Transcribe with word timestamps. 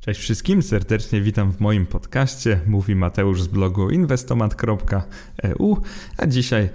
Cześć 0.00 0.20
wszystkim, 0.20 0.62
serdecznie 0.62 1.20
witam 1.20 1.52
w 1.52 1.60
moim 1.60 1.86
podcaście. 1.86 2.60
Mówi 2.66 2.94
Mateusz 2.94 3.42
z 3.42 3.46
blogu 3.46 3.90
inwestomat.eu, 3.90 5.76
a 6.16 6.26
dzisiaj 6.26 6.68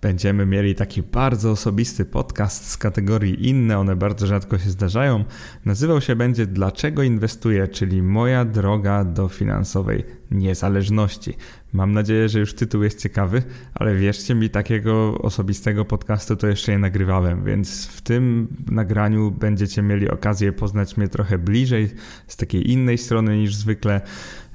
będziemy 0.00 0.46
mieli 0.46 0.74
taki 0.74 1.02
bardzo 1.02 1.50
osobisty 1.50 2.04
podcast 2.04 2.70
z 2.70 2.76
kategorii 2.76 3.48
inne, 3.48 3.78
one 3.78 3.96
bardzo 3.96 4.26
rzadko 4.26 4.58
się 4.58 4.70
zdarzają. 4.70 5.24
Nazywał 5.64 6.00
się 6.00 6.16
będzie 6.16 6.46
Dlaczego 6.46 7.02
inwestuję, 7.02 7.68
czyli 7.68 8.02
moja 8.02 8.44
droga 8.44 9.04
do 9.04 9.28
finansowej 9.28 10.04
niezależności. 10.30 11.34
Mam 11.72 11.92
nadzieję, 11.92 12.28
że 12.28 12.40
już 12.40 12.54
tytuł 12.54 12.82
jest 12.82 13.02
ciekawy, 13.02 13.42
ale 13.74 13.94
wierzcie 13.94 14.34
mi, 14.34 14.50
takiego 14.50 15.18
osobistego 15.18 15.84
podcastu 15.84 16.36
to 16.36 16.46
jeszcze 16.46 16.72
nie 16.72 16.78
nagrywałem, 16.78 17.44
więc 17.44 17.86
w 17.86 18.00
tym 18.00 18.48
nagraniu 18.70 19.30
będziecie 19.30 19.82
mieli 19.82 20.10
okazję 20.10 20.52
poznać 20.52 20.96
mnie 20.96 21.08
trochę 21.08 21.38
bliżej, 21.38 21.90
z 22.26 22.36
takiej 22.36 22.70
innej 22.70 22.98
strony 22.98 23.38
niż 23.38 23.54
zwykle. 23.54 24.00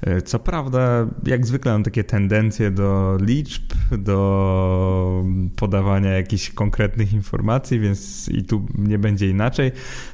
E, 0.02 0.22
co 0.22 0.40
prawda, 0.40 1.08
jak 1.26 1.45
zwykle 1.45 1.72
mam 1.72 1.84
takie 1.84 2.03
tendencje 2.03 2.72
do 2.72 3.17
liczb, 3.22 3.64
do 3.98 5.26
podawania 5.55 6.12
jakichś 6.12 6.50
konkretnych 6.50 7.14
informacji, 7.14 7.80
więc 7.80 8.30
i 8.30 8.44
tu 8.44 8.66
nie 8.78 9.00
będzie 9.00 9.30
inaczej. 9.30 9.72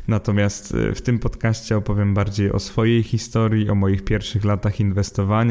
Natomiast 0.08 0.76
e, 0.76 0.96
w 0.96 1.02
tym 1.02 1.20
podcaście 1.20 1.78
opowiem 1.78 2.14
bardziej 2.14 2.52
o 2.52 2.60
swojej 2.60 3.04
historii, 3.04 3.70
o 3.70 3.76
moich 3.76 4.04
pierwszych 4.04 4.46
latach 4.46 4.80
inwestowania 4.80 5.51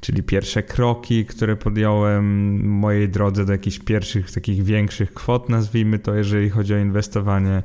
czyli 0.00 0.22
pierwsze 0.22 0.62
kroki, 0.62 1.24
które 1.24 1.56
podjąłem 1.56 2.58
w 2.58 2.64
mojej 2.64 3.08
drodze 3.08 3.44
do 3.44 3.52
jakichś 3.52 3.78
pierwszych 3.78 4.32
takich 4.32 4.64
większych 4.64 5.14
kwot, 5.14 5.48
nazwijmy 5.48 5.98
to, 5.98 6.14
jeżeli 6.14 6.50
chodzi 6.50 6.74
o 6.74 6.78
inwestowanie, 6.78 7.62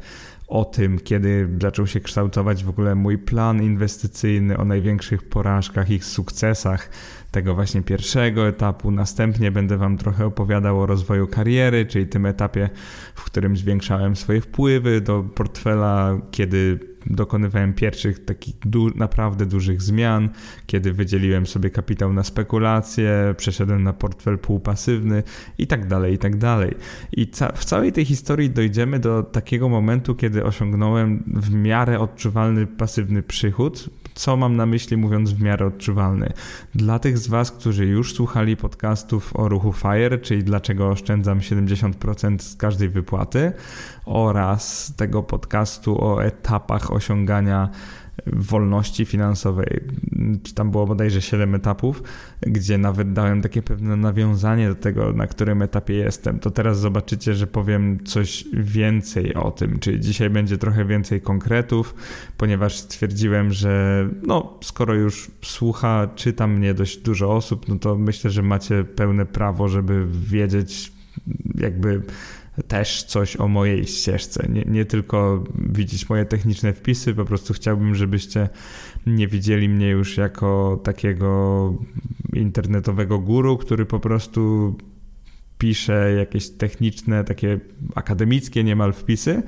o 0.48 0.66
tym, 0.66 1.00
kiedy 1.00 1.50
zaczął 1.62 1.88
się 1.88 2.00
kształtować 2.00 2.64
w 2.64 2.70
ogóle 2.70 2.96
mój 2.96 3.18
plan 3.18 3.64
inwestycyjny, 3.64 4.58
o 4.58 4.66
największych 4.66 5.24
porażkach, 5.30 5.90
ich 5.90 6.06
sukcesach 6.06 6.90
tego 7.32 7.56
właśnie 7.56 7.82
pierwszego 7.82 8.48
etapu. 8.48 8.92
Następnie 8.92 9.52
będę 9.52 9.78
Wam 9.78 9.98
trochę 9.98 10.26
opowiadał 10.26 10.82
o 10.82 10.86
rozwoju 10.86 11.28
kariery, 11.28 11.86
czyli 11.86 12.08
tym 12.08 12.26
etapie, 12.26 12.70
w 13.16 13.24
którym 13.24 13.58
zwiększałem 13.58 14.16
swoje 14.16 14.42
wpływy 14.42 15.02
do 15.02 15.24
portfela, 15.24 16.18
kiedy 16.32 16.89
dokonywałem 17.10 17.74
pierwszych 17.74 18.26
takich 18.26 18.56
du 18.66 18.90
naprawdę 18.96 19.46
dużych 19.46 19.82
zmian, 19.82 20.30
kiedy 20.66 20.94
wydzieliłem 20.94 21.48
sobie 21.48 21.70
kapitał 21.70 22.14
na 22.14 22.24
spekulacje, 22.24 23.36
przeszedłem 23.38 23.84
na 23.84 23.94
portfel 23.94 24.38
półpasywny 24.38 25.24
i 25.58 25.68
tak 25.68 25.88
dalej, 25.88 26.14
i 26.14 26.18
tak 26.18 26.38
dalej. 26.38 26.76
I 27.12 27.28
ca 27.28 27.52
w 27.52 27.66
całej 27.66 27.92
tej 27.92 28.06
historii 28.06 28.50
dojdziemy 28.50 29.00
do 29.00 29.24
takiego 29.24 29.70
momentu, 29.70 30.16
kiedy 30.16 30.44
osiągnąłem 30.44 31.24
w 31.28 31.54
miarę 31.54 32.00
odczuwalny 32.00 32.68
pasywny 32.68 33.24
przychód. 33.24 33.90
Co 34.16 34.38
mam 34.38 34.56
na 34.56 34.66
myśli 34.66 34.98
mówiąc 34.98 35.32
w 35.32 35.42
miarę 35.42 35.66
odczuwalny? 35.66 36.34
Dla 36.76 37.00
tych 37.00 37.18
z 37.18 37.28
Was, 37.28 37.52
którzy 37.52 37.86
już 37.86 38.14
słuchali 38.14 38.58
podcastów 38.58 39.36
o 39.36 39.50
ruchu 39.50 39.74
FIRE, 39.74 40.18
czyli 40.18 40.44
dlaczego 40.44 40.90
oszczędzam 40.90 41.40
70% 41.40 42.40
z 42.40 42.56
każdej 42.56 42.90
wypłaty, 42.90 43.52
oraz 44.06 44.94
tego 44.96 45.24
podcastu 45.24 46.06
o 46.06 46.24
etapach 46.24 46.92
osiągania 46.92 47.70
wolności 48.26 49.06
finansowej. 49.06 49.80
Tam 50.56 50.72
było 50.72 50.88
bodajże 50.88 51.22
7 51.22 51.56
etapów, 51.56 52.04
gdzie 52.42 52.78
nawet 52.78 53.14
dałem 53.14 53.42
takie 53.42 53.62
pewne 53.62 53.96
nawiązanie 53.96 54.70
do 54.70 54.76
tego, 54.76 55.14
na 55.14 55.28
którym 55.28 55.62
etapie 55.62 55.94
jestem. 55.94 56.40
To 56.40 56.52
teraz 56.52 56.80
zobaczycie, 56.80 57.34
że 57.34 57.48
powiem 57.48 58.04
coś 58.04 58.46
więcej 58.54 59.34
o 59.34 59.52
tym, 59.52 59.80
czyli 59.80 60.00
dzisiaj 60.00 60.30
będzie 60.30 60.58
trochę 60.58 60.86
więcej 60.86 61.22
konkretów, 61.22 61.96
ponieważ 62.38 62.78
stwierdziłem, 62.78 63.52
że 63.52 64.06
no, 64.24 64.60
skoro 64.64 64.94
już 64.94 65.32
słucha, 65.42 66.10
czyta 66.16 66.48
mnie 66.48 66.74
dość 66.74 66.98
dużo 66.98 67.36
osób, 67.36 67.68
no 67.68 67.80
to 67.80 67.96
myślę, 67.96 68.32
że 68.32 68.42
macie 68.42 68.84
pełne 68.84 69.26
prawo, 69.26 69.68
żeby 69.68 70.08
wiedzieć 70.12 70.92
jakby 71.56 72.02
też 72.68 73.04
coś 73.04 73.38
o 73.38 73.48
mojej 73.48 73.88
ścieżce. 73.88 74.48
Nie, 74.50 74.62
nie 74.62 74.86
tylko 74.86 75.44
widzieć 75.56 76.10
moje 76.10 76.26
techniczne 76.26 76.74
wpisy, 76.74 77.14
po 77.14 77.26
prostu 77.26 77.54
chciałbym, 77.54 77.96
żebyście 77.96 78.50
nie 79.06 79.28
widzieli 79.28 79.70
mnie 79.70 79.90
już 79.90 80.18
jako 80.18 80.80
takiego 80.84 81.74
internetowego 82.34 83.20
guru, 83.20 83.58
który 83.58 83.86
po 83.86 84.00
prostu 84.00 84.76
pisze 85.58 86.14
jakieś 86.14 86.50
techniczne, 86.50 87.24
takie 87.24 87.60
akademickie 87.96 88.64
niemal 88.64 88.94
wpisy, 88.94 89.44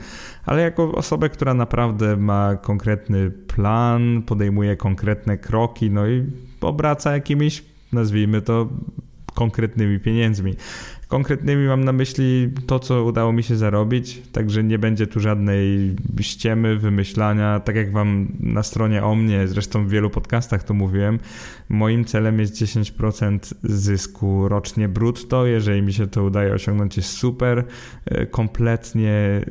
ale 0.45 0.61
jako 0.61 0.91
osobę, 0.91 1.29
która 1.29 1.53
naprawdę 1.53 2.17
ma 2.17 2.55
konkretny 2.55 3.31
plan, 3.31 4.21
podejmuje 4.21 4.75
konkretne 4.75 5.37
kroki, 5.37 5.91
no 5.91 6.07
i 6.07 6.23
obraca 6.61 7.13
jakimiś, 7.13 7.63
nazwijmy 7.93 8.41
to, 8.41 8.69
konkretnymi 9.33 9.99
pieniędzmi. 9.99 10.55
Konkretnymi 11.11 11.67
mam 11.67 11.83
na 11.83 11.91
myśli 11.91 12.49
to, 12.67 12.79
co 12.79 13.03
udało 13.03 13.33
mi 13.33 13.43
się 13.43 13.55
zarobić, 13.55 14.21
także 14.31 14.63
nie 14.63 14.79
będzie 14.79 15.07
tu 15.07 15.19
żadnej 15.19 15.95
ściemy, 16.21 16.77
wymyślania. 16.77 17.59
Tak 17.59 17.75
jak 17.75 17.91
wam 17.91 18.27
na 18.39 18.63
stronie 18.63 19.03
o 19.03 19.15
mnie, 19.15 19.47
zresztą 19.47 19.85
w 19.85 19.89
wielu 19.89 20.09
podcastach 20.09 20.63
to 20.63 20.73
mówiłem, 20.73 21.19
moim 21.69 22.05
celem 22.05 22.39
jest 22.39 22.55
10% 22.55 23.53
zysku 23.63 24.49
rocznie 24.49 24.87
brutto. 24.87 25.45
Jeżeli 25.45 25.81
mi 25.81 25.93
się 25.93 26.07
to 26.07 26.23
udaje 26.23 26.53
osiągnąć, 26.53 26.97
jest 26.97 27.09
super. 27.09 27.63
E, 28.05 28.25
kompletnie 28.25 29.45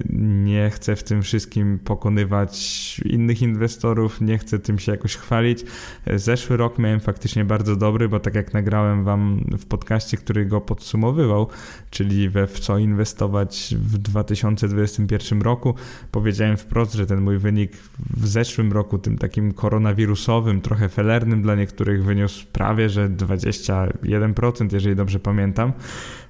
nie 0.45 0.71
chcę 0.71 0.97
w 0.97 1.03
tym 1.03 1.23
wszystkim 1.23 1.79
pokonywać 1.79 3.01
innych 3.05 3.43
inwestorów, 3.43 4.21
nie 4.21 4.39
chcę 4.39 4.59
tym 4.59 4.79
się 4.79 4.93
jakoś 4.93 5.17
chwalić. 5.17 5.65
E, 6.07 6.19
zeszły 6.19 6.57
rok 6.57 6.79
miałem 6.79 7.01
faktycznie 7.01 7.45
bardzo 7.45 7.77
dobry, 7.77 8.09
bo 8.09 8.21
tak 8.21 8.35
jak 8.35 8.55
nagrałem 8.55 9.05
wam 9.05 9.45
w 9.59 9.67
podcaście, 9.67 10.17
który 10.17 10.47
go 10.47 10.61
podsumowywał, 10.61 11.50
czyli 11.91 12.29
we 12.29 12.47
w 12.47 12.61
co 12.61 12.79
inwestować 12.79 13.75
w 13.79 13.99
2021 13.99 15.43
roku. 15.43 15.75
Powiedziałem 16.13 16.57
wprost, 16.57 16.95
że 16.95 17.07
ten 17.07 17.21
mój 17.21 17.39
wynik 17.39 17.73
w 18.17 18.27
zeszłym 18.27 18.73
roku, 18.73 18.99
tym 18.99 19.19
takim 19.19 19.53
koronawirusowym, 19.53 20.61
trochę 20.61 20.89
felernym 20.89 21.43
dla 21.43 21.55
niektórych, 21.55 22.05
wyniósł 22.05 22.47
prawie 22.53 22.89
że 22.89 23.09
21%, 23.09 24.73
jeżeli 24.73 24.97
dobrze 24.97 25.21
pamiętam, 25.21 25.73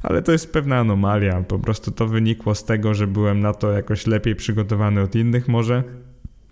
ale 0.03 0.22
to 0.22 0.32
jest 0.32 0.53
pewna 0.53 0.78
anomalia. 0.78 1.42
Po 1.42 1.58
prostu 1.58 1.91
to 1.91 2.06
wynikło 2.06 2.54
z 2.54 2.64
tego, 2.64 2.94
że 2.94 3.06
byłem 3.06 3.41
na 3.41 3.54
to 3.54 3.70
jakoś 3.70 4.06
lepiej 4.06 4.37
przygotowany 4.37 5.00
od 5.00 5.14
innych 5.14 5.48
może. 5.48 5.84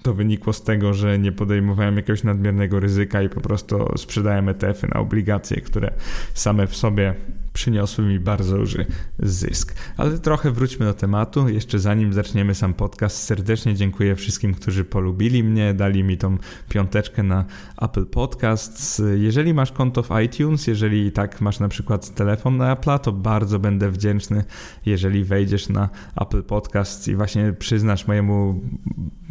To 0.03 0.15
wynikło 0.15 0.53
z 0.53 0.63
tego, 0.63 0.95
że 0.95 1.19
nie 1.19 1.33
podejmowałem 1.33 1.97
jakiegoś 1.97 2.25
nadmiernego 2.25 2.81
ryzyka 2.81 3.23
i 3.23 3.29
po 3.29 3.41
prostu 3.41 3.93
sprzedałem 3.97 4.49
ETF-y 4.49 4.89
na 4.95 5.01
obligacje, 5.01 5.61
które 5.61 5.93
same 6.35 6.67
w 6.67 6.77
sobie 6.77 7.15
przyniosły 7.59 8.05
mi 8.05 8.21
bardzo 8.21 8.57
duży 8.57 8.87
zysk. 9.19 9.75
Ale 9.97 10.19
trochę 10.19 10.51
wróćmy 10.51 10.87
do 10.87 10.95
tematu. 10.95 11.49
Jeszcze 11.49 11.79
zanim 11.79 12.13
zaczniemy 12.13 12.55
sam 12.55 12.75
podcast, 12.75 13.23
serdecznie 13.23 13.75
dziękuję 13.75 14.17
wszystkim, 14.17 14.55
którzy 14.55 14.85
polubili 14.85 15.45
mnie, 15.45 15.75
dali 15.75 16.05
mi 16.05 16.19
tą 16.19 16.39
piąteczkę 16.69 17.23
na 17.23 17.45
Apple 17.83 18.07
Podcasts. 18.07 19.03
Jeżeli 19.17 19.55
masz 19.55 19.73
konto 19.73 20.03
w 20.03 20.11
iTunes, 20.25 20.67
jeżeli 20.67 21.13
tak 21.13 21.41
masz 21.41 21.61
na 21.61 21.69
przykład 21.69 22.15
telefon 22.15 22.57
na 22.57 22.73
Apple, 22.73 22.99
to 23.03 23.13
bardzo 23.13 23.59
będę 23.59 23.91
wdzięczny, 23.91 24.45
jeżeli 24.87 25.25
wejdziesz 25.25 25.69
na 25.69 25.89
Apple 26.21 26.43
Podcasts 26.43 27.09
i 27.09 27.15
właśnie 27.15 27.53
przyznasz 27.53 28.07
mojemu 28.07 28.61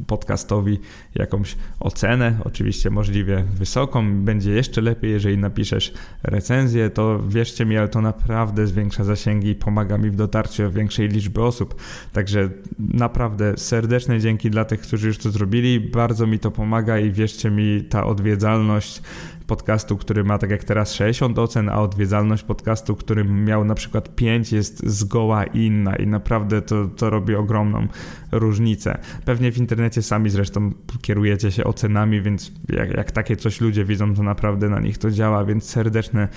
podcastowi 0.07 0.79
jakąś 1.15 1.55
ocenę, 1.79 2.39
oczywiście 2.43 2.89
możliwie 2.89 3.43
wysoką. 3.53 4.23
Będzie 4.23 4.51
jeszcze 4.51 4.81
lepiej, 4.81 5.11
jeżeli 5.11 5.37
napiszesz 5.37 5.93
recenzję, 6.23 6.89
to 6.89 7.19
wierzcie 7.27 7.65
mi, 7.65 7.77
ale 7.77 7.87
to 7.87 8.01
na 8.01 8.16
naprawdę 8.21 8.67
zwiększa 8.67 9.03
zasięgi 9.03 9.49
i 9.49 9.55
pomaga 9.55 9.97
mi 9.97 10.09
w 10.09 10.15
dotarciu 10.15 10.63
do 10.63 10.71
większej 10.71 11.07
liczby 11.07 11.43
osób. 11.43 11.75
Także 12.13 12.49
naprawdę 12.79 13.57
serdeczne 13.57 14.19
dzięki 14.19 14.49
dla 14.49 14.65
tych, 14.65 14.81
którzy 14.81 15.07
już 15.07 15.17
to 15.17 15.31
zrobili. 15.31 15.79
Bardzo 15.79 16.27
mi 16.27 16.39
to 16.39 16.51
pomaga 16.51 16.99
i 16.99 17.11
wierzcie 17.11 17.51
mi, 17.51 17.83
ta 17.89 18.05
odwiedzalność 18.05 19.01
podcastu, 19.47 19.97
który 19.97 20.23
ma 20.23 20.37
tak 20.37 20.49
jak 20.49 20.63
teraz 20.63 20.93
60 20.93 21.39
ocen, 21.39 21.69
a 21.69 21.81
odwiedzalność 21.81 22.43
podcastu, 22.43 22.95
który 22.95 23.23
miał 23.23 23.65
na 23.65 23.75
przykład 23.75 24.15
5 24.15 24.51
jest 24.51 24.89
zgoła 24.89 25.43
inna 25.43 25.95
i 25.95 26.07
naprawdę 26.07 26.61
to, 26.61 26.87
to 26.87 27.09
robi 27.09 27.35
ogromną 27.35 27.87
różnicę. 28.31 28.97
Pewnie 29.25 29.51
w 29.51 29.57
internecie 29.57 30.01
sami 30.01 30.29
zresztą 30.29 30.71
kierujecie 31.01 31.51
się 31.51 31.63
ocenami, 31.63 32.21
więc 32.21 32.51
jak, 32.69 32.97
jak 32.97 33.11
takie 33.11 33.35
coś 33.35 33.61
ludzie 33.61 33.85
widzą, 33.85 34.15
to 34.15 34.23
naprawdę 34.23 34.69
na 34.69 34.79
nich 34.79 34.97
to 34.97 35.11
działa, 35.11 35.45
więc 35.45 35.63
serdeczne 35.63 36.27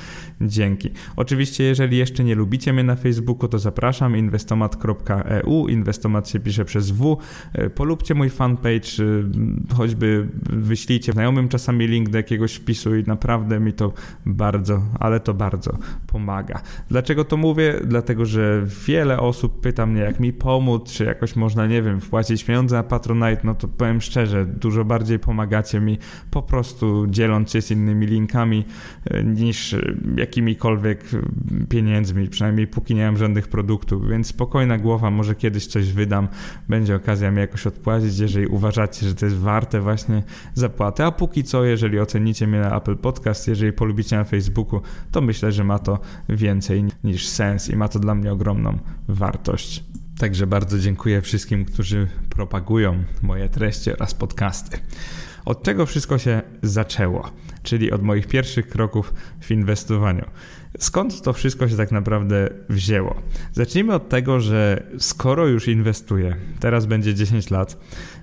dzięki. 0.40 0.90
Oczywiście, 1.16 1.64
jeżeli 1.64 1.96
jeszcze 1.96 2.24
nie 2.24 2.34
lubicie 2.34 2.72
mnie 2.72 2.84
na 2.84 2.96
Facebooku, 2.96 3.48
to 3.48 3.58
zapraszam 3.58 4.16
inwestomat.eu, 4.16 5.68
inwestomat 5.68 6.28
się 6.28 6.40
pisze 6.40 6.64
przez 6.64 6.90
W. 6.90 7.16
Polubcie 7.74 8.14
mój 8.14 8.30
fanpage, 8.30 9.04
e, 9.70 9.74
choćby 9.74 10.28
wyślijcie 10.50 11.12
znajomym 11.12 11.48
czasami 11.48 11.86
link 11.86 12.08
do 12.08 12.18
jakiegoś 12.18 12.54
wpisu 12.54 12.99
i 13.00 13.04
naprawdę 13.04 13.60
mi 13.60 13.72
to 13.72 13.92
bardzo, 14.26 14.82
ale 15.00 15.20
to 15.20 15.34
bardzo 15.34 15.78
pomaga. 16.06 16.60
Dlaczego 16.88 17.24
to 17.24 17.36
mówię? 17.36 17.80
Dlatego, 17.84 18.26
że 18.26 18.62
wiele 18.86 19.18
osób 19.18 19.60
pyta 19.60 19.86
mnie, 19.86 20.00
jak 20.00 20.20
mi 20.20 20.32
pomóc, 20.32 20.92
czy 20.92 21.04
jakoś 21.04 21.36
można, 21.36 21.66
nie 21.66 21.82
wiem, 21.82 22.00
wpłacić 22.00 22.44
pieniądze 22.44 22.76
na 22.76 22.82
Patronite, 22.82 23.40
no 23.44 23.54
to 23.54 23.68
powiem 23.68 24.00
szczerze, 24.00 24.46
dużo 24.46 24.84
bardziej 24.84 25.18
pomagacie 25.18 25.80
mi 25.80 25.98
po 26.30 26.42
prostu 26.42 27.06
dzieląc 27.06 27.50
się 27.50 27.62
z 27.62 27.70
innymi 27.70 28.06
linkami 28.06 28.64
e, 29.04 29.24
niż 29.24 29.74
e, 29.74 29.94
jakimikolwiek 30.16 31.04
pieniędzmi, 31.68 32.28
przynajmniej 32.28 32.66
póki 32.66 32.94
nie 32.94 33.06
mam 33.06 33.16
żadnych 33.16 33.48
produktów, 33.48 34.08
więc 34.08 34.26
spokojna 34.26 34.78
głowa, 34.78 35.10
może 35.10 35.34
kiedyś 35.34 35.66
coś 35.66 35.92
wydam, 35.92 36.28
będzie 36.68 36.96
okazja 36.96 37.30
mi 37.30 37.38
jakoś 37.38 37.66
odpłacić, 37.66 38.18
jeżeli 38.18 38.46
uważacie, 38.46 39.08
że 39.08 39.14
to 39.14 39.26
jest 39.26 39.38
warte 39.38 39.80
właśnie 39.80 40.22
zapłaty, 40.54 41.04
a 41.04 41.12
póki 41.12 41.44
co, 41.44 41.64
jeżeli 41.64 42.00
ocenicie 42.00 42.46
mnie 42.46 42.60
na 42.60 42.76
Apple 42.76 42.89
Podcast, 42.96 43.48
jeżeli 43.48 43.72
polubicie 43.72 44.16
na 44.16 44.24
Facebooku, 44.24 44.80
to 45.10 45.20
myślę, 45.20 45.52
że 45.52 45.64
ma 45.64 45.78
to 45.78 45.98
więcej 46.28 46.84
niż 47.04 47.28
sens 47.28 47.70
i 47.70 47.76
ma 47.76 47.88
to 47.88 47.98
dla 47.98 48.14
mnie 48.14 48.32
ogromną 48.32 48.78
wartość. 49.08 49.84
Także 50.18 50.46
bardzo 50.46 50.78
dziękuję 50.78 51.22
wszystkim, 51.22 51.64
którzy 51.64 52.08
propagują 52.30 53.04
moje 53.22 53.48
treści 53.48 53.92
oraz 53.92 54.14
podcasty. 54.14 54.78
Od 55.44 55.62
czego 55.62 55.86
wszystko 55.86 56.18
się 56.18 56.42
zaczęło, 56.62 57.30
czyli 57.62 57.92
od 57.92 58.02
moich 58.02 58.26
pierwszych 58.26 58.68
kroków 58.68 59.14
w 59.40 59.50
inwestowaniu. 59.50 60.24
Skąd 60.80 61.22
to 61.22 61.32
wszystko 61.32 61.68
się 61.68 61.76
tak 61.76 61.92
naprawdę 61.92 62.48
wzięło? 62.68 63.22
Zacznijmy 63.52 63.94
od 63.94 64.08
tego, 64.08 64.40
że 64.40 64.82
skoro 64.98 65.46
już 65.46 65.68
inwestuję, 65.68 66.36
teraz 66.60 66.86
będzie 66.86 67.14
10 67.14 67.50
lat, 67.50 67.78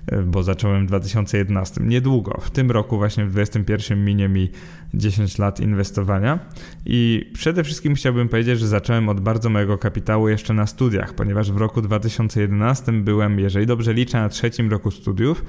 e, 0.06 0.22
bo 0.22 0.42
zacząłem 0.42 0.84
w 0.84 0.88
2011, 0.88 1.80
niedługo, 1.84 2.40
w 2.40 2.50
tym 2.50 2.70
roku 2.70 2.96
właśnie 2.96 3.24
w 3.24 3.30
2021 3.30 4.04
minie 4.04 4.28
mi 4.28 4.50
10 4.94 5.38
lat 5.38 5.60
inwestowania 5.60 6.38
i 6.86 7.30
przede 7.34 7.64
wszystkim 7.64 7.94
chciałbym 7.94 8.28
powiedzieć, 8.28 8.58
że 8.60 8.68
zacząłem 8.68 9.08
od 9.08 9.20
bardzo 9.20 9.50
małego 9.50 9.78
kapitału 9.78 10.28
jeszcze 10.28 10.54
na 10.54 10.66
studiach, 10.66 11.14
ponieważ 11.14 11.52
w 11.52 11.56
roku 11.56 11.82
2011 11.82 12.92
byłem, 12.92 13.38
jeżeli 13.38 13.66
dobrze 13.66 13.94
liczę, 13.94 14.18
na 14.18 14.28
trzecim 14.28 14.70
roku 14.70 14.90
studiów, 14.90 15.44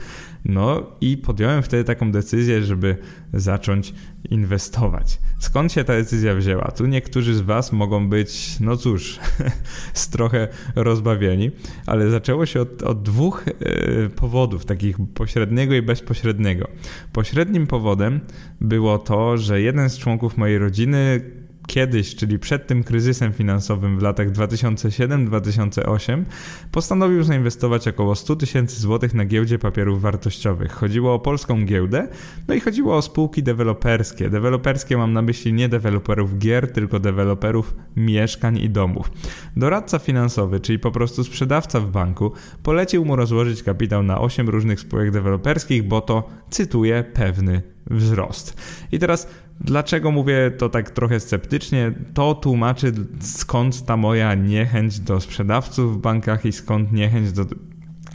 no 0.45 0.91
i 1.01 1.17
podjąłem 1.17 1.63
wtedy 1.63 1.83
taką 1.83 2.11
decyzję, 2.11 2.63
żeby 2.63 2.97
zacząć 3.33 3.93
inwestować. 4.29 5.19
Skąd 5.39 5.73
się 5.73 5.83
ta 5.83 5.93
decyzja 5.93 6.35
wzięła? 6.35 6.71
Tu 6.71 6.85
niektórzy 6.85 7.33
z 7.33 7.41
Was 7.41 7.71
mogą 7.71 8.09
być, 8.09 8.59
no 8.59 8.77
cóż, 8.77 9.19
z 9.93 10.09
trochę 10.09 10.47
rozbawieni, 10.75 11.51
ale 11.85 12.09
zaczęło 12.09 12.45
się 12.45 12.61
od, 12.61 12.83
od 12.83 13.03
dwóch 13.03 13.45
e, 13.47 14.09
powodów, 14.09 14.65
takich 14.65 14.97
pośredniego 15.13 15.75
i 15.75 15.81
bezpośredniego. 15.81 16.67
Pośrednim 17.13 17.67
powodem 17.67 18.19
było 18.61 18.97
to, 18.97 19.37
że 19.37 19.61
jeden 19.61 19.89
z 19.89 19.97
członków 19.97 20.37
mojej 20.37 20.57
rodziny 20.57 21.21
kiedyś, 21.69 22.15
czyli 22.15 22.39
przed 22.39 22.67
tym 22.67 22.83
kryzysem 22.83 23.33
finansowym 23.33 23.99
w 23.99 24.01
latach 24.01 24.31
2007-2008, 24.31 26.23
postanowił 26.71 27.23
zainwestować 27.23 27.87
około 27.87 28.15
100 28.15 28.35
tysięcy 28.35 28.81
złotych 28.81 29.13
na 29.13 29.25
giełdzie 29.25 29.59
papierów 29.59 30.01
wartościowych. 30.01 30.71
Chodziło 30.71 31.13
o 31.13 31.19
polską 31.19 31.65
giełdę, 31.65 32.07
no 32.47 32.53
i 32.53 32.59
chodziło 32.59 32.97
o 32.97 33.01
spółki 33.01 33.43
deweloperskie. 33.43 34.29
Deweloperskie 34.29 34.97
mam 34.97 35.13
na 35.13 35.21
myśli 35.21 35.53
nie 35.53 35.69
deweloperów 35.69 36.37
gier, 36.37 36.73
tylko 36.73 36.99
deweloperów 36.99 37.75
mieszkań 37.95 38.57
i 38.57 38.69
domów. 38.69 39.11
Doradca 39.57 39.99
finansowy, 39.99 40.59
czyli 40.59 40.79
po 40.79 40.91
prostu 40.91 41.23
sprzedawca 41.23 41.79
w 41.79 41.91
banku, 41.91 42.31
polecił 42.63 43.05
mu 43.05 43.15
rozłożyć 43.15 43.63
kapitał 43.63 44.03
na 44.03 44.21
8 44.21 44.49
różnych 44.49 44.79
spółek 44.79 45.11
deweloperskich, 45.11 45.83
bo 45.83 46.01
to, 46.01 46.29
cytuję, 46.49 47.03
pewny 47.13 47.61
wzrost. 47.89 48.57
I 48.91 48.99
teraz 48.99 49.27
Dlaczego 49.61 50.11
mówię 50.11 50.51
to 50.57 50.69
tak 50.69 50.91
trochę 50.91 51.19
sceptycznie? 51.19 51.93
To 52.13 52.35
tłumaczy 52.35 52.93
skąd 53.19 53.85
ta 53.85 53.97
moja 53.97 54.35
niechęć 54.35 54.99
do 54.99 55.21
sprzedawców 55.21 55.97
w 55.97 56.01
bankach 56.01 56.45
i 56.45 56.51
skąd 56.51 56.91
niechęć 56.91 57.31
do 57.31 57.45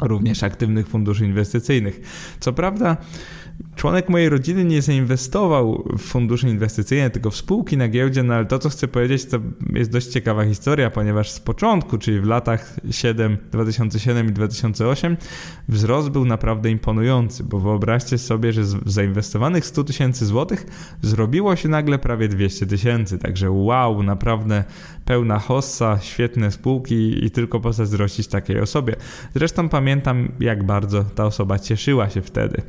również 0.02 0.42
aktywnych 0.42 0.88
funduszy 0.88 1.24
inwestycyjnych. 1.24 2.00
Co 2.40 2.52
prawda, 2.52 2.96
członek 3.76 4.08
mojej 4.08 4.28
rodziny 4.28 4.64
nie 4.64 4.82
zainwestował 4.82 5.84
w 5.98 6.02
fundusze 6.02 6.48
inwestycyjne, 6.48 7.10
tylko 7.10 7.30
w 7.30 7.36
spółki 7.36 7.76
na 7.76 7.88
giełdzie, 7.88 8.22
no 8.22 8.34
ale 8.34 8.46
to, 8.46 8.58
co 8.58 8.68
chcę 8.68 8.88
powiedzieć, 8.88 9.24
to 9.24 9.38
jest 9.72 9.90
dość 9.90 10.06
ciekawa 10.06 10.44
historia, 10.44 10.90
ponieważ 10.90 11.30
z 11.30 11.40
początku, 11.40 11.98
czyli 11.98 12.20
w 12.20 12.24
latach 12.24 12.76
7, 12.90 13.36
2007 13.52 14.28
i 14.28 14.32
2008, 14.32 15.16
wzrost 15.68 16.08
był 16.08 16.24
naprawdę 16.24 16.70
imponujący, 16.70 17.44
bo 17.44 17.58
wyobraźcie 17.58 18.18
sobie, 18.18 18.52
że 18.52 18.64
z 18.64 18.76
zainwestowanych 18.86 19.66
100 19.66 19.84
tysięcy 19.84 20.26
złotych 20.26 20.66
zrobiło 21.02 21.56
się 21.56 21.68
nagle 21.68 21.98
prawie 21.98 22.28
200 22.28 22.66
tysięcy, 22.66 23.18
także 23.18 23.50
wow, 23.50 24.02
naprawdę 24.02 24.64
pełna 25.04 25.38
hossa, 25.38 25.98
świetne 26.02 26.50
spółki 26.50 27.24
i 27.24 27.30
tylko 27.30 27.60
pozazdrościć 27.60 28.26
takiej 28.26 28.60
osobie. 28.60 28.96
Zresztą 29.34 29.68
pamiętam, 29.68 30.28
jak 30.40 30.66
bardzo 30.66 31.04
ta 31.04 31.24
osoba 31.24 31.58
cieszyła 31.58 32.10
się 32.10 32.22
wtedy. 32.22 32.62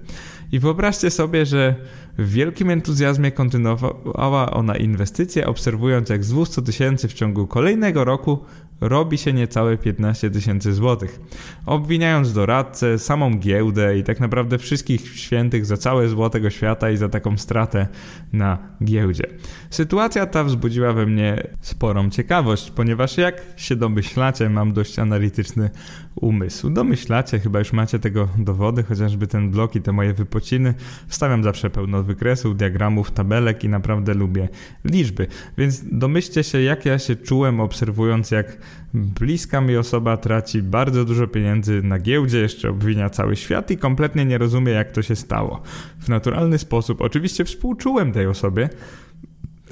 I 0.52 0.60
wyobraźcie 0.60 1.10
sobie, 1.10 1.46
że 1.46 1.76
w 2.18 2.32
wielkim 2.32 2.70
entuzjazmie 2.70 3.32
kontynuowała 3.32 4.52
ona 4.52 4.78
inwestycje, 4.78 5.48
obserwując 5.48 6.10
jak 6.10 6.24
z 6.24 6.30
200 6.30 6.62
tysięcy 6.62 7.08
w 7.08 7.14
ciągu 7.14 7.48
kolejnego 7.48 8.04
roku 8.04 8.40
robi 8.82 9.18
się 9.18 9.34
niecałe 9.34 9.78
15 9.78 10.32
tysięcy 10.32 10.74
złotych, 10.74 11.20
obwiniając 11.66 12.34
doradcę, 12.34 13.00
samą 13.00 13.38
giełdę 13.38 13.98
i 13.98 14.04
tak 14.04 14.20
naprawdę 14.20 14.58
wszystkich 14.58 15.20
świętych 15.20 15.66
za 15.66 15.78
całe 15.78 16.10
złotego 16.10 16.50
świata 16.50 16.92
i 16.92 16.98
za 16.98 17.10
taką 17.10 17.38
stratę 17.38 17.88
na 18.34 18.58
giełdzie. 18.84 19.28
Sytuacja 19.70 20.26
ta 20.26 20.44
wzbudziła 20.44 20.94
we 20.94 21.06
mnie 21.06 21.48
sporą 21.62 22.10
ciekawość, 22.10 22.72
ponieważ 22.72 23.18
jak 23.18 23.42
się 23.56 23.76
domyślacie, 23.76 24.50
mam 24.50 24.74
dość 24.74 25.00
analityczny 25.00 25.70
umysł. 26.16 26.70
Domyślacie, 26.70 27.40
chyba 27.40 27.60
już 27.60 27.74
macie 27.74 28.00
tego 28.00 28.28
dowody, 28.38 28.84
chociażby 28.84 29.28
ten 29.28 29.52
blok 29.52 29.76
i 29.76 29.82
te 29.82 29.92
moje 29.92 30.14
wypociny. 30.14 30.74
Wstawiam 31.08 31.44
zawsze 31.44 31.70
pełno 31.70 32.04
wykresów, 32.04 32.58
diagramów, 32.58 33.12
tabelek 33.12 33.64
i 33.64 33.70
naprawdę 33.70 34.14
lubię 34.14 34.50
liczby. 34.86 35.28
Więc 35.58 35.84
domyślcie 35.92 36.44
się, 36.44 36.62
jak 36.62 36.86
ja 36.86 37.00
się 37.00 37.16
czułem 37.16 37.60
obserwując, 37.60 38.32
jak 38.32 38.58
bliska 38.94 39.62
mi 39.62 39.78
osoba 39.78 40.18
traci 40.18 40.62
bardzo 40.62 41.06
dużo 41.06 41.28
pieniędzy 41.28 41.82
na 41.84 42.00
giełdzie, 42.00 42.40
jeszcze 42.40 42.70
obwinia 42.70 43.10
cały 43.10 43.36
świat 43.36 43.72
i 43.72 43.78
kompletnie 43.78 44.26
nie 44.26 44.38
rozumie, 44.38 44.72
jak 44.72 44.92
to 44.92 45.02
się 45.02 45.16
stało. 45.16 45.62
W 46.00 46.10
naturalny 46.10 46.58
sposób 46.58 47.02
oczywiście 47.02 47.46
współczułem 47.46 48.12
tej 48.12 48.28
osobie, 48.28 48.70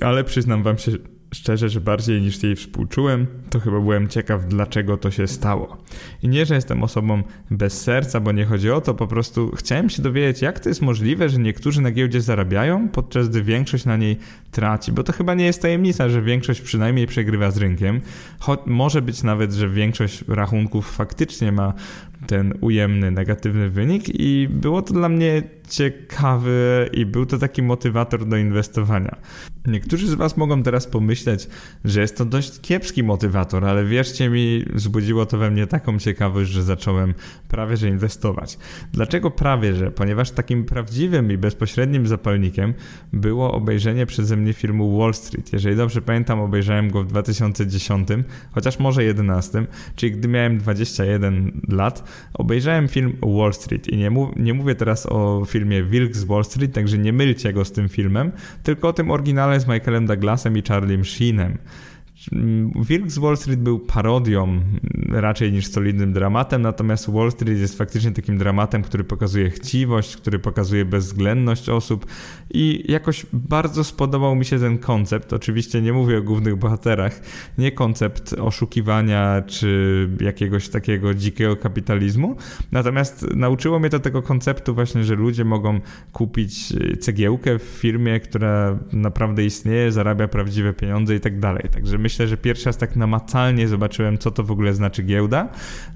ale 0.01 0.23
przyznam 0.23 0.63
wam 0.63 0.77
się 0.77 0.91
szczerze, 1.33 1.69
że 1.69 1.81
bardziej 1.81 2.21
niż 2.21 2.43
jej 2.43 2.55
współczułem, 2.55 3.27
to 3.49 3.59
chyba 3.59 3.79
byłem 3.79 4.07
ciekaw, 4.07 4.45
dlaczego 4.47 4.97
to 4.97 5.11
się 5.11 5.27
stało. 5.27 5.77
I 6.23 6.27
nie, 6.29 6.45
że 6.45 6.55
jestem 6.55 6.83
osobą 6.83 7.23
bez 7.51 7.81
serca, 7.81 8.19
bo 8.19 8.31
nie 8.31 8.45
chodzi 8.45 8.71
o 8.71 8.81
to, 8.81 8.93
po 8.93 9.07
prostu 9.07 9.51
chciałem 9.55 9.89
się 9.89 10.01
dowiedzieć, 10.01 10.41
jak 10.41 10.59
to 10.59 10.69
jest 10.69 10.81
możliwe, 10.81 11.29
że 11.29 11.39
niektórzy 11.39 11.81
na 11.81 11.91
giełdzie 11.91 12.21
zarabiają, 12.21 12.89
podczas 12.89 13.29
gdy 13.29 13.43
większość 13.43 13.85
na 13.85 13.97
niej 13.97 14.17
traci, 14.53 14.91
bo 14.91 15.03
to 15.03 15.13
chyba 15.13 15.33
nie 15.33 15.45
jest 15.45 15.61
tajemnica, 15.61 16.09
że 16.09 16.21
większość 16.21 16.61
przynajmniej 16.61 17.07
przegrywa 17.07 17.51
z 17.51 17.57
rynkiem. 17.57 18.01
Choć 18.39 18.59
może 18.65 19.01
być 19.01 19.23
nawet, 19.23 19.53
że 19.53 19.69
większość 19.69 20.23
rachunków 20.27 20.91
faktycznie 20.91 21.51
ma 21.51 21.73
ten 22.27 22.53
ujemny, 22.61 23.11
negatywny 23.11 23.69
wynik 23.69 24.03
i 24.19 24.47
było 24.51 24.81
to 24.81 24.93
dla 24.93 25.09
mnie 25.09 25.43
ciekawy 25.69 26.89
i 26.93 27.05
był 27.05 27.25
to 27.25 27.37
taki 27.37 27.61
motywator 27.61 28.27
do 28.27 28.37
inwestowania. 28.37 29.15
Niektórzy 29.65 30.07
z 30.07 30.13
Was 30.13 30.37
mogą 30.37 30.63
teraz 30.63 30.87
pomyśleć, 30.87 31.47
że 31.85 32.01
jest 32.01 32.17
to 32.17 32.25
dość 32.25 32.61
kiepski 32.61 33.03
motywator, 33.03 33.65
ale 33.65 33.85
wierzcie 33.85 34.29
mi, 34.29 34.65
wzbudziło 34.73 35.25
to 35.25 35.37
we 35.37 35.51
mnie 35.51 35.67
taką 35.67 35.99
ciekawość, 35.99 36.51
że 36.51 36.63
zacząłem 36.63 37.13
prawie 37.47 37.77
że 37.77 37.89
inwestować. 37.89 38.57
Dlaczego 38.93 39.31
prawie 39.31 39.75
że? 39.75 39.91
Ponieważ 39.91 40.31
takim 40.31 40.65
prawdziwym 40.65 41.31
i 41.31 41.37
bezpośrednim 41.37 42.07
zapalnikiem 42.07 42.73
było 43.13 43.51
obejrzenie 43.51 44.05
przeze 44.05 44.37
mnie 44.37 44.42
filmu 44.53 44.97
Wall 44.97 45.13
Street. 45.13 45.53
Jeżeli 45.53 45.75
dobrze 45.75 46.01
pamiętam, 46.01 46.39
obejrzałem 46.39 46.91
go 46.91 47.03
w 47.03 47.07
2010, 47.07 48.07
chociaż 48.51 48.79
może 48.79 49.03
11, 49.03 49.65
czyli 49.95 50.11
gdy 50.11 50.27
miałem 50.27 50.57
21 50.57 51.61
lat, 51.69 52.03
obejrzałem 52.33 52.87
film 52.87 53.17
Wall 53.21 53.53
Street 53.53 53.87
i 53.87 53.97
nie, 53.97 54.11
nie 54.35 54.53
mówię 54.53 54.75
teraz 54.75 55.05
o 55.05 55.45
filmie 55.45 55.83
Wilk 55.83 56.15
z 56.15 56.23
Wall 56.23 56.45
Street, 56.45 56.73
także 56.73 56.97
nie 56.97 57.13
mylcie 57.13 57.53
go 57.53 57.65
z 57.65 57.71
tym 57.71 57.89
filmem, 57.89 58.31
tylko 58.63 58.87
o 58.87 58.93
tym 58.93 59.11
oryginale 59.11 59.59
z 59.59 59.67
Michaelem 59.67 60.05
Douglasem 60.05 60.57
i 60.57 60.61
Charliem 60.61 61.05
Sheenem. 61.05 61.57
Wilk 62.89 63.11
z 63.11 63.17
Wall 63.17 63.37
Street 63.37 63.59
był 63.59 63.79
parodią 63.79 64.61
raczej 65.09 65.51
niż 65.51 65.67
solidnym 65.67 66.13
dramatem, 66.13 66.61
natomiast 66.61 67.11
Wall 67.11 67.31
Street 67.31 67.59
jest 67.59 67.77
faktycznie 67.77 68.11
takim 68.11 68.37
dramatem, 68.37 68.81
który 68.81 69.03
pokazuje 69.03 69.49
chciwość, 69.49 70.17
który 70.17 70.39
pokazuje 70.39 70.85
bezwzględność 70.85 71.69
osób 71.69 72.05
i 72.53 72.91
jakoś 72.91 73.25
bardzo 73.33 73.83
spodobał 73.83 74.35
mi 74.35 74.45
się 74.45 74.59
ten 74.59 74.77
koncept. 74.77 75.33
Oczywiście 75.33 75.81
nie 75.81 75.93
mówię 75.93 76.17
o 76.17 76.21
głównych 76.21 76.55
bohaterach, 76.55 77.21
nie 77.57 77.71
koncept 77.71 78.33
oszukiwania 78.33 79.41
czy 79.47 80.09
jakiegoś 80.21 80.69
takiego 80.69 81.13
dzikiego 81.13 81.55
kapitalizmu, 81.55 82.35
natomiast 82.71 83.35
nauczyło 83.35 83.79
mnie 83.79 83.89
to 83.89 83.99
tego 83.99 84.21
konceptu 84.21 84.73
właśnie, 84.73 85.03
że 85.03 85.15
ludzie 85.15 85.45
mogą 85.45 85.79
kupić 86.11 86.73
cegiełkę 86.99 87.59
w 87.59 87.63
firmie, 87.63 88.19
która 88.19 88.79
naprawdę 88.93 89.45
istnieje, 89.45 89.91
zarabia 89.91 90.27
prawdziwe 90.27 90.73
pieniądze 90.73 91.15
i 91.15 91.19
tak 91.19 91.39
dalej. 91.39 91.63
Także 91.71 91.97
myślę, 91.97 92.12
że 92.17 92.37
pierwszy 92.37 92.65
raz 92.65 92.77
tak 92.77 92.95
namacalnie 92.95 93.67
zobaczyłem, 93.67 94.17
co 94.17 94.31
to 94.31 94.43
w 94.43 94.51
ogóle 94.51 94.73
znaczy 94.73 95.03
giełda. 95.03 95.49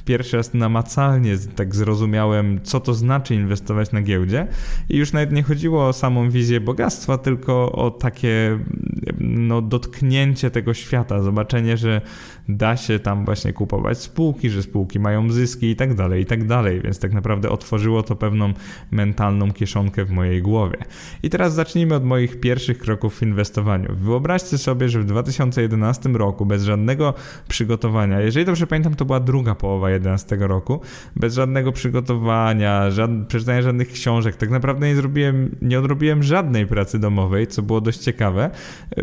Pierwszy 0.06 0.38
raz 0.38 0.54
namacalnie 0.54 1.38
tak 1.56 1.76
zrozumiałem, 1.76 2.60
co 2.64 2.80
to 2.80 2.94
znaczy 2.94 3.36
inwestować 3.36 3.92
na 3.92 4.02
giełdzie 4.02 4.48
i 4.90 4.98
już 4.98 5.14
nawet 5.14 5.32
nie 5.32 5.44
chodziło 5.44 5.88
o 5.88 5.94
samą 5.94 6.30
wizję 6.30 6.62
bogactwa, 6.62 7.18
tylko 7.18 7.72
o 7.72 7.92
takie 7.92 8.60
no, 9.20 9.62
dotknięcie 9.62 10.52
tego 10.52 10.74
świata, 10.74 11.22
zobaczenie, 11.22 11.78
że 11.78 12.02
da 12.50 12.78
się 12.78 13.00
tam 13.00 13.26
właśnie 13.26 13.54
kupować 13.54 14.02
spółki, 14.02 14.50
że 14.50 14.64
spółki 14.64 15.00
mają 15.00 15.32
zyski 15.32 15.70
i 15.70 15.76
tak 15.76 15.94
dalej, 15.94 16.22
i 16.22 16.26
tak 16.26 16.48
dalej, 16.48 16.82
więc 16.82 17.00
tak 17.00 17.14
naprawdę 17.14 17.50
otworzyło 17.50 18.04
to 18.04 18.16
pewną 18.16 18.54
mentalną 18.92 19.52
kieszonkę 19.52 20.06
w 20.06 20.12
mojej 20.12 20.42
głowie. 20.42 20.78
I 21.24 21.30
teraz 21.30 21.54
zacznijmy 21.54 21.96
od 21.96 22.06
moich 22.06 22.40
pierwszych 22.40 22.78
kroków 22.78 23.16
w 23.16 23.22
inwestowaniu. 23.22 23.96
Wyobraźcie 23.96 24.58
sobie, 24.58 24.90
że 24.90 25.00
w 25.00 25.06
2011 25.06 26.07
roku 26.16 26.46
bez 26.46 26.64
żadnego 26.64 27.14
przygotowania, 27.48 28.22
jeżeli 28.22 28.46
dobrze 28.46 28.68
pamiętam, 28.68 28.96
to 28.96 29.06
była 29.06 29.20
druga 29.20 29.56
połowa 29.56 29.88
2011 29.88 30.48
roku, 30.48 30.82
bez 31.16 31.34
żadnego 31.34 31.72
przygotowania, 31.72 32.92
żad, 32.92 33.12
przeczytania 33.28 33.62
żadnych 33.62 33.92
książek, 33.92 34.36
tak 34.36 34.50
naprawdę 34.50 34.88
nie 34.88 34.96
zrobiłem, 34.96 35.56
nie 35.62 35.80
odrobiłem 35.80 36.24
żadnej 36.24 36.68
pracy 36.68 37.00
domowej, 37.00 37.48
co 37.48 37.62
było 37.62 37.82
dość 37.82 38.00
ciekawe. 38.00 38.50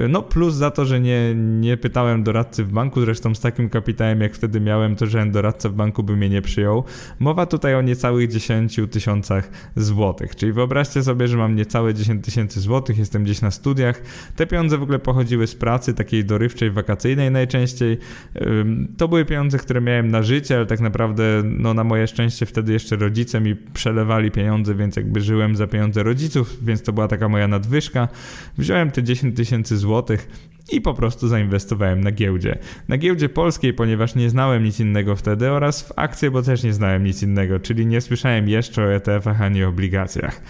No 0.09 0.23
plus 0.23 0.55
za 0.55 0.71
to, 0.71 0.85
że 0.85 1.01
nie, 1.01 1.35
nie 1.35 1.77
pytałem 1.77 2.23
doradcy 2.23 2.65
w 2.65 2.73
banku, 2.73 3.01
zresztą 3.01 3.35
z 3.35 3.41
takim 3.41 3.69
kapitałem, 3.69 4.21
jak 4.21 4.35
wtedy 4.35 4.61
miałem, 4.61 4.97
to 4.97 5.07
żaden 5.07 5.33
doradca 5.33 5.69
w 5.69 5.73
banku 5.73 6.03
by 6.03 6.17
mnie 6.17 6.29
nie 6.29 6.43
przyjął. 6.43 6.85
Mowa 7.19 7.47
tutaj 7.47 7.75
o 7.75 7.83
niecałych 7.83 8.29
10 8.29 8.81
tysiącach 8.91 9.51
złotych, 9.77 10.37
czyli 10.37 10.53
wyobraźcie 10.53 11.03
sobie, 11.03 11.29
że 11.29 11.37
mam 11.37 11.57
niecałe 11.57 11.95
10 11.95 12.25
tysięcy 12.25 12.61
złotych, 12.61 12.99
jestem 12.99 13.25
gdzieś 13.25 13.41
na 13.41 13.51
studiach. 13.51 14.03
Te 14.37 14.47
pieniądze 14.47 14.79
w 14.79 14.83
ogóle 14.83 14.99
pochodziły 14.99 15.47
z 15.47 15.55
pracy 15.55 15.95
takiej 15.95 16.25
dorywczej, 16.25 16.71
wakacyjnej 16.71 16.94
najczęściej. 17.31 17.99
To 18.97 19.09
były 19.09 19.25
pieniądze, 19.25 19.59
które 19.59 19.81
miałem 19.81 20.11
na 20.11 20.23
życie, 20.23 20.57
ale 20.57 20.67
tak 20.67 20.81
naprawdę 20.81 21.43
no, 21.45 21.75
na 21.75 21.85
moje 21.85 22.07
szczęście 22.07 22.47
wtedy 22.47 22.73
jeszcze 22.73 22.97
rodzice 22.97 23.41
mi 23.41 23.57
przelewali 23.57 24.31
pieniądze, 24.31 24.75
więc 24.75 24.97
jakby 24.97 25.21
żyłem 25.21 25.57
za 25.57 25.67
pieniądze 25.67 26.03
rodziców, 26.03 26.65
więc 26.65 26.83
to 26.83 26.93
była 26.93 27.09
taka 27.09 27.29
moja 27.29 27.49
nadwyżka. 27.49 28.09
Wziąłem 28.59 28.91
te 28.91 29.03
10 29.03 29.37
tysięcy 29.37 29.77
złotych 29.77 30.29
i 30.73 30.81
po 30.81 30.95
prostu 30.95 31.29
zainwestowałem 31.29 32.01
na 32.01 32.13
giełdzie. 32.13 32.59
Na 32.89 32.99
giełdzie 32.99 33.29
polskiej, 33.29 33.75
ponieważ 33.75 34.15
nie 34.15 34.31
znałem 34.31 34.65
nic 34.65 34.81
innego 34.81 35.17
wtedy 35.17 35.51
oraz 35.51 35.83
w 35.83 35.93
akcje, 35.97 36.31
bo 36.31 36.43
też 36.43 36.63
nie 36.63 36.73
znałem 36.73 37.05
nic 37.05 37.23
innego, 37.23 37.61
czyli 37.61 37.87
nie 37.87 38.01
słyszałem 38.01 38.49
jeszcze 38.49 38.83
o 38.83 38.97
ETF-ach 38.97 39.41
ani 39.41 39.65
obligacjach. 39.65 40.43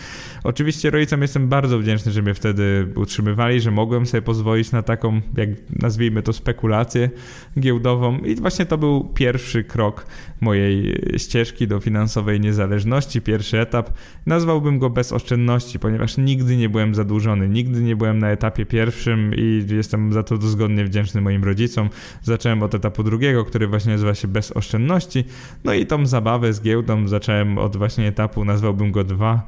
Oczywiście 0.44 0.90
rodzicom 0.90 1.22
jestem 1.22 1.48
bardzo 1.48 1.78
wdzięczny, 1.78 2.12
że 2.12 2.22
mnie 2.22 2.34
wtedy 2.34 2.88
utrzymywali, 2.96 3.60
że 3.60 3.70
mogłem 3.70 4.06
sobie 4.06 4.22
pozwolić 4.22 4.72
na 4.72 4.82
taką, 4.82 5.20
jak 5.36 5.48
nazwijmy 5.82 6.22
to, 6.22 6.32
spekulację 6.32 7.10
giełdową 7.58 8.18
i 8.18 8.34
właśnie 8.34 8.66
to 8.66 8.78
był 8.78 9.04
pierwszy 9.14 9.64
krok 9.64 10.06
mojej 10.40 11.00
ścieżki 11.16 11.68
do 11.68 11.80
finansowej 11.80 12.40
niezależności, 12.40 13.20
pierwszy 13.20 13.60
etap. 13.60 13.90
Nazwałbym 14.26 14.78
go 14.78 14.90
bez 14.90 15.12
oszczędności, 15.12 15.78
ponieważ 15.78 16.16
nigdy 16.16 16.56
nie 16.56 16.68
byłem 16.68 16.94
zadłużony, 16.94 17.48
nigdy 17.48 17.82
nie 17.82 17.96
byłem 17.96 18.18
na 18.18 18.30
etapie 18.30 18.66
pierwszym 18.66 19.34
i 19.36 19.66
jestem 19.70 20.12
za 20.12 20.22
to 20.22 20.38
dozgodnie 20.38 20.84
wdzięczny 20.84 21.20
moim 21.20 21.44
rodzicom. 21.44 21.88
Zacząłem 22.22 22.62
od 22.62 22.74
etapu 22.74 23.02
drugiego, 23.02 23.44
który 23.44 23.66
właśnie 23.66 23.92
nazywa 23.92 24.14
się 24.14 24.28
bez 24.28 24.56
oszczędności. 24.56 25.24
No 25.64 25.74
i 25.74 25.86
tą 25.86 26.06
zabawę 26.06 26.52
z 26.52 26.62
giełdą 26.62 27.08
zacząłem 27.08 27.58
od 27.58 27.76
właśnie 27.76 28.06
etapu, 28.06 28.44
nazwałbym 28.44 28.92
go 28.92 29.04
2, 29.04 29.46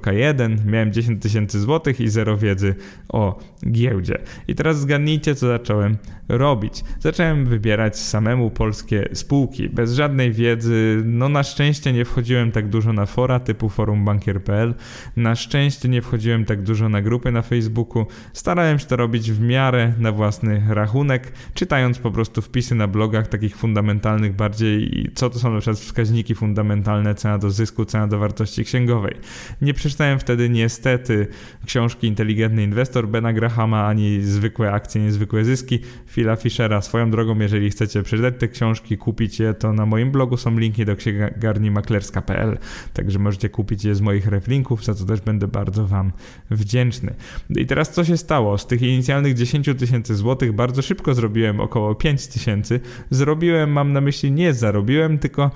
2.1. 0.00 0.66
Miałem 0.66 0.92
10 0.92 1.22
tysięcy 1.22 1.60
złotych 1.60 2.00
i 2.00 2.08
zero 2.08 2.36
wiedzy 2.36 2.74
o 3.08 3.38
giełdzie. 3.70 4.18
I 4.48 4.54
teraz 4.54 4.80
zgadnijcie, 4.80 5.34
co 5.34 5.46
zacząłem 5.46 5.96
robić. 6.28 6.84
Zacząłem 7.00 7.46
wybierać 7.46 7.98
samemu 7.98 8.50
polskie 8.50 9.08
spółki, 9.12 9.68
bez 9.68 9.92
żadnej 9.92 10.32
wiedzy. 10.32 11.02
No 11.04 11.28
na 11.28 11.42
szczęście 11.42 11.92
nie 11.92 12.04
wchodziłem 12.04 12.52
tak 12.52 12.68
dużo 12.68 12.92
na 12.92 13.06
fora 13.06 13.40
typu 13.40 13.68
forumbankier.pl. 13.68 14.74
Na 15.16 15.34
szczęście 15.34 15.88
nie 15.88 16.02
wchodziłem 16.02 16.44
tak 16.44 16.62
dużo 16.62 16.88
na 16.88 17.02
grupy 17.02 17.32
na 17.32 17.42
Facebooku. 17.42 18.06
Starałem 18.32 18.78
się 18.78 18.86
to 18.86 18.96
robić 18.96 19.32
w 19.32 19.40
miarę 19.40 19.92
na 19.98 20.12
własny 20.12 20.62
rachunek, 20.68 21.32
czytając 21.54 21.98
po 21.98 22.10
prostu 22.10 22.42
wpisy 22.42 22.74
na 22.74 22.86
blogach 22.88 23.28
takich 23.28 23.56
fundamentalnych 23.56 24.36
bardziej, 24.36 25.10
co 25.14 25.30
to 25.30 25.38
są 25.38 25.52
na 25.52 25.60
przykład 25.60 25.78
wskaźniki 25.78 26.34
fundamentalne, 26.34 27.14
cena 27.14 27.38
do 27.38 27.50
zysku, 27.50 27.84
cena 27.84 28.06
do 28.06 28.18
wartości 28.18 28.64
księgowej. 28.64 29.16
Nie 29.62 29.74
przeczytałem 29.86 30.18
wtedy 30.18 30.48
niestety 30.48 31.26
książki 31.66 32.06
Inteligentny 32.06 32.62
Inwestor 32.62 33.08
Bena 33.08 33.32
Grahama, 33.32 33.86
ani 33.86 34.22
zwykłe 34.22 34.72
akcje, 34.72 35.02
niezwykłe 35.02 35.44
zyski 35.44 35.78
Phila 36.08 36.36
Fischera. 36.36 36.80
Swoją 36.80 37.10
drogą, 37.10 37.38
jeżeli 37.38 37.70
chcecie 37.70 38.02
przeczytać 38.02 38.34
te 38.38 38.48
książki, 38.48 38.98
kupić 38.98 39.40
je, 39.40 39.54
to 39.54 39.72
na 39.72 39.86
moim 39.86 40.10
blogu 40.10 40.36
są 40.36 40.58
linki 40.58 40.84
do 40.84 40.96
księgarni 40.96 41.70
maklerska.pl, 41.70 42.58
także 42.92 43.18
możecie 43.18 43.48
kupić 43.48 43.84
je 43.84 43.94
z 43.94 44.00
moich 44.00 44.26
reflinków, 44.26 44.84
za 44.84 44.94
co 44.94 45.04
też 45.04 45.20
będę 45.20 45.48
bardzo 45.48 45.86
Wam 45.86 46.12
wdzięczny. 46.50 47.14
I 47.50 47.66
teraz 47.66 47.90
co 47.90 48.04
się 48.04 48.16
stało? 48.16 48.58
Z 48.58 48.66
tych 48.66 48.82
inicjalnych 48.82 49.34
10 49.34 49.70
tysięcy 49.78 50.14
złotych 50.14 50.52
bardzo 50.52 50.82
szybko 50.82 51.14
zrobiłem 51.14 51.60
około 51.60 51.94
5 51.94 52.26
tysięcy. 52.26 52.80
Zrobiłem, 53.10 53.72
mam 53.72 53.92
na 53.92 54.00
myśli 54.00 54.32
nie 54.32 54.54
zarobiłem, 54.54 55.18
tylko 55.18 55.50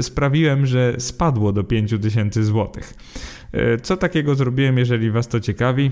sprawiłem, 0.00 0.66
że 0.66 0.94
spadło 0.98 1.52
do 1.52 1.64
5 1.64 1.94
tysięcy 2.02 2.44
złotych. 2.44 2.94
E, 3.52 3.78
co 3.78 3.96
takiego 3.96 4.34
zrobiłem, 4.34 4.78
jeżeli 4.78 5.10
Was 5.10 5.28
to 5.28 5.40
ciekawi? 5.40 5.90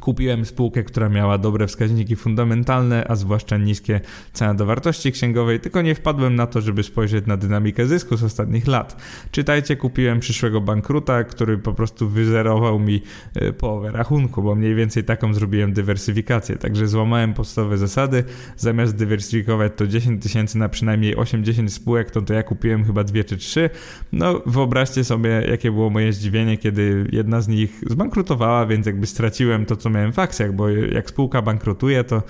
Kupiłem 0.00 0.44
spółkę, 0.44 0.84
która 0.84 1.08
miała 1.08 1.38
dobre 1.38 1.66
wskaźniki 1.66 2.16
fundamentalne, 2.16 3.04
a 3.08 3.16
zwłaszcza 3.16 3.56
niskie 3.56 4.00
ceny 4.32 4.54
do 4.54 4.66
wartości 4.66 5.12
księgowej, 5.12 5.60
tylko 5.60 5.82
nie 5.82 5.94
wpadłem 5.94 6.34
na 6.34 6.46
to, 6.46 6.60
żeby 6.60 6.82
spojrzeć 6.82 7.26
na 7.26 7.36
dynamikę 7.36 7.86
zysku 7.86 8.16
z 8.16 8.24
ostatnich 8.24 8.66
lat. 8.66 8.96
Czytajcie, 9.30 9.76
kupiłem 9.76 10.20
przyszłego 10.20 10.60
bankruta, 10.60 11.24
który 11.24 11.58
po 11.58 11.72
prostu 11.72 12.08
wyzerował 12.08 12.78
mi 12.78 13.02
e, 13.34 13.52
połowę 13.52 13.92
rachunku, 13.92 14.42
bo 14.42 14.54
mniej 14.54 14.74
więcej 14.74 15.04
taką 15.04 15.34
zrobiłem 15.34 15.72
dywersyfikację. 15.72 16.56
Także 16.56 16.88
złamałem 16.88 17.34
podstawowe 17.34 17.78
zasady. 17.78 18.24
Zamiast 18.56 18.96
dywersyfikować 18.96 19.72
to 19.76 19.86
10 19.86 20.22
tysięcy 20.22 20.58
na 20.58 20.68
przynajmniej 20.68 21.16
8-10 21.16 21.68
spółek, 21.68 22.10
to, 22.10 22.22
to 22.22 22.34
ja 22.34 22.42
kupiłem 22.42 22.84
chyba 22.84 23.04
dwie 23.04 23.24
czy 23.24 23.36
trzy. 23.36 23.70
No 24.12 24.42
wyobraźcie 24.46 25.04
sobie, 25.04 25.30
jakie 25.30 25.72
było 25.72 25.90
moje 25.90 26.12
zdziwienie, 26.12 26.58
kiedy 26.58 27.06
jedna 27.12 27.40
z 27.40 27.48
nich 27.48 27.80
zbankrutowała, 27.90 28.66
więc 28.66 28.86
jakby 28.86 29.06
straciłem 29.06 29.66
to, 29.66 29.76
co 29.76 29.87
miałem 29.90 30.12
w 30.12 30.18
akcjach, 30.18 30.52
bo 30.52 30.68
jak 30.68 31.10
spółka 31.10 31.42
bankrutuje, 31.42 32.04
to 32.04 32.22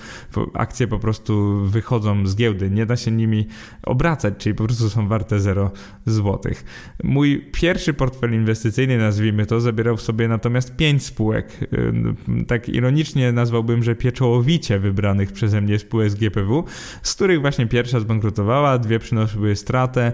akcje 0.53 0.87
po 0.87 0.99
prostu 0.99 1.65
wychodzą 1.65 2.27
z 2.27 2.35
giełdy, 2.35 2.69
nie 2.69 2.85
da 2.85 2.97
się 2.97 3.11
nimi 3.11 3.47
obracać, 3.83 4.33
czyli 4.37 4.55
po 4.55 4.63
prostu 4.63 4.89
są 4.89 5.07
warte 5.07 5.39
0 5.39 5.71
złotych. 6.05 6.63
Mój 7.03 7.45
pierwszy 7.51 7.93
portfel 7.93 8.33
inwestycyjny, 8.33 8.97
nazwijmy 8.97 9.45
to, 9.45 9.61
zabierał 9.61 9.97
w 9.97 10.01
sobie 10.01 10.27
natomiast 10.27 10.75
5 10.75 11.05
spółek. 11.05 11.57
Tak 12.47 12.69
ironicznie 12.69 13.31
nazwałbym, 13.31 13.83
że 13.83 13.95
pieczołowicie 13.95 14.79
wybranych 14.79 15.31
przeze 15.31 15.61
mnie 15.61 15.79
spółek 15.79 16.09
z 16.09 16.15
GPW, 16.15 16.63
z 17.01 17.15
których 17.15 17.41
właśnie 17.41 17.67
pierwsza 17.67 17.99
zbankrutowała, 17.99 18.77
dwie 18.77 18.99
przynosiły 18.99 19.55
stratę, 19.55 20.11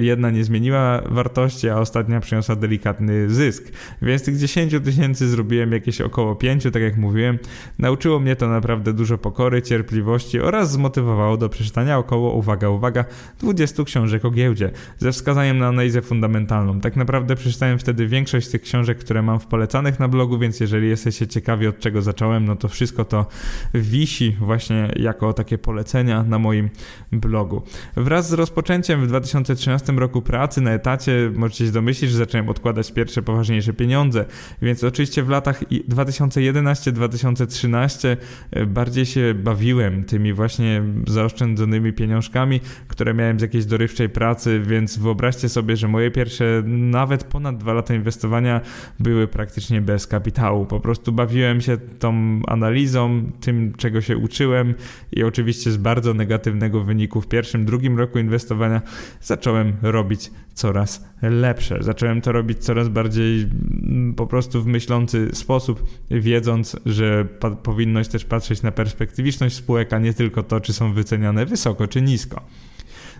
jedna 0.00 0.30
nie 0.30 0.44
zmieniła 0.44 1.02
wartości, 1.06 1.68
a 1.68 1.78
ostatnia 1.78 2.20
przyniosła 2.20 2.56
delikatny 2.56 3.30
zysk. 3.30 3.72
Więc 4.02 4.22
tych 4.22 4.36
10 4.36 4.74
tysięcy 4.84 5.28
zrobiłem 5.28 5.72
jakieś 5.72 6.00
około 6.00 6.36
5 6.36 6.51
tak 6.60 6.82
jak 6.82 6.96
mówiłem, 6.96 7.38
nauczyło 7.78 8.18
mnie 8.20 8.36
to 8.36 8.48
naprawdę 8.48 8.92
dużo 8.92 9.18
pokory, 9.18 9.62
cierpliwości 9.62 10.40
oraz 10.40 10.72
zmotywowało 10.72 11.36
do 11.36 11.48
przeczytania 11.48 11.98
około, 11.98 12.32
uwaga, 12.32 12.68
uwaga, 12.68 13.04
20 13.40 13.84
książek 13.84 14.24
o 14.24 14.30
giełdzie, 14.30 14.70
ze 14.98 15.12
wskazaniem 15.12 15.58
na 15.58 15.66
analizę 15.66 16.02
fundamentalną. 16.02 16.80
Tak 16.80 16.96
naprawdę 16.96 17.36
przeczytałem 17.36 17.78
wtedy 17.78 18.06
większość 18.06 18.46
z 18.46 18.50
tych 18.50 18.62
książek, 18.62 18.98
które 18.98 19.22
mam 19.22 19.40
w 19.40 19.46
polecanych 19.46 20.00
na 20.00 20.08
blogu, 20.08 20.38
więc 20.38 20.60
jeżeli 20.60 20.88
jesteście 20.88 21.26
ciekawi 21.26 21.66
od 21.66 21.78
czego 21.78 22.02
zacząłem, 22.02 22.44
no 22.44 22.56
to 22.56 22.68
wszystko 22.68 23.04
to 23.04 23.26
wisi 23.74 24.36
właśnie 24.40 24.92
jako 24.96 25.32
takie 25.32 25.58
polecenia 25.58 26.22
na 26.22 26.38
moim 26.38 26.70
blogu. 27.12 27.62
Wraz 27.96 28.28
z 28.28 28.32
rozpoczęciem 28.32 29.04
w 29.04 29.06
2013 29.06 29.92
roku 29.92 30.22
pracy 30.22 30.60
na 30.60 30.70
etacie 30.70 31.30
możecie 31.34 31.66
się 31.66 31.72
domyślić, 31.72 32.10
że 32.10 32.18
zacząłem 32.18 32.48
odkładać 32.48 32.92
pierwsze 32.92 33.22
poważniejsze 33.22 33.72
pieniądze, 33.72 34.24
więc 34.62 34.84
oczywiście 34.84 35.22
w 35.22 35.28
latach 35.28 35.60
2011 35.88 36.41
2011-2013 36.50 38.16
e, 38.50 38.66
bardziej 38.66 39.06
się 39.06 39.34
bawiłem 39.34 40.04
tymi 40.04 40.32
właśnie 40.32 40.82
zaoszczędzonymi 41.06 41.92
pieniążkami, 41.92 42.60
które 42.88 43.14
miałem 43.14 43.38
z 43.38 43.42
jakiejś 43.42 43.64
dorywczej 43.64 44.08
pracy, 44.08 44.62
więc 44.66 44.98
wyobraźcie 44.98 45.48
sobie, 45.48 45.76
że 45.76 45.88
moje 45.88 46.10
pierwsze 46.10 46.62
nawet 46.66 47.24
ponad 47.24 47.56
dwa 47.56 47.72
lata 47.72 47.94
inwestowania 47.94 48.60
były 49.00 49.28
praktycznie 49.28 49.80
bez 49.80 50.06
kapitału. 50.06 50.66
Po 50.66 50.80
prostu 50.80 51.12
bawiłem 51.12 51.60
się 51.60 51.78
tą 51.98 52.40
analizą, 52.46 53.30
tym 53.40 53.72
czego 53.76 54.00
się 54.00 54.16
uczyłem 54.16 54.74
i 55.12 55.24
oczywiście 55.24 55.70
z 55.70 55.76
bardzo 55.76 56.14
negatywnego 56.14 56.84
wyniku 56.84 57.20
w 57.20 57.28
pierwszym, 57.28 57.64
drugim 57.64 57.98
roku 57.98 58.18
inwestowania 58.18 58.82
zacząłem 59.20 59.72
robić 59.82 60.30
coraz 60.54 61.04
lepsze. 61.22 61.78
Zacząłem 61.80 62.20
to 62.20 62.32
robić 62.32 62.58
coraz 62.58 62.88
bardziej 62.88 63.42
mm, 63.42 64.14
po 64.14 64.26
prostu 64.26 64.62
w 64.62 64.66
myślący 64.66 65.28
sposób, 65.32 65.84
wiedząc, 66.32 66.76
że 66.86 67.24
powinność 67.62 68.10
też 68.10 68.24
patrzeć 68.24 68.62
na 68.62 68.72
perspektywiczność 68.72 69.56
spółek, 69.56 69.92
a 69.92 69.98
nie 69.98 70.14
tylko 70.14 70.42
to, 70.42 70.60
czy 70.60 70.72
są 70.72 70.92
wyceniane 70.92 71.46
wysoko 71.46 71.88
czy 71.88 72.02
nisko. 72.02 72.42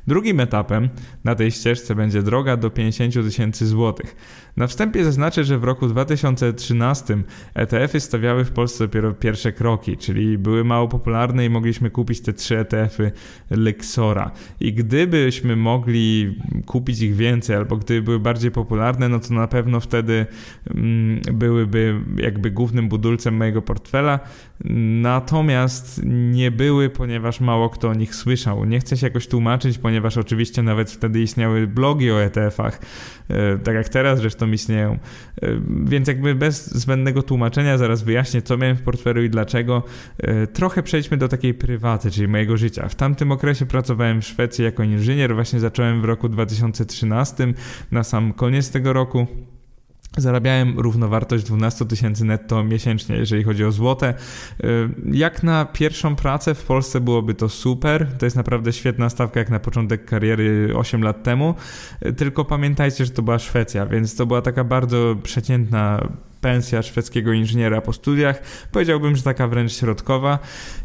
Drugim 0.06 0.40
etapem 0.40 0.88
na 1.25 1.35
tej 1.35 1.50
ścieżce 1.50 1.94
będzie 1.94 2.23
droga 2.23 2.56
do 2.56 2.71
50 2.71 3.14
tysięcy 3.14 3.66
złotych. 3.66 4.16
Na 4.56 4.66
wstępie 4.66 5.04
zaznaczę, 5.04 5.44
że 5.44 5.59
w 5.59 5.64
roku 5.64 5.87
2013 5.87 7.23
ETF-y 7.54 8.00
stawiały 8.00 8.44
w 8.44 8.50
Polsce 8.50 8.85
dopiero 8.85 9.14
pierwsze 9.14 9.52
kroki, 9.52 9.97
czyli 9.97 10.38
były 10.38 10.64
mało 10.64 10.88
popularne 10.88 11.44
i 11.44 11.50
mogliśmy 11.50 11.90
kupić 11.90 12.21
te 12.21 12.32
trzy 12.32 12.59
ETF-y 12.59 13.12
Lexora. 13.50 14.30
I 14.61 14.73
gdybyśmy 14.73 15.56
mogli 15.56 16.37
kupić 16.66 17.00
ich 17.00 17.16
więcej, 17.16 17.56
albo 17.56 17.76
gdyby 17.76 18.02
były 18.02 18.21
bardziej 18.21 18.50
popularne, 18.50 19.09
no 19.09 19.21
to 19.21 19.35
na 19.35 19.49
pewno 19.49 19.80
wtedy 19.80 20.26
mm, 20.75 21.21
byłyby 21.32 22.00
jakby 22.16 22.50
głównym 22.50 22.88
budulcem 22.88 23.37
mojego 23.37 23.62
portfela. 23.62 24.21
Natomiast 25.02 26.00
nie 26.04 26.50
były, 26.50 26.90
ponieważ 26.90 27.40
mało 27.40 27.71
kto 27.71 27.88
o 27.88 27.94
nich 27.94 28.14
słyszał. 28.14 28.64
Nie 28.64 28.80
chcę 28.80 28.97
się 28.97 29.06
jakoś 29.06 29.26
tłumaczyć, 29.26 29.78
ponieważ 29.78 29.91
oczywiście 30.00 30.62
nawet 30.62 30.90
wtedy 30.90 31.20
istniały 31.20 31.66
blogi 31.66 32.11
o 32.11 32.22
ETF-ach, 32.22 32.80
e, 33.28 33.58
tak 33.58 33.75
jak 33.75 33.88
teraz 33.88 34.18
zresztą 34.18 34.50
istnieją. 34.50 34.92
E, 34.92 34.99
więc 35.84 36.08
jakby 36.08 36.34
bez 36.34 36.75
zbędnego 36.75 37.22
tłumaczenia 37.22 37.78
zaraz 37.78 38.02
wyjaśnię, 38.02 38.42
co 38.42 38.56
miałem 38.56 38.76
w 38.76 38.82
portfelu 38.82 39.22
i 39.22 39.30
dlaczego. 39.30 39.82
E, 40.18 40.46
trochę 40.46 40.82
przejdźmy 40.82 41.16
do 41.16 41.28
takiej 41.28 41.54
prywaty, 41.54 42.11
czyli 42.11 42.28
mojego 42.28 42.56
życia. 42.56 42.88
W 42.88 42.94
tamtym 42.94 43.32
okresie 43.32 43.66
pracowałem 43.66 44.22
w 44.22 44.25
Szwecji 44.25 44.64
jako 44.64 44.82
inżynier, 44.82 45.34
właśnie 45.34 45.61
zacząłem 45.61 46.00
w 46.00 46.04
roku 46.04 46.28
2013, 46.28 47.54
na 47.90 48.04
sam 48.04 48.32
koniec 48.32 48.70
tego 48.70 48.92
roku. 48.92 49.26
Zarabiałem 50.16 50.78
równowartość 50.78 51.45
12 51.45 51.85
tysięcy 51.85 52.25
netto 52.25 52.64
miesięcznie, 52.64 53.16
jeżeli 53.16 53.42
chodzi 53.45 53.64
o 53.64 53.73
złote. 53.73 54.14
Y, 54.64 54.88
jak 55.12 55.42
na 55.42 55.64
pierwszą 55.64 56.16
pracę 56.16 56.54
w 56.54 56.62
Polsce 56.62 57.00
byłoby 57.00 57.35
to 57.35 57.49
super. 57.49 58.07
To 58.19 58.26
jest 58.26 58.37
naprawdę 58.37 58.73
świetna 58.73 59.11
stawka 59.11 59.40
jak 59.40 59.50
na 59.50 59.61
początek 59.61 60.04
kariery 60.04 60.73
8 60.76 61.02
lat 61.02 61.23
temu. 61.23 61.54
Y, 62.07 62.12
tylko 62.12 62.45
pamiętajcie, 62.45 63.04
że 63.04 63.11
to 63.11 63.23
była 63.23 63.38
Szwecja, 63.38 63.87
więc 63.87 64.16
to 64.16 64.26
była 64.26 64.42
taka 64.42 64.64
bardzo 64.64 65.16
przeciętna 65.23 66.09
pensja 66.42 66.82
szwedzkiego 66.82 67.32
inżyniera 67.32 67.80
po 67.80 67.92
studiach. 67.92 68.42
Powiedziałbym, 68.72 69.16
że 69.16 69.22
taka 69.22 69.49
wręcz 69.49 69.72
środkowa. 69.72 70.38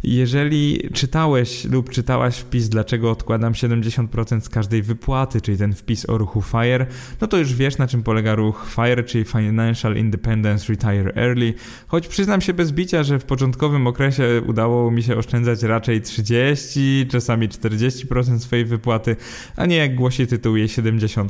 Jeżeli 0.03 0.89
czytałeś 0.93 1.65
lub 1.65 1.89
czytałaś 1.89 2.37
wpis, 2.37 2.69
dlaczego 2.69 3.11
odkładam 3.11 3.53
70% 3.53 4.41
z 4.41 4.49
każdej 4.49 4.81
wypłaty, 4.81 5.41
czyli 5.41 5.57
ten 5.57 5.73
wpis 5.73 6.09
o 6.09 6.17
ruchu 6.17 6.41
FIRE, 6.41 6.85
no 7.21 7.27
to 7.27 7.37
już 7.37 7.53
wiesz, 7.53 7.77
na 7.77 7.87
czym 7.87 8.03
polega 8.03 8.35
ruch 8.35 8.65
FIRE, 8.75 9.03
czyli 9.03 9.23
Financial 9.23 9.95
Independence 9.95 10.73
Retire 10.73 11.11
Early. 11.15 11.53
Choć 11.87 12.07
przyznam 12.07 12.41
się 12.41 12.53
bez 12.53 12.71
bicia, 12.71 13.03
że 13.03 13.19
w 13.19 13.25
początkowym 13.25 13.87
okresie 13.87 14.41
udało 14.47 14.91
mi 14.91 15.03
się 15.03 15.15
oszczędzać 15.17 15.63
raczej 15.63 16.01
30, 16.01 17.07
czasami 17.07 17.49
40% 17.49 18.39
swojej 18.39 18.65
wypłaty, 18.65 19.15
a 19.55 19.65
nie 19.65 19.75
jak 19.75 19.95
głosi 19.95 20.27
tytuł 20.27 20.55
jej 20.55 20.67
70%. 20.67 21.27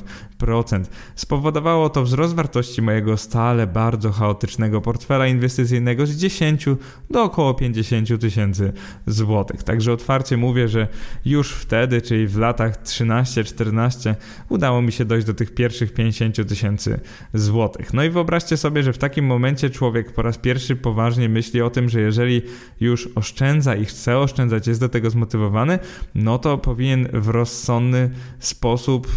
Spowodowało 1.15 1.89
to 1.89 2.03
wzrost 2.03 2.35
wartości 2.35 2.81
mojego 2.81 3.17
stale 3.17 3.67
bardzo 3.67 4.16
chaotycznego 4.17 4.81
portfela 4.81 5.27
inwestycyjnego 5.27 6.05
z 6.05 6.15
10 6.15 6.65
do 7.09 7.23
około 7.23 7.53
50 7.53 8.21
tysięcy 8.21 8.73
złotych. 9.07 9.63
Także 9.63 9.93
otwarcie 9.93 10.37
mówię, 10.37 10.67
że 10.67 10.87
już 11.25 11.51
wtedy, 11.51 12.01
czyli 12.01 12.27
w 12.27 12.37
latach 12.37 12.83
13-14, 12.83 14.15
udało 14.49 14.81
mi 14.81 14.91
się 14.91 15.05
dojść 15.05 15.27
do 15.27 15.33
tych 15.33 15.53
pierwszych 15.53 15.93
50 15.93 16.47
tysięcy 16.47 16.99
złotych. 17.33 17.93
No 17.93 18.03
i 18.03 18.09
wyobraźcie 18.09 18.57
sobie, 18.57 18.83
że 18.83 18.93
w 18.93 18.97
takim 18.97 19.25
momencie 19.25 19.69
człowiek 19.69 20.13
po 20.13 20.21
raz 20.21 20.37
pierwszy 20.37 20.75
poważnie 20.75 21.29
myśli 21.29 21.61
o 21.61 21.69
tym, 21.69 21.89
że 21.89 22.01
jeżeli 22.01 22.41
już 22.79 23.09
oszczędza 23.15 23.75
i 23.75 23.85
chce 23.85 24.17
oszczędzać, 24.17 24.67
jest 24.67 24.79
do 24.79 24.89
tego 24.89 25.09
zmotywowany, 25.09 25.79
no 26.15 26.39
to 26.39 26.57
powinien 26.57 27.07
w 27.13 27.27
rozsądny 27.27 28.09
sposób 28.39 29.07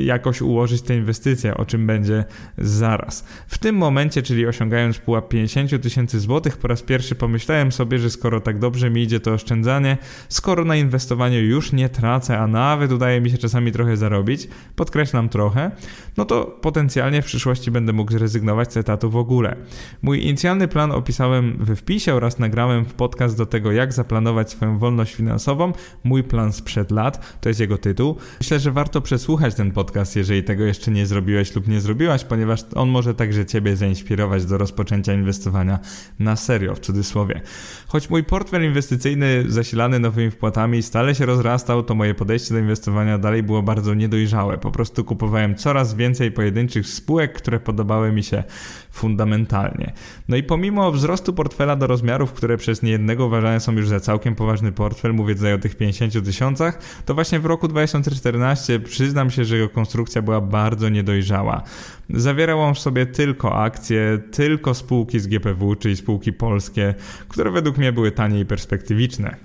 jakoś 0.00 0.42
ułożyć 0.42 0.82
te 0.82 0.96
inwestycje, 0.96 1.56
o 1.56 1.64
czym 1.64 1.86
będzie 1.86 2.24
zaraz. 2.58 3.24
W 3.46 3.58
tym 3.58 3.76
momencie, 3.76 4.22
czyli 4.22 4.46
osiągając 4.48 4.98
pułap 4.98 5.28
50 5.28 5.82
tysięcy 5.82 6.20
złotych, 6.20 6.56
po 6.56 6.68
raz 6.68 6.82
pierwszy 6.82 7.14
pomyślałem 7.14 7.72
sobie, 7.72 7.98
że 7.98 8.10
skoro 8.10 8.40
tak 8.40 8.58
dobrze 8.58 8.90
mi 8.90 9.02
idzie 9.02 9.20
to 9.20 9.32
oszczędzanie, 9.32 9.96
skoro 10.28 10.64
na 10.64 10.76
inwestowaniu 10.76 11.40
już 11.40 11.72
nie 11.72 11.88
tracę, 11.88 12.38
a 12.38 12.46
nawet 12.46 12.92
udaje 12.92 13.20
mi 13.20 13.30
się 13.30 13.38
czasami 13.38 13.72
trochę 13.72 13.96
zarobić, 13.96 14.48
podkreślam 14.76 15.28
trochę, 15.28 15.70
no 16.16 16.24
to 16.24 16.44
potencjalnie 16.44 17.22
w 17.22 17.24
przyszłości 17.24 17.70
będę 17.70 17.92
mógł 17.92 18.12
zrezygnować 18.12 18.72
z 18.72 18.76
etatu 18.76 19.10
w 19.10 19.16
ogóle. 19.16 19.56
Mój 20.02 20.22
inicjalny 20.24 20.68
plan 20.68 20.92
opisałem 20.92 21.56
we 21.60 21.76
wpisie 21.76 22.14
oraz 22.14 22.38
nagrałem 22.38 22.84
w 22.84 22.94
podcast 22.94 23.36
do 23.36 23.46
tego, 23.46 23.72
jak 23.72 23.92
zaplanować 23.92 24.50
swoją 24.50 24.78
wolność 24.78 25.14
finansową. 25.14 25.72
Mój 26.04 26.22
plan 26.22 26.52
sprzed 26.52 26.90
lat, 26.90 27.38
to 27.40 27.48
jest 27.48 27.60
jego 27.60 27.78
tytuł. 27.78 28.16
Myślę, 28.40 28.58
że 28.58 28.72
warto 28.72 29.00
przesłuchać 29.00 29.54
ten 29.54 29.70
podcast, 29.70 30.16
jeżeli 30.16 30.42
tego 30.42 30.64
jeszcze 30.64 30.90
nie 30.90 31.06
zrobiłeś 31.06 31.54
lub 31.54 31.68
nie 31.68 31.80
zrobiłaś, 31.80 32.24
ponieważ 32.24 32.64
on 32.74 32.88
może 32.88 33.14
także 33.14 33.46
Ciebie 33.46 33.76
zainspirować 33.76 34.37
do 34.46 34.58
rozpoczęcia 34.58 35.14
inwestowania 35.14 35.78
na 36.18 36.36
serio, 36.36 36.74
w 36.74 36.80
cudzysłowie. 36.80 37.40
Choć 37.86 38.10
mój 38.10 38.24
portfel 38.24 38.64
inwestycyjny 38.64 39.44
zasilany 39.48 39.98
nowymi 39.98 40.30
wpłatami 40.30 40.82
stale 40.82 41.14
się 41.14 41.26
rozrastał, 41.26 41.82
to 41.82 41.94
moje 41.94 42.14
podejście 42.14 42.54
do 42.54 42.60
inwestowania 42.60 43.18
dalej 43.18 43.42
było 43.42 43.62
bardzo 43.62 43.94
niedojrzałe. 43.94 44.58
Po 44.58 44.70
prostu 44.70 45.04
kupowałem 45.04 45.54
coraz 45.54 45.94
więcej 45.94 46.32
pojedynczych 46.32 46.86
spółek, 46.86 47.32
które 47.32 47.60
podobały 47.60 48.12
mi 48.12 48.22
się 48.22 48.44
fundamentalnie. 48.90 49.92
No 50.28 50.36
i 50.36 50.42
pomimo 50.42 50.92
wzrostu 50.92 51.32
portfela 51.32 51.76
do 51.76 51.86
rozmiarów, 51.86 52.32
które 52.32 52.56
przez 52.56 52.82
niejednego 52.82 53.26
uważane 53.26 53.60
są 53.60 53.72
już 53.72 53.88
za 53.88 54.00
całkiem 54.00 54.34
poważny 54.34 54.72
portfel, 54.72 55.14
mówię 55.14 55.34
tutaj 55.34 55.52
o 55.52 55.58
tych 55.58 55.76
50 55.76 56.24
tysiącach, 56.24 56.78
to 57.06 57.14
właśnie 57.14 57.40
w 57.40 57.46
roku 57.46 57.68
2014 57.68 58.80
przyznam 58.80 59.30
się, 59.30 59.44
że 59.44 59.56
jego 59.56 59.68
konstrukcja 59.68 60.22
była 60.22 60.40
bardzo 60.40 60.88
niedojrzała. 60.88 61.62
Zawierał 62.10 62.60
on 62.60 62.74
w 62.74 62.78
sobie 62.78 63.06
tylko 63.06 63.54
akcje, 63.62 64.18
tylko 64.30 64.74
spółki 64.74 65.20
z 65.20 65.26
GPW, 65.26 65.74
czyli 65.76 65.96
spółki 65.96 66.32
polskie, 66.32 66.94
które 67.28 67.50
według 67.50 67.78
mnie 67.78 67.92
były 67.92 68.12
tanie 68.12 68.40
i 68.40 68.46
perspektywiczne. 68.46 69.36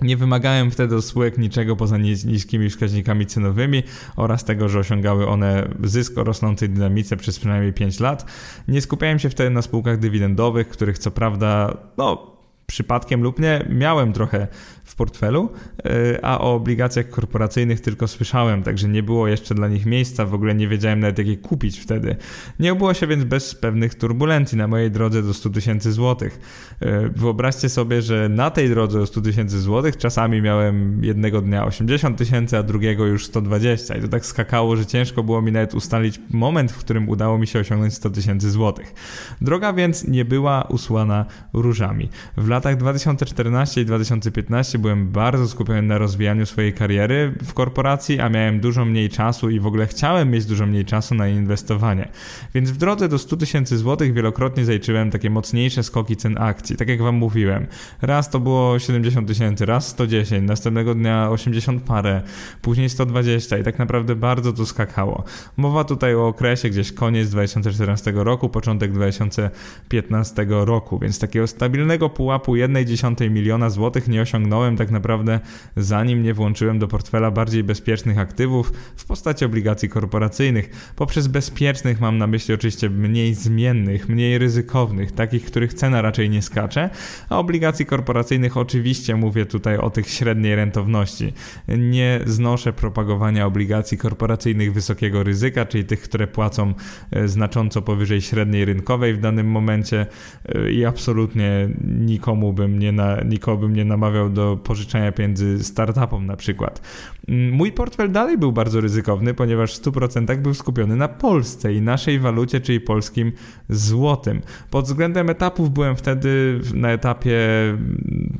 Nie 0.00 0.16
wymagałem 0.16 0.70
wtedy 0.70 0.96
od 0.96 1.04
spółek 1.04 1.38
niczego 1.38 1.76
poza 1.76 1.98
niskimi 1.98 2.70
wskaźnikami 2.70 3.26
cenowymi 3.26 3.82
oraz 4.16 4.44
tego, 4.44 4.68
że 4.68 4.78
osiągały 4.78 5.28
one 5.28 5.68
zysk 5.84 6.18
o 6.18 6.24
rosnącej 6.24 6.68
dynamice 6.68 7.16
przez 7.16 7.38
przynajmniej 7.38 7.72
5 7.72 8.00
lat. 8.00 8.24
Nie 8.68 8.80
skupiałem 8.80 9.18
się 9.18 9.30
wtedy 9.30 9.50
na 9.50 9.62
spółkach 9.62 9.98
dywidendowych, 9.98 10.68
których 10.68 10.98
co 10.98 11.10
prawda, 11.10 11.76
no, 11.96 12.38
przypadkiem 12.66 13.22
lub 13.22 13.38
nie, 13.38 13.66
miałem 13.70 14.12
trochę 14.12 14.48
w 14.88 14.94
portfelu, 14.94 15.50
e, 15.84 16.24
a 16.24 16.40
o 16.40 16.54
obligacjach 16.54 17.08
korporacyjnych 17.10 17.80
tylko 17.80 18.08
słyszałem, 18.08 18.62
także 18.62 18.88
nie 18.88 19.02
było 19.02 19.28
jeszcze 19.28 19.54
dla 19.54 19.68
nich 19.68 19.86
miejsca, 19.86 20.26
w 20.26 20.34
ogóle 20.34 20.54
nie 20.54 20.68
wiedziałem 20.68 21.00
nawet 21.00 21.18
jak 21.18 21.26
je 21.26 21.36
kupić 21.36 21.78
wtedy. 21.78 22.16
Nie 22.60 22.72
obyło 22.72 22.94
się 22.94 23.06
więc 23.06 23.24
bez 23.24 23.54
pewnych 23.54 23.94
turbulencji 23.94 24.58
na 24.58 24.68
mojej 24.68 24.90
drodze 24.90 25.22
do 25.22 25.34
100 25.34 25.50
tysięcy 25.50 25.92
złotych. 25.92 26.40
E, 26.80 27.08
wyobraźcie 27.08 27.68
sobie, 27.68 28.02
że 28.02 28.28
na 28.28 28.50
tej 28.50 28.68
drodze 28.68 28.98
do 28.98 29.06
100 29.06 29.20
tysięcy 29.20 29.60
złotych 29.60 29.96
czasami 29.96 30.42
miałem 30.42 31.04
jednego 31.04 31.40
dnia 31.40 31.64
80 31.64 32.18
tysięcy, 32.18 32.58
a 32.58 32.62
drugiego 32.62 33.06
już 33.06 33.26
120 33.26 33.96
i 33.96 34.00
to 34.00 34.08
tak 34.08 34.26
skakało, 34.26 34.76
że 34.76 34.86
ciężko 34.86 35.22
było 35.22 35.42
mi 35.42 35.52
nawet 35.52 35.74
ustalić 35.74 36.20
moment, 36.30 36.72
w 36.72 36.78
którym 36.78 37.08
udało 37.08 37.38
mi 37.38 37.46
się 37.46 37.58
osiągnąć 37.58 37.94
100 37.94 38.10
tysięcy 38.10 38.50
złotych. 38.50 38.94
Droga 39.40 39.72
więc 39.72 40.08
nie 40.08 40.24
była 40.24 40.62
usłana 40.62 41.26
różami. 41.52 42.08
W 42.36 42.48
latach 42.48 42.76
2014 42.76 43.80
i 43.80 43.84
2015 43.84 44.77
byłem 44.78 45.08
bardzo 45.08 45.48
skupiony 45.48 45.82
na 45.82 45.98
rozwijaniu 45.98 46.46
swojej 46.46 46.72
kariery 46.72 47.34
w 47.44 47.54
korporacji, 47.54 48.20
a 48.20 48.28
miałem 48.28 48.60
dużo 48.60 48.84
mniej 48.84 49.08
czasu 49.08 49.50
i 49.50 49.60
w 49.60 49.66
ogóle 49.66 49.86
chciałem 49.86 50.30
mieć 50.30 50.44
dużo 50.44 50.66
mniej 50.66 50.84
czasu 50.84 51.14
na 51.14 51.28
inwestowanie. 51.28 52.08
Więc 52.54 52.70
w 52.70 52.76
drodze 52.76 53.08
do 53.08 53.18
100 53.18 53.36
tysięcy 53.36 53.78
złotych 53.78 54.12
wielokrotnie 54.12 54.64
zaliczyłem 54.64 55.10
takie 55.10 55.30
mocniejsze 55.30 55.82
skoki 55.82 56.16
cen 56.16 56.38
akcji. 56.38 56.76
Tak 56.76 56.88
jak 56.88 57.02
wam 57.02 57.14
mówiłem, 57.14 57.66
raz 58.02 58.30
to 58.30 58.40
było 58.40 58.78
70 58.78 59.28
tysięcy, 59.28 59.66
raz 59.66 59.88
110, 59.88 60.48
następnego 60.48 60.94
dnia 60.94 61.30
80 61.30 61.82
parę, 61.82 62.22
później 62.62 62.88
120 62.88 63.58
i 63.58 63.64
tak 63.64 63.78
naprawdę 63.78 64.16
bardzo 64.16 64.52
to 64.52 64.66
skakało. 64.66 65.24
Mowa 65.56 65.84
tutaj 65.84 66.14
o 66.14 66.26
okresie 66.26 66.70
gdzieś 66.70 66.92
koniec 66.92 67.30
2014 67.30 68.12
roku, 68.14 68.48
początek 68.48 68.92
2015 68.92 70.46
roku, 70.48 70.98
więc 70.98 71.18
takiego 71.18 71.46
stabilnego 71.46 72.10
pułapu 72.10 72.52
1,1 72.52 73.30
miliona 73.30 73.70
złotych 73.70 74.08
nie 74.08 74.22
osiągnąłem 74.22 74.67
tak 74.76 74.90
naprawdę 74.90 75.40
zanim 75.76 76.22
nie 76.22 76.34
włączyłem 76.34 76.78
do 76.78 76.88
portfela 76.88 77.30
bardziej 77.30 77.64
bezpiecznych 77.64 78.18
aktywów 78.18 78.72
w 78.96 79.06
postaci 79.06 79.44
obligacji 79.44 79.88
korporacyjnych. 79.88 80.92
Poprzez 80.96 81.26
bezpiecznych 81.26 82.00
mam 82.00 82.18
na 82.18 82.26
myśli 82.26 82.54
oczywiście 82.54 82.90
mniej 82.90 83.34
zmiennych, 83.34 84.08
mniej 84.08 84.38
ryzykownych, 84.38 85.12
takich, 85.12 85.44
których 85.44 85.74
cena 85.74 86.02
raczej 86.02 86.30
nie 86.30 86.42
skacze, 86.42 86.90
a 87.28 87.38
obligacji 87.38 87.86
korporacyjnych 87.86 88.56
oczywiście 88.56 89.16
mówię 89.16 89.46
tutaj 89.46 89.76
o 89.76 89.90
tych 89.90 90.08
średniej 90.08 90.56
rentowności. 90.56 91.32
Nie 91.68 92.20
znoszę 92.26 92.72
propagowania 92.72 93.46
obligacji 93.46 93.98
korporacyjnych 93.98 94.72
wysokiego 94.72 95.22
ryzyka, 95.22 95.66
czyli 95.66 95.84
tych, 95.84 96.00
które 96.00 96.26
płacą 96.26 96.74
e, 97.10 97.28
znacząco 97.28 97.82
powyżej 97.82 98.20
średniej 98.20 98.64
rynkowej 98.64 99.14
w 99.14 99.20
danym 99.20 99.46
momencie 99.46 100.06
e, 100.44 100.70
i 100.70 100.84
absolutnie 100.84 101.68
nikomu 101.84 102.52
bym 102.52 102.78
nie, 102.78 102.92
na, 102.92 103.16
bym 103.60 103.76
nie 103.76 103.84
namawiał 103.84 104.30
do 104.30 104.57
pożyczania 104.58 105.12
pieniędzy 105.12 105.64
startupom 105.64 106.26
na 106.26 106.36
przykład. 106.36 106.80
Mm, 107.28 107.52
mój 107.52 107.72
portfel 107.72 108.12
dalej 108.12 108.38
był 108.38 108.52
bardzo 108.52 108.80
ryzykowny, 108.80 109.34
ponieważ 109.34 109.78
w 109.78 109.82
100% 109.82 110.36
był 110.36 110.54
skupiony 110.54 110.96
na 110.96 111.08
Polsce 111.08 111.74
i 111.74 111.80
naszej 111.80 112.18
walucie, 112.20 112.60
czyli 112.60 112.80
polskim 112.80 113.32
złotym. 113.68 114.40
Pod 114.70 114.84
względem 114.84 115.30
etapów 115.30 115.70
byłem 115.70 115.96
wtedy 115.96 116.60
na 116.74 116.90
etapie 116.90 117.38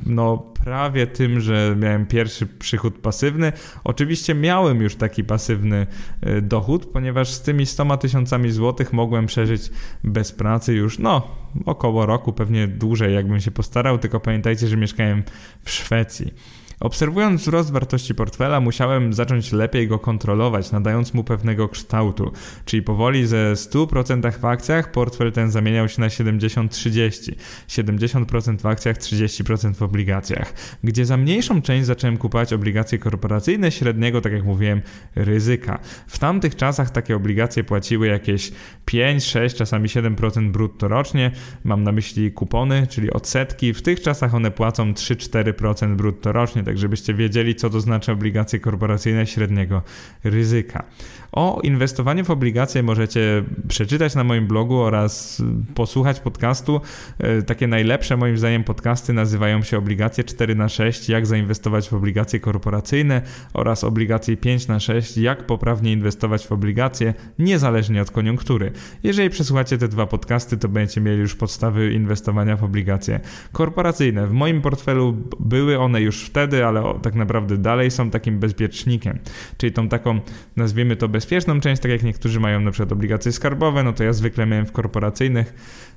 no, 0.05 0.37
prawie 0.63 1.07
tym, 1.07 1.39
że 1.39 1.75
miałem 1.79 2.05
pierwszy 2.05 2.47
przychód 2.47 2.97
pasywny. 2.97 3.51
Oczywiście 3.83 4.35
miałem 4.35 4.81
już 4.81 4.95
taki 4.95 5.23
pasywny 5.23 5.87
e, 6.21 6.41
dochód, 6.41 6.85
ponieważ 6.85 7.29
z 7.29 7.41
tymi 7.41 7.65
100 7.65 7.97
tysiącami 7.97 8.51
złotych 8.51 8.93
mogłem 8.93 9.25
przeżyć 9.25 9.71
bez 10.03 10.31
pracy 10.31 10.73
już 10.73 10.99
no 10.99 11.27
około 11.65 12.05
roku, 12.05 12.33
pewnie 12.33 12.67
dłużej 12.67 13.13
jakbym 13.13 13.39
się 13.39 13.51
postarał, 13.51 13.97
tylko 13.97 14.19
pamiętajcie, 14.19 14.67
że 14.67 14.77
mieszkałem 14.77 15.23
w 15.63 15.71
Szwecji. 15.71 16.08
See. 16.09 16.33
Obserwując 16.79 17.41
wzrost 17.41 17.71
wartości 17.71 18.15
portfela, 18.15 18.59
musiałem 18.59 19.13
zacząć 19.13 19.51
lepiej 19.51 19.87
go 19.87 19.99
kontrolować, 19.99 20.71
nadając 20.71 21.13
mu 21.13 21.23
pewnego 21.23 21.69
kształtu, 21.69 22.31
czyli 22.65 22.83
powoli 22.83 23.27
ze 23.27 23.53
100% 23.53 24.39
w 24.39 24.45
akcjach 24.45 24.91
portfel 24.91 25.31
ten 25.31 25.51
zamieniał 25.51 25.89
się 25.89 26.01
na 26.01 26.07
70-30, 26.07 27.33
70% 27.67 28.61
w 28.61 28.65
akcjach, 28.65 28.97
30% 28.97 29.73
w 29.75 29.81
obligacjach, 29.81 30.53
gdzie 30.83 31.05
za 31.05 31.17
mniejszą 31.17 31.61
część 31.61 31.85
zacząłem 31.85 32.17
kupować 32.17 32.53
obligacje 32.53 32.97
korporacyjne 32.97 33.71
średniego, 33.71 34.21
tak 34.21 34.33
jak 34.33 34.43
mówiłem, 34.43 34.81
ryzyka. 35.15 35.79
W 36.07 36.19
tamtych 36.19 36.55
czasach 36.55 36.89
takie 36.89 37.15
obligacje 37.15 37.63
płaciły 37.63 38.07
jakieś 38.07 38.51
5, 38.85 39.23
6, 39.23 39.55
czasami 39.55 39.89
7% 39.89 40.51
brutto 40.51 40.87
rocznie, 40.87 41.31
mam 41.63 41.83
na 41.83 41.91
myśli 41.91 42.31
kupony, 42.31 42.87
czyli 42.87 43.11
odsetki, 43.11 43.73
w 43.73 43.81
tych 43.81 44.01
czasach 44.01 44.35
one 44.35 44.51
płacą 44.51 44.93
3-4% 44.93 45.95
brutto 45.95 46.31
rocznie, 46.31 46.63
tak 46.69 46.77
żebyście 46.77 47.13
wiedzieli, 47.13 47.55
co 47.55 47.69
to 47.69 47.81
znaczy 47.81 48.11
obligacje 48.11 48.59
korporacyjne 48.59 49.27
średniego 49.27 49.81
ryzyka. 50.23 50.83
O 51.31 51.59
inwestowaniu 51.63 52.25
w 52.25 52.29
obligacje 52.29 52.83
możecie 52.83 53.43
przeczytać 53.67 54.15
na 54.15 54.23
moim 54.23 54.47
blogu 54.47 54.77
oraz 54.77 55.41
posłuchać 55.75 56.19
podcastu. 56.19 56.81
E, 57.19 57.41
takie 57.41 57.67
najlepsze 57.67 58.17
moim 58.17 58.37
zdaniem 58.37 58.63
podcasty 58.63 59.13
nazywają 59.13 59.63
się 59.63 59.77
Obligacje 59.77 60.23
4 60.23 60.55
na 60.55 60.69
6 60.69 61.09
jak 61.09 61.25
zainwestować 61.25 61.89
w 61.89 61.93
obligacje 61.93 62.39
korporacyjne 62.39 63.21
oraz 63.53 63.83
Obligacje 63.83 64.37
5 64.37 64.67
na 64.67 64.79
6 64.79 65.17
jak 65.17 65.45
poprawnie 65.45 65.91
inwestować 65.91 66.47
w 66.47 66.51
obligacje 66.51 67.13
niezależnie 67.39 68.01
od 68.01 68.11
koniunktury. 68.11 68.71
Jeżeli 69.03 69.29
przesłuchacie 69.29 69.77
te 69.77 69.87
dwa 69.87 70.07
podcasty, 70.07 70.57
to 70.57 70.67
będziecie 70.67 71.01
mieli 71.01 71.19
już 71.19 71.35
podstawy 71.35 71.93
inwestowania 71.93 72.57
w 72.57 72.63
obligacje 72.63 73.19
korporacyjne. 73.51 74.27
W 74.27 74.31
moim 74.31 74.61
portfelu 74.61 75.17
były 75.39 75.79
one 75.79 76.01
już 76.01 76.23
wtedy, 76.23 76.58
ale 76.67 76.99
tak 77.01 77.15
naprawdę 77.15 77.57
dalej 77.57 77.91
są 77.91 78.09
takim 78.09 78.39
bezpiecznikiem, 78.39 79.19
czyli 79.57 79.73
tą 79.73 79.89
taką, 79.89 80.19
nazwijmy 80.55 80.95
to 80.95 81.09
bezpieczną 81.09 81.59
część, 81.59 81.81
tak 81.81 81.91
jak 81.91 82.03
niektórzy 82.03 82.39
mają 82.39 82.59
na 82.59 82.71
przykład 82.71 82.91
obligacje 82.91 83.31
skarbowe, 83.31 83.83
no 83.83 83.93
to 83.93 84.03
ja 84.03 84.13
zwykle 84.13 84.45
miałem 84.45 84.65
w 84.65 84.71
korporacyjnych. 84.71 85.53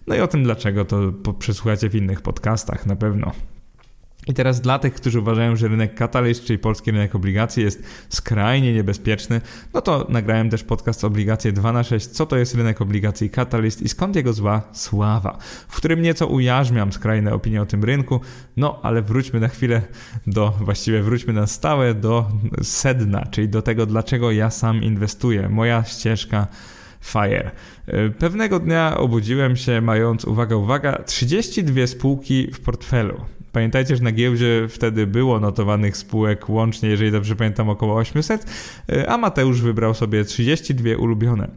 No 0.06 0.14
i 0.14 0.20
o 0.20 0.28
tym 0.28 0.42
dlaczego 0.42 0.84
to 0.84 1.12
przesłuchacie 1.38 1.88
w 1.88 1.94
innych 1.94 2.20
podcastach 2.20 2.86
na 2.86 2.96
pewno. 2.96 3.32
I 4.26 4.34
teraz 4.34 4.60
dla 4.60 4.78
tych, 4.78 4.94
którzy 4.94 5.20
uważają, 5.20 5.56
że 5.56 5.68
rynek 5.68 5.94
Catalyst, 5.94 6.44
czyli 6.44 6.58
polski 6.58 6.90
rynek 6.90 7.14
obligacji 7.14 7.62
jest 7.62 7.82
skrajnie 8.08 8.72
niebezpieczny, 8.72 9.40
no 9.74 9.80
to 9.80 10.06
nagrałem 10.08 10.50
też 10.50 10.64
podcast 10.64 11.04
Obligacje 11.04 11.52
2 11.52 11.72
na 11.72 11.84
6 11.84 12.06
co 12.06 12.26
to 12.26 12.36
jest 12.36 12.54
rynek 12.54 12.80
obligacji 12.80 13.30
Catalyst 13.30 13.82
i 13.82 13.88
skąd 13.88 14.16
jego 14.16 14.32
zła 14.32 14.62
sława, 14.72 15.38
w 15.68 15.76
którym 15.76 16.02
nieco 16.02 16.26
ujarzmiam 16.26 16.92
skrajne 16.92 17.34
opinie 17.34 17.62
o 17.62 17.66
tym 17.66 17.84
rynku, 17.84 18.20
no 18.56 18.80
ale 18.82 19.02
wróćmy 19.02 19.40
na 19.40 19.48
chwilę 19.48 19.82
do, 20.26 20.50
właściwie 20.60 21.02
wróćmy 21.02 21.32
na 21.32 21.46
stałe 21.46 21.94
do 21.94 22.28
sedna, 22.62 23.26
czyli 23.30 23.48
do 23.48 23.62
tego, 23.62 23.86
dlaczego 23.86 24.32
ja 24.32 24.50
sam 24.50 24.82
inwestuję, 24.82 25.48
moja 25.48 25.84
ścieżka 25.84 26.46
FIRE. 27.00 27.50
Pewnego 28.18 28.58
dnia 28.58 28.96
obudziłem 28.96 29.56
się 29.56 29.80
mając, 29.80 30.24
uwaga, 30.24 30.56
uwaga, 30.56 31.02
32 31.02 31.86
spółki 31.86 32.50
w 32.52 32.60
portfelu. 32.60 33.24
Pamiętajcie, 33.52 33.96
że 33.96 34.02
na 34.02 34.12
giełdzie 34.12 34.66
wtedy 34.68 35.06
było 35.06 35.40
notowanych 35.40 35.96
spółek 35.96 36.48
łącznie, 36.48 36.88
jeżeli 36.88 37.10
dobrze 37.12 37.36
pamiętam, 37.36 37.68
około 37.68 37.96
800, 37.96 38.46
e, 38.88 39.10
a 39.10 39.18
Mateusz 39.18 39.60
wybrał 39.60 39.94
sobie 39.94 40.24
32 40.24 40.96
ulubione 40.98 41.48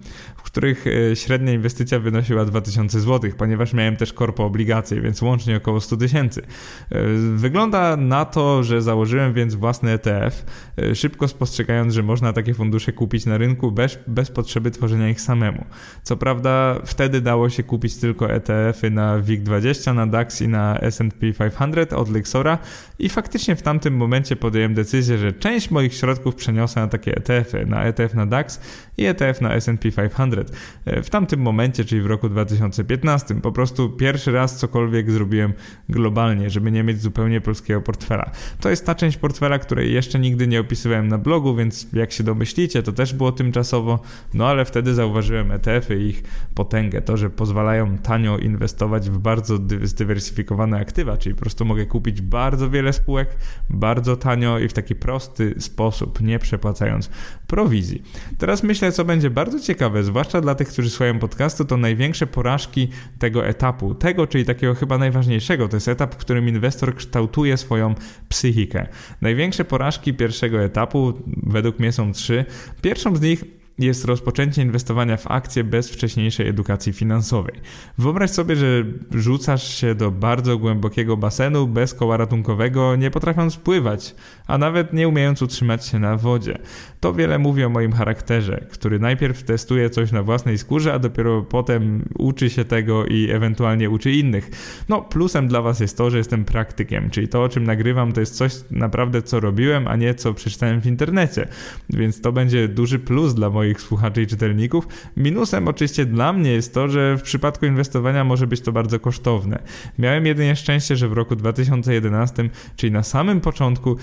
których 0.55 0.87
e, 0.87 1.15
średnia 1.15 1.53
inwestycja 1.53 1.99
wynosiła 1.99 2.45
2000 2.45 2.99
zł, 2.99 3.31
ponieważ 3.37 3.73
miałem 3.73 3.95
też 3.95 4.13
korpo 4.13 4.45
obligacje, 4.45 5.01
więc 5.01 5.21
łącznie 5.21 5.57
około 5.57 5.81
100 5.81 5.97
tysięcy. 5.97 6.41
E, 6.41 7.03
wygląda 7.35 7.97
na 7.97 8.25
to, 8.25 8.63
że 8.63 8.81
założyłem 8.81 9.33
więc 9.33 9.55
własny 9.55 9.91
ETF, 9.91 10.45
e, 10.77 10.95
szybko 10.95 11.27
spostrzegając, 11.27 11.93
że 11.93 12.03
można 12.03 12.33
takie 12.33 12.53
fundusze 12.53 12.91
kupić 12.93 13.25
na 13.25 13.37
rynku 13.37 13.71
bez, 13.71 13.99
bez 14.07 14.31
potrzeby 14.31 14.71
tworzenia 14.71 15.09
ich 15.09 15.21
samemu. 15.21 15.65
Co 16.03 16.17
prawda 16.17 16.75
wtedy 16.85 17.21
dało 17.21 17.49
się 17.49 17.63
kupić 17.63 17.95
tylko 17.95 18.31
ETF-y 18.31 18.91
na 18.91 19.19
WIG20, 19.19 19.95
na 19.95 20.07
DAX 20.07 20.41
i 20.41 20.47
na 20.47 20.79
S&P 20.79 21.33
500 21.33 21.93
od 21.93 22.09
Lexora 22.09 22.57
i 22.99 23.09
faktycznie 23.09 23.55
w 23.55 23.61
tamtym 23.61 23.95
momencie 23.95 24.35
podjąłem 24.35 24.73
decyzję, 24.73 25.17
że 25.17 25.33
część 25.33 25.71
moich 25.71 25.93
środków 25.93 26.35
przeniosę 26.35 26.79
na 26.79 26.87
takie 26.87 27.15
ETF-y, 27.15 27.65
na 27.65 27.83
ETF 27.83 28.13
na 28.13 28.25
DAX 28.25 28.59
i 28.97 29.05
ETF 29.05 29.41
na 29.41 29.53
S&P 29.53 29.91
500. 29.91 30.44
E, 30.85 31.01
w 31.01 31.09
tamtym 31.09 31.39
momencie, 31.39 31.85
czyli 31.85 32.01
w 32.01 32.05
roku 32.05 32.29
2015. 32.29 33.35
Po 33.35 33.51
prostu 33.51 33.89
pierwszy 33.89 34.31
raz 34.31 34.57
cokolwiek 34.57 35.11
zrobiłem 35.11 35.53
globalnie, 35.89 36.49
żeby 36.49 36.71
nie 36.71 36.83
mieć 36.83 37.01
zupełnie 37.01 37.41
polskiego 37.41 37.81
portfela. 37.81 38.31
To 38.59 38.69
jest 38.69 38.85
ta 38.85 38.95
część 38.95 39.17
portfela, 39.17 39.59
której 39.59 39.93
jeszcze 39.93 40.19
nigdy 40.19 40.47
nie 40.47 40.59
opisywałem 40.59 41.07
na 41.07 41.17
blogu, 41.17 41.55
więc 41.55 41.87
jak 41.93 42.11
się 42.11 42.23
domyślicie, 42.23 42.83
to 42.83 42.91
też 42.91 43.13
było 43.13 43.31
tymczasowo, 43.31 43.99
no 44.33 44.47
ale 44.47 44.65
wtedy 44.65 44.93
zauważyłem 44.93 45.51
ETF-y 45.51 45.99
i 46.01 46.05
ich 46.07 46.23
potęgę, 46.55 47.01
to, 47.01 47.17
że 47.17 47.29
pozwalają 47.29 47.97
tanio 47.97 48.37
inwestować 48.37 49.09
w 49.09 49.17
bardzo 49.17 49.57
zdywersyfikowane 49.83 50.79
aktywa, 50.79 51.17
czyli 51.17 51.35
po 51.35 51.41
prostu 51.41 51.65
mogę 51.65 51.85
kupić 51.85 52.21
bardzo 52.21 52.69
wiele 52.69 52.93
spółek, 52.93 53.37
bardzo 53.69 54.17
tanio 54.17 54.59
i 54.59 54.67
w 54.67 54.73
taki 54.73 54.95
prosty 54.95 55.55
sposób, 55.59 56.21
nie 56.21 56.39
przepłacając 56.39 57.09
prowizji. 57.47 58.03
Teraz 58.37 58.63
myślę, 58.63 58.91
co 58.91 59.05
będzie 59.05 59.29
bardzo 59.29 59.59
ciekawe, 59.59 60.03
zwłaszcza 60.03 60.34
zwłaszcza 60.35 60.41
dla 60.41 60.55
tych, 60.55 60.67
którzy 60.67 60.89
słuchają 60.89 61.19
podcastu, 61.19 61.65
to 61.65 61.77
największe 61.77 62.27
porażki 62.27 62.89
tego 63.19 63.45
etapu. 63.45 63.95
Tego, 63.95 64.27
czyli 64.27 64.45
takiego 64.45 64.75
chyba 64.75 64.97
najważniejszego. 64.97 65.67
To 65.67 65.77
jest 65.77 65.87
etap, 65.87 66.13
w 66.13 66.17
którym 66.17 66.47
inwestor 66.47 66.95
kształtuje 66.95 67.57
swoją 67.57 67.95
psychikę. 68.29 68.87
Największe 69.21 69.65
porażki 69.65 70.13
pierwszego 70.13 70.63
etapu 70.63 71.13
według 71.27 71.79
mnie 71.79 71.91
są 71.91 72.13
trzy. 72.13 72.45
Pierwszą 72.81 73.15
z 73.15 73.21
nich 73.21 73.43
jest 73.79 74.05
rozpoczęcie 74.05 74.61
inwestowania 74.61 75.17
w 75.17 75.31
akcje 75.31 75.63
bez 75.63 75.89
wcześniejszej 75.89 76.47
edukacji 76.47 76.93
finansowej. 76.93 77.55
Wyobraź 77.97 78.29
sobie, 78.29 78.55
że 78.55 78.83
rzucasz 79.11 79.75
się 79.75 79.95
do 79.95 80.11
bardzo 80.11 80.57
głębokiego 80.57 81.17
basenu 81.17 81.67
bez 81.67 81.93
koła 81.93 82.17
ratunkowego, 82.17 82.95
nie 82.95 83.11
potrafiąc 83.11 83.57
pływać, 83.57 84.15
a 84.47 84.57
nawet 84.57 84.93
nie 84.93 85.07
umiejąc 85.07 85.41
utrzymać 85.41 85.85
się 85.85 85.99
na 85.99 86.17
wodzie. 86.17 86.57
To 86.99 87.13
wiele 87.13 87.39
mówi 87.39 87.63
o 87.63 87.69
moim 87.69 87.91
charakterze, 87.91 88.65
który 88.71 88.99
najpierw 88.99 89.43
testuje 89.43 89.89
coś 89.89 90.11
na 90.11 90.23
własnej 90.23 90.57
skórze, 90.57 90.93
a 90.93 90.99
dopiero 90.99 91.41
potem 91.41 92.09
uczy 92.17 92.49
się 92.49 92.65
tego 92.65 93.05
i 93.05 93.29
ewentualnie 93.31 93.89
uczy 93.89 94.11
innych. 94.11 94.49
No, 94.89 95.01
plusem 95.01 95.47
dla 95.47 95.61
Was 95.61 95.79
jest 95.79 95.97
to, 95.97 96.09
że 96.09 96.17
jestem 96.17 96.45
praktykiem, 96.45 97.09
czyli 97.09 97.27
to, 97.27 97.43
o 97.43 97.49
czym 97.49 97.63
nagrywam, 97.63 98.11
to 98.11 98.19
jest 98.19 98.35
coś 98.35 98.53
naprawdę, 98.71 99.21
co 99.21 99.39
robiłem, 99.39 99.87
a 99.87 99.95
nie 99.95 100.13
co 100.13 100.33
przeczytałem 100.33 100.81
w 100.81 100.85
internecie. 100.85 101.47
Więc 101.89 102.21
to 102.21 102.31
będzie 102.31 102.67
duży 102.67 102.99
plus 102.99 103.33
dla 103.33 103.49
moich 103.49 103.64
moich 103.65 103.81
słuchaczy 103.81 104.21
i 104.21 104.27
czytelników. 104.27 104.87
Minusem 105.17 105.67
oczywiście 105.67 106.05
dla 106.05 106.33
mnie 106.33 106.51
jest 106.51 106.73
to, 106.73 106.87
że 106.87 107.17
w 107.17 107.21
przypadku 107.21 107.65
inwestowania 107.65 108.23
może 108.23 108.47
być 108.47 108.61
to 108.61 108.71
bardzo 108.71 108.99
kosztowne. 108.99 109.63
Miałem 109.99 110.25
jedynie 110.25 110.55
szczęście, 110.55 110.95
że 110.95 111.09
w 111.09 111.13
roku 111.13 111.35
2011, 111.35 112.49
czyli 112.75 112.91
na 112.91 113.03
samym 113.03 113.41
początku 113.41 113.95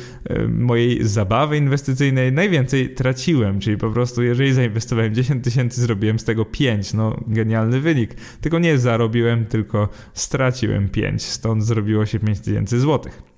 mojej 0.49 1.05
zabawy 1.07 1.57
inwestycyjnej, 1.57 2.33
najwięcej 2.33 2.95
traciłem, 2.95 3.61
czyli 3.61 3.77
po 3.77 3.91
prostu 3.91 4.23
jeżeli 4.23 4.53
zainwestowałem 4.53 5.15
10 5.15 5.45
tysięcy, 5.45 5.81
zrobiłem 5.81 6.19
z 6.19 6.25
tego 6.25 6.45
5. 6.45 6.95
No, 6.95 7.17
genialny 7.27 7.81
wynik. 7.81 8.15
Tylko 8.41 8.59
nie 8.59 8.79
zarobiłem, 8.79 9.47
tylko 9.47 9.89
straciłem 10.15 10.89
5. 10.89 11.23
Stąd 11.23 11.65
zrobiło 11.65 12.07
się 12.07 12.19
5 12.19 12.41
tysięcy 12.41 12.81
złotych. 12.81 13.32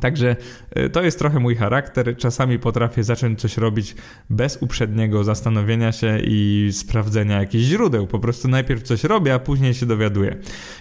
Także 0.00 0.36
y, 0.78 0.90
to 0.90 1.02
jest 1.02 1.18
trochę 1.18 1.40
mój 1.40 1.56
charakter. 1.56 2.16
Czasami 2.16 2.58
potrafię 2.58 3.04
zacząć 3.04 3.40
coś 3.40 3.56
robić 3.56 3.94
bez 4.30 4.58
uprzedniego 4.62 5.24
zastanowienia 5.24 5.92
się 5.92 6.18
i 6.24 6.68
sprawdzenia 6.72 7.40
jakichś 7.40 7.64
źródeł. 7.64 8.06
Po 8.06 8.18
prostu 8.18 8.48
najpierw 8.48 8.82
coś 8.82 9.04
robię, 9.04 9.34
a 9.34 9.38
później 9.38 9.74
się 9.74 9.86
dowiaduję. 9.86 10.36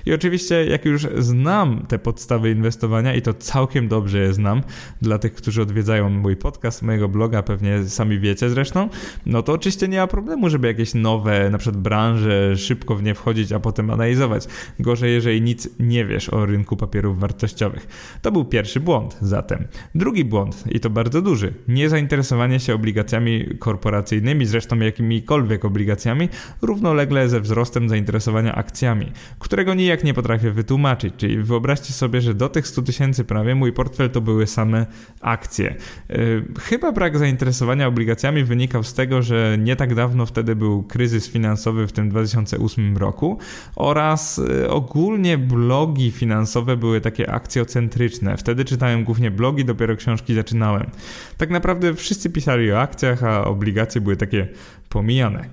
I 0.05 0.13
oczywiście, 0.13 0.65
jak 0.65 0.85
już 0.85 1.07
znam 1.17 1.85
te 1.87 1.99
podstawy 1.99 2.51
inwestowania 2.51 3.15
i 3.15 3.21
to 3.21 3.33
całkiem 3.33 3.87
dobrze 3.87 4.17
je 4.17 4.33
znam, 4.33 4.61
dla 5.01 5.17
tych, 5.17 5.33
którzy 5.33 5.61
odwiedzają 5.61 6.09
mój 6.09 6.35
podcast, 6.35 6.81
mojego 6.81 7.09
bloga, 7.09 7.43
pewnie 7.43 7.83
sami 7.83 8.19
wiecie 8.19 8.49
zresztą, 8.49 8.89
no 9.25 9.43
to 9.43 9.53
oczywiście 9.53 9.87
nie 9.87 9.97
ma 9.97 10.07
problemu, 10.07 10.49
żeby 10.49 10.67
jakieś 10.67 10.93
nowe, 10.93 11.49
na 11.49 11.57
przykład 11.57 11.81
branże, 11.81 12.57
szybko 12.57 12.95
w 12.95 13.03
nie 13.03 13.15
wchodzić, 13.15 13.51
a 13.51 13.59
potem 13.59 13.89
analizować. 13.89 14.47
Gorzej, 14.79 15.13
jeżeli 15.13 15.41
nic 15.41 15.69
nie 15.79 16.05
wiesz 16.05 16.29
o 16.29 16.45
rynku 16.45 16.77
papierów 16.77 17.19
wartościowych. 17.19 17.87
To 18.21 18.31
był 18.31 18.45
pierwszy 18.45 18.79
błąd 18.79 19.02
błąd 19.03 19.17
zatem. 19.21 19.67
Drugi 19.95 20.25
błąd, 20.25 20.63
i 20.71 20.79
to 20.79 20.89
bardzo 20.89 21.21
duży, 21.21 21.53
niezainteresowanie 21.67 22.59
się 22.59 22.75
obligacjami 22.75 23.45
korporacyjnymi, 23.59 24.45
zresztą 24.45 24.79
jakimikolwiek 24.79 25.65
obligacjami, 25.65 26.29
równolegle 26.61 27.29
ze 27.29 27.41
wzrostem 27.41 27.89
zainteresowania 27.89 28.55
akcjami, 28.55 29.11
którego 29.39 29.73
nijak 29.73 30.03
nie 30.03 30.13
potrafię 30.13 30.51
wytłumaczyć. 30.51 31.13
Czyli 31.17 31.43
wyobraźcie 31.43 31.93
sobie, 31.93 32.21
że 32.21 32.33
do 32.33 32.49
tych 32.49 32.67
100 32.67 32.81
tysięcy 32.81 33.23
prawie 33.23 33.55
mój 33.55 33.73
portfel 33.73 34.09
to 34.09 34.21
były 34.21 34.47
same 34.47 34.85
akcje. 35.21 35.75
Yy, 36.09 36.45
chyba 36.59 36.91
brak 36.91 37.17
zainteresowania 37.17 37.87
obligacjami 37.87 38.43
wynikał 38.43 38.83
z 38.83 38.93
tego, 38.93 39.21
że 39.21 39.57
nie 39.59 39.75
tak 39.75 39.95
dawno 39.95 40.25
wtedy 40.25 40.55
był 40.55 40.83
kryzys 40.83 41.29
finansowy 41.29 41.87
w 41.87 41.91
tym 41.91 42.09
2008 42.09 42.97
roku 42.97 43.37
oraz 43.75 44.37
yy, 44.37 44.69
ogólnie 44.69 45.37
blogi 45.37 46.11
finansowe 46.11 46.77
były 46.77 47.01
takie 47.01 47.31
akcjocentryczne. 47.31 48.37
Wtedy 48.37 48.65
czytałem 48.65 48.92
głównie 49.01 49.31
blogi, 49.31 49.65
dopiero 49.65 49.95
książki 49.95 50.33
zaczynałem. 50.35 50.89
Tak 51.37 51.49
naprawdę 51.49 51.93
wszyscy 51.93 52.29
pisali 52.29 52.71
o 52.71 52.81
akcjach, 52.81 53.23
a 53.23 53.45
obligacje 53.45 54.01
były 54.01 54.15
takie 54.15 54.47
pomijane. 54.89 55.45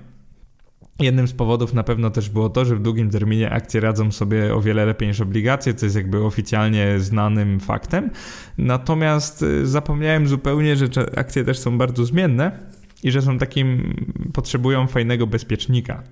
Jednym 0.99 1.27
z 1.27 1.33
powodów 1.33 1.73
na 1.73 1.83
pewno 1.83 2.09
też 2.09 2.29
było 2.29 2.49
to, 2.49 2.65
że 2.65 2.75
w 2.75 2.81
długim 2.81 3.09
terminie 3.09 3.49
akcje 3.49 3.81
radzą 3.81 4.11
sobie 4.11 4.55
o 4.55 4.61
wiele 4.61 4.85
lepiej 4.85 5.07
niż 5.07 5.21
obligacje, 5.21 5.73
co 5.73 5.85
jest 5.85 5.95
jakby 5.95 6.23
oficjalnie 6.23 6.99
znanym 6.99 7.59
faktem. 7.59 8.09
Natomiast 8.57 9.41
y, 9.43 9.67
zapomniałem 9.67 10.27
zupełnie, 10.27 10.75
że 10.75 10.87
akcje 11.15 11.43
też 11.43 11.59
są 11.59 11.77
bardzo 11.77 12.05
zmienne 12.05 12.59
i 13.03 13.11
że 13.11 13.21
są 13.21 13.37
takim, 13.37 13.95
potrzebują 14.33 14.87
fajnego 14.87 15.27
bezpiecznika 15.27 16.03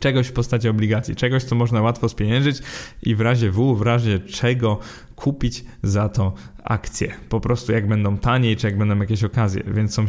czegoś 0.00 0.26
w 0.26 0.32
postaci 0.32 0.68
obligacji, 0.68 1.16
czegoś, 1.16 1.44
co 1.44 1.54
można 1.54 1.82
łatwo 1.82 2.08
spieniężyć 2.08 2.58
i 3.02 3.14
w 3.14 3.20
razie 3.20 3.50
W, 3.50 3.76
w 3.76 3.82
razie 3.82 4.18
czego 4.18 4.78
kupić 5.18 5.64
za 5.82 6.08
to 6.08 6.32
akcje. 6.68 7.14
Po 7.28 7.40
prostu 7.40 7.72
jak 7.72 7.88
będą 7.88 8.18
taniej, 8.18 8.56
czy 8.56 8.66
jak 8.66 8.78
będą 8.78 8.98
jakieś 8.98 9.24
okazje. 9.24 9.62
Więc 9.66 9.94
są 9.94 10.06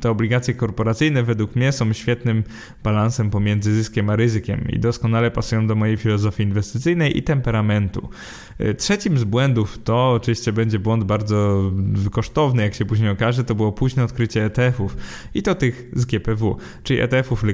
te 0.00 0.10
obligacje 0.10 0.54
korporacyjne 0.54 1.22
według 1.22 1.56
mnie 1.56 1.72
są 1.72 1.92
świetnym 1.92 2.44
balansem 2.84 3.30
pomiędzy 3.30 3.74
zyskiem 3.74 4.10
a 4.10 4.16
ryzykiem 4.16 4.68
i 4.68 4.78
doskonale 4.78 5.30
pasują 5.30 5.66
do 5.66 5.74
mojej 5.74 5.96
filozofii 5.96 6.42
inwestycyjnej 6.42 7.18
i 7.18 7.22
temperamentu. 7.22 8.08
Y, 8.60 8.74
trzecim 8.74 9.18
z 9.18 9.24
błędów 9.24 9.78
to 9.84 10.12
oczywiście 10.12 10.52
będzie 10.52 10.78
błąd 10.78 11.04
bardzo 11.04 11.70
kosztowny, 12.12 12.62
jak 12.62 12.74
się 12.74 12.84
później 12.84 13.10
okaże, 13.10 13.44
to 13.44 13.54
było 13.54 13.72
późne 13.72 14.04
odkrycie 14.04 14.44
ETF-ów 14.44 14.96
i 15.34 15.42
to 15.42 15.54
tych 15.54 15.90
z 15.92 16.04
GPW, 16.04 16.56
czyli 16.82 17.00
ETF-ów 17.00 17.44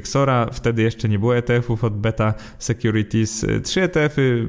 wtedy 0.53 0.83
jeszcze 0.83 1.09
nie 1.09 1.19
było 1.19 1.37
ETF-ów 1.37 1.85
od 1.85 2.01
Beta 2.01 2.35
Securities. 2.59 3.45
Y, 3.45 3.61
trzy 3.61 3.83
ETF-y 3.83 4.49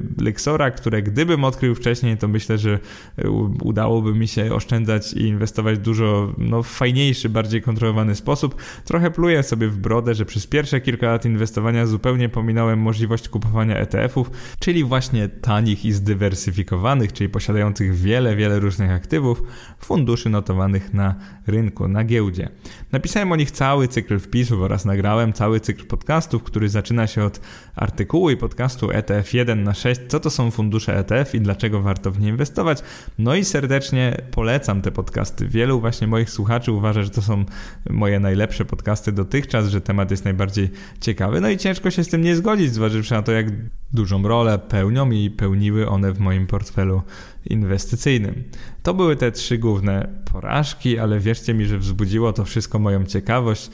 które 0.76 1.02
gdybym 1.02 1.44
odkrył 1.44 1.74
wcześniej, 1.74 2.16
to 2.16 2.25
myślę, 2.28 2.58
że 2.58 2.78
y, 3.18 3.30
udałoby 3.62 4.14
mi 4.14 4.28
się 4.28 4.54
oszczędzać 4.54 5.12
i 5.12 5.20
inwestować 5.20 5.78
dużo 5.78 6.32
no, 6.38 6.62
w 6.62 6.68
fajniejszy, 6.68 7.28
bardziej 7.28 7.62
kontrolowany 7.62 8.14
sposób. 8.14 8.54
Trochę 8.84 9.10
pluję 9.10 9.42
sobie 9.42 9.68
w 9.68 9.78
brodę, 9.78 10.14
że 10.14 10.24
przez 10.24 10.46
pierwsze 10.46 10.80
kilka 10.80 11.06
lat 11.06 11.24
inwestowania 11.24 11.86
zupełnie 11.86 12.28
pominąłem 12.28 12.78
możliwość 12.78 13.28
kupowania 13.28 13.76
ETF-ów, 13.76 14.30
czyli 14.58 14.84
właśnie 14.84 15.28
tanich 15.28 15.84
i 15.84 15.92
zdywersyfikowanych, 15.92 17.12
czyli 17.12 17.30
posiadających 17.30 17.94
wiele, 17.94 18.36
wiele 18.36 18.60
różnych 18.60 18.90
aktywów, 18.90 19.42
funduszy 19.78 20.30
notowanych 20.30 20.94
na 20.94 21.14
rynku, 21.48 21.88
na 21.88 22.04
giełdzie. 22.04 22.48
Napisałem 22.92 23.32
o 23.32 23.36
nich 23.36 23.50
cały 23.50 23.88
cykl 23.88 24.18
wpisów 24.18 24.60
oraz 24.60 24.84
nagrałem 24.84 25.32
cały 25.32 25.60
cykl 25.60 25.86
podcastów, 25.86 26.42
który 26.42 26.68
zaczyna 26.68 27.06
się 27.06 27.24
od 27.24 27.40
artykułu 27.74 28.30
i 28.30 28.36
podcastu 28.36 28.90
ETF 28.90 29.34
1 29.34 29.64
na 29.64 29.74
6, 29.74 30.00
co 30.08 30.20
to 30.20 30.30
są 30.30 30.50
fundusze 30.50 30.98
ETF 30.98 31.34
i 31.34 31.40
dlaczego 31.40 31.82
warto 31.82 32.10
w 32.10 32.20
nie 32.20 32.28
inwestować. 32.28 32.82
No 33.18 33.34
i 33.34 33.44
serdecznie 33.44 34.16
polecam 34.30 34.82
te 34.82 34.92
podcasty. 34.92 35.48
Wielu 35.48 35.80
właśnie 35.80 36.06
moich 36.06 36.30
słuchaczy 36.30 36.72
uważa, 36.72 37.02
że 37.02 37.10
to 37.10 37.22
są 37.22 37.44
moje 37.90 38.20
najlepsze 38.20 38.64
podcasty 38.64 39.12
dotychczas, 39.12 39.68
że 39.68 39.80
temat 39.80 40.10
jest 40.10 40.24
najbardziej 40.24 40.70
ciekawy. 41.00 41.40
No 41.40 41.48
i 41.48 41.56
ciężko 41.56 41.90
się 41.90 42.04
z 42.04 42.08
tym 42.08 42.22
nie 42.22 42.36
zgodzić, 42.36 42.74
zważywszy 42.74 43.14
na 43.14 43.22
to, 43.22 43.32
jak 43.32 43.46
dużą 43.92 44.22
rolę 44.22 44.58
pełnią 44.58 45.10
i 45.10 45.30
pełniły 45.30 45.88
one 45.88 46.12
w 46.12 46.18
moim 46.18 46.46
portfelu 46.46 47.02
inwestycyjnym. 47.50 48.44
To 48.82 48.94
były 48.94 49.16
te 49.16 49.32
trzy 49.32 49.58
główne 49.58 50.08
porażki, 50.32 50.98
ale 50.98 51.20
wierzcie 51.20 51.54
mi, 51.54 51.66
że 51.66 51.78
wzbudziło 51.78 52.32
to 52.32 52.44
wszystko 52.44 52.78
moją 52.78 53.04
ciekawość, 53.04 53.70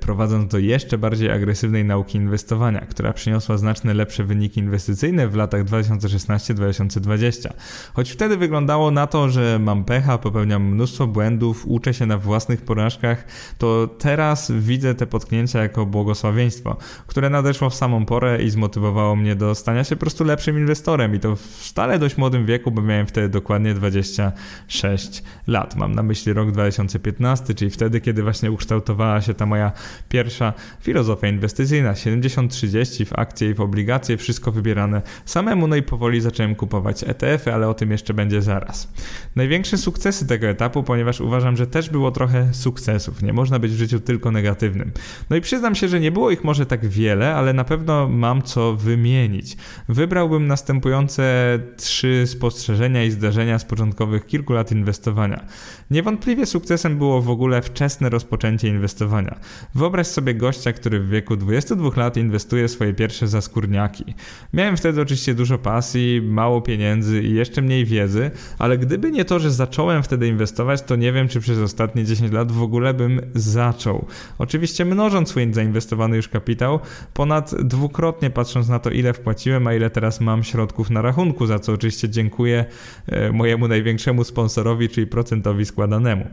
prowadząc 0.00 0.52
do 0.52 0.58
jeszcze 0.58 0.98
bardziej 0.98 1.30
agresywnej 1.30 1.84
nauki 1.84 2.18
inwestowania, 2.18 2.80
która 2.80 3.12
przyniosła 3.12 3.56
znacznie 3.56 3.94
lepsze 3.94 4.24
wyniki 4.24 4.60
inwestycyjne 4.60 5.28
w 5.28 5.34
latach 5.34 5.64
2016-2020. 5.64 7.48
Choć 7.94 8.10
wtedy 8.10 8.36
wyglądało 8.36 8.90
na 8.90 9.06
to, 9.06 9.28
że 9.28 9.58
mam 9.58 9.84
pecha, 9.84 10.18
popełniam 10.18 10.62
mnóstwo 10.62 11.06
błędów, 11.06 11.66
uczę 11.66 11.94
się 11.94 12.06
na 12.06 12.18
własnych 12.18 12.62
porażkach, 12.62 13.24
to 13.58 13.88
teraz 13.98 14.52
widzę 14.52 14.94
te 14.94 15.06
potknięcia 15.06 15.62
jako 15.62 15.86
błogosławieństwo, 15.86 16.76
które 17.06 17.30
nadeszło 17.30 17.70
w 17.70 17.74
samą 17.74 18.06
porę 18.06 18.42
i 18.42 18.50
zmotywowało 18.50 19.16
mnie 19.16 19.36
do 19.36 19.54
stania 19.54 19.84
się 19.84 19.96
po 19.96 20.00
prostu 20.00 20.24
lepszym 20.24 20.58
inwestorem 20.58 21.14
i 21.14 21.20
to 21.20 21.36
w 21.36 21.40
stale 21.40 21.98
dość 21.98 22.16
młodym 22.16 22.46
wieku, 22.46 22.70
bo 22.70 22.82
miałem 22.82 23.06
wtedy 23.06 23.28
dokładnie 23.28 23.74
26 23.74 25.22
lat. 25.46 25.76
Mam 25.76 25.94
na 25.94 26.02
myśli 26.02 26.32
rok 26.32 26.50
2015, 26.50 27.54
czyli 27.54 27.70
wtedy, 27.70 28.00
kiedy 28.00 28.22
właśnie 28.22 28.52
ukształtowała 28.52 29.20
się 29.20 29.34
ta 29.34 29.46
moja 29.46 29.67
pierwsza 30.08 30.52
filozofia 30.80 31.28
inwestycyjna. 31.28 31.92
70-30 31.92 33.04
w 33.04 33.12
akcje 33.18 33.50
i 33.50 33.54
w 33.54 33.60
obligacje, 33.60 34.16
wszystko 34.16 34.52
wybierane 34.52 35.02
samemu, 35.24 35.66
no 35.66 35.76
i 35.76 35.82
powoli 35.82 36.20
zacząłem 36.20 36.54
kupować 36.54 37.04
ETF-y, 37.04 37.54
ale 37.54 37.68
o 37.68 37.74
tym 37.74 37.90
jeszcze 37.90 38.14
będzie 38.14 38.42
zaraz. 38.42 38.92
Największe 39.36 39.78
sukcesy 39.78 40.26
tego 40.26 40.46
etapu, 40.46 40.82
ponieważ 40.82 41.20
uważam, 41.20 41.56
że 41.56 41.66
też 41.66 41.90
było 41.90 42.10
trochę 42.10 42.54
sukcesów. 42.54 43.22
Nie 43.22 43.32
można 43.32 43.58
być 43.58 43.72
w 43.72 43.78
życiu 43.78 44.00
tylko 44.00 44.30
negatywnym. 44.30 44.92
No 45.30 45.36
i 45.36 45.40
przyznam 45.40 45.74
się, 45.74 45.88
że 45.88 46.00
nie 46.00 46.12
było 46.12 46.30
ich 46.30 46.44
może 46.44 46.66
tak 46.66 46.86
wiele, 46.86 47.34
ale 47.34 47.52
na 47.52 47.64
pewno 47.64 48.08
mam 48.08 48.42
co 48.42 48.74
wymienić? 48.76 49.56
Wybrałbym 49.88 50.46
następujące 50.46 51.58
trzy 51.76 52.26
spostrzeżenia 52.26 53.04
i 53.04 53.10
zdarzenia 53.10 53.58
z 53.58 53.64
początkowych 53.64 54.26
kilku 54.26 54.52
lat 54.52 54.72
inwestowania. 54.72 55.46
Niewątpliwie 55.90 56.46
sukcesem 56.46 56.98
było 56.98 57.22
w 57.22 57.30
ogóle 57.30 57.62
wczesne 57.62 58.08
rozpoczęcie 58.08 58.68
inwestowania. 58.68 59.38
Wyobraź 59.74 60.06
sobie 60.06 60.34
gościa, 60.34 60.72
który 60.72 61.00
w 61.00 61.08
wieku 61.08 61.36
22 61.36 61.90
lat 61.96 62.16
inwestuje 62.16 62.68
swoje 62.68 62.94
pierwsze 62.94 63.28
zaskórniaki. 63.28 64.14
Miałem 64.52 64.76
wtedy 64.76 65.00
oczywiście 65.00 65.34
dużo 65.34 65.58
pasji, 65.58 66.22
mało 66.22 66.60
pieniędzy 66.60 67.22
i 67.22 67.34
jeszcze 67.34 67.62
mniej 67.62 67.84
wiedzy, 67.84 68.30
ale 68.58 68.78
gdyby 68.78 69.10
nie 69.10 69.24
to, 69.24 69.38
że 69.38 69.50
zacząłem 69.50 70.02
wtedy 70.02 70.28
inwestować, 70.28 70.82
to 70.82 70.96
nie 70.96 71.12
wiem, 71.12 71.28
czy 71.28 71.40
przez 71.40 71.58
ostatnie 71.58 72.04
10 72.04 72.32
lat 72.32 72.52
w 72.52 72.62
ogóle 72.62 72.94
bym 72.94 73.20
zaczął. 73.34 74.06
Oczywiście 74.38 74.84
mnożąc 74.84 75.28
swój 75.28 75.54
zainwestowany 75.54 76.16
już 76.16 76.28
kapitał, 76.28 76.80
ponad 77.14 77.54
dwukrotnie 77.54 78.30
patrząc 78.30 78.68
na 78.68 78.78
to, 78.78 78.90
ile 78.90 79.12
wpłaciłem, 79.12 79.66
a 79.66 79.74
ile 79.74 79.90
teraz 79.90 80.20
mam 80.20 80.44
środków 80.44 80.90
na 80.90 81.02
rachunku, 81.02 81.46
za 81.46 81.58
co 81.58 81.72
oczywiście 81.72 82.08
dziękuję 82.08 82.64
e, 83.06 83.32
mojemu 83.32 83.68
największemu 83.68 84.24
sponsorowi, 84.24 84.88
czyli 84.88 85.06
procentowi 85.06 85.64
składanemu. 85.64 86.26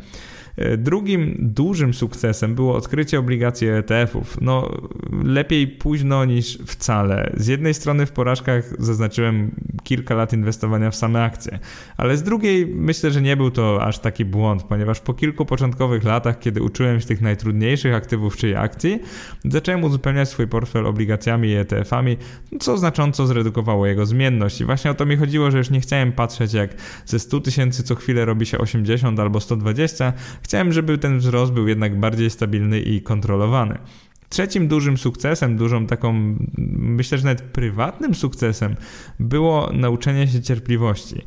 Drugim 0.77 1.35
dużym 1.39 1.93
sukcesem 1.93 2.55
było 2.55 2.75
odkrycie 2.75 3.19
obligacji 3.19 3.67
ETF-ów. 3.67 4.37
No, 4.41 4.71
lepiej 5.23 5.67
późno 5.67 6.25
niż 6.25 6.57
wcale. 6.65 7.33
Z 7.37 7.47
jednej 7.47 7.73
strony 7.73 8.05
w 8.05 8.11
porażkach 8.11 8.73
zaznaczyłem 8.79 9.51
kilka 9.83 10.15
lat 10.15 10.33
inwestowania 10.33 10.91
w 10.91 10.95
same 10.95 11.23
akcje, 11.23 11.59
ale 11.97 12.17
z 12.17 12.23
drugiej 12.23 12.67
myślę, 12.67 13.11
że 13.11 13.21
nie 13.21 13.37
był 13.37 13.51
to 13.51 13.83
aż 13.83 13.99
taki 13.99 14.25
błąd, 14.25 14.63
ponieważ 14.63 14.99
po 14.99 15.13
kilku 15.13 15.45
początkowych 15.45 16.03
latach, 16.03 16.39
kiedy 16.39 16.61
uczyłem 16.61 16.99
się 16.99 17.07
tych 17.07 17.21
najtrudniejszych 17.21 17.93
aktywów 17.93 18.37
czy 18.37 18.59
akcji, 18.59 18.99
zacząłem 19.45 19.83
uzupełniać 19.83 20.29
swój 20.29 20.47
portfel 20.47 20.85
obligacjami 20.85 21.49
i 21.49 21.55
ETF-ami, 21.55 22.17
co 22.59 22.77
znacząco 22.77 23.27
zredukowało 23.27 23.87
jego 23.87 24.05
zmienność. 24.05 24.61
I 24.61 24.65
właśnie 24.65 24.91
o 24.91 24.93
to 24.93 25.05
mi 25.05 25.15
chodziło, 25.15 25.51
że 25.51 25.57
już 25.57 25.69
nie 25.69 25.81
chciałem 25.81 26.11
patrzeć, 26.11 26.53
jak 26.53 26.69
ze 27.05 27.19
100 27.19 27.39
tysięcy 27.39 27.83
co 27.83 27.95
chwilę 27.95 28.25
robi 28.25 28.45
się 28.45 28.57
80 28.57 29.19
albo 29.19 29.39
120, 29.39 30.13
Chciałem, 30.45 30.71
żeby 30.71 30.97
ten 30.97 31.17
wzrost 31.17 31.51
był 31.51 31.67
jednak 31.67 31.99
bardziej 31.99 32.29
stabilny 32.29 32.79
i 32.79 33.01
kontrolowany. 33.01 33.77
Trzecim 34.29 34.67
dużym 34.67 34.97
sukcesem, 34.97 35.57
dużą 35.57 35.87
taką, 35.87 36.35
myślę, 36.77 37.17
że 37.17 37.23
nawet 37.23 37.41
prywatnym 37.41 38.15
sukcesem 38.15 38.75
było 39.19 39.69
nauczenie 39.73 40.27
się 40.27 40.41
cierpliwości. 40.41 41.21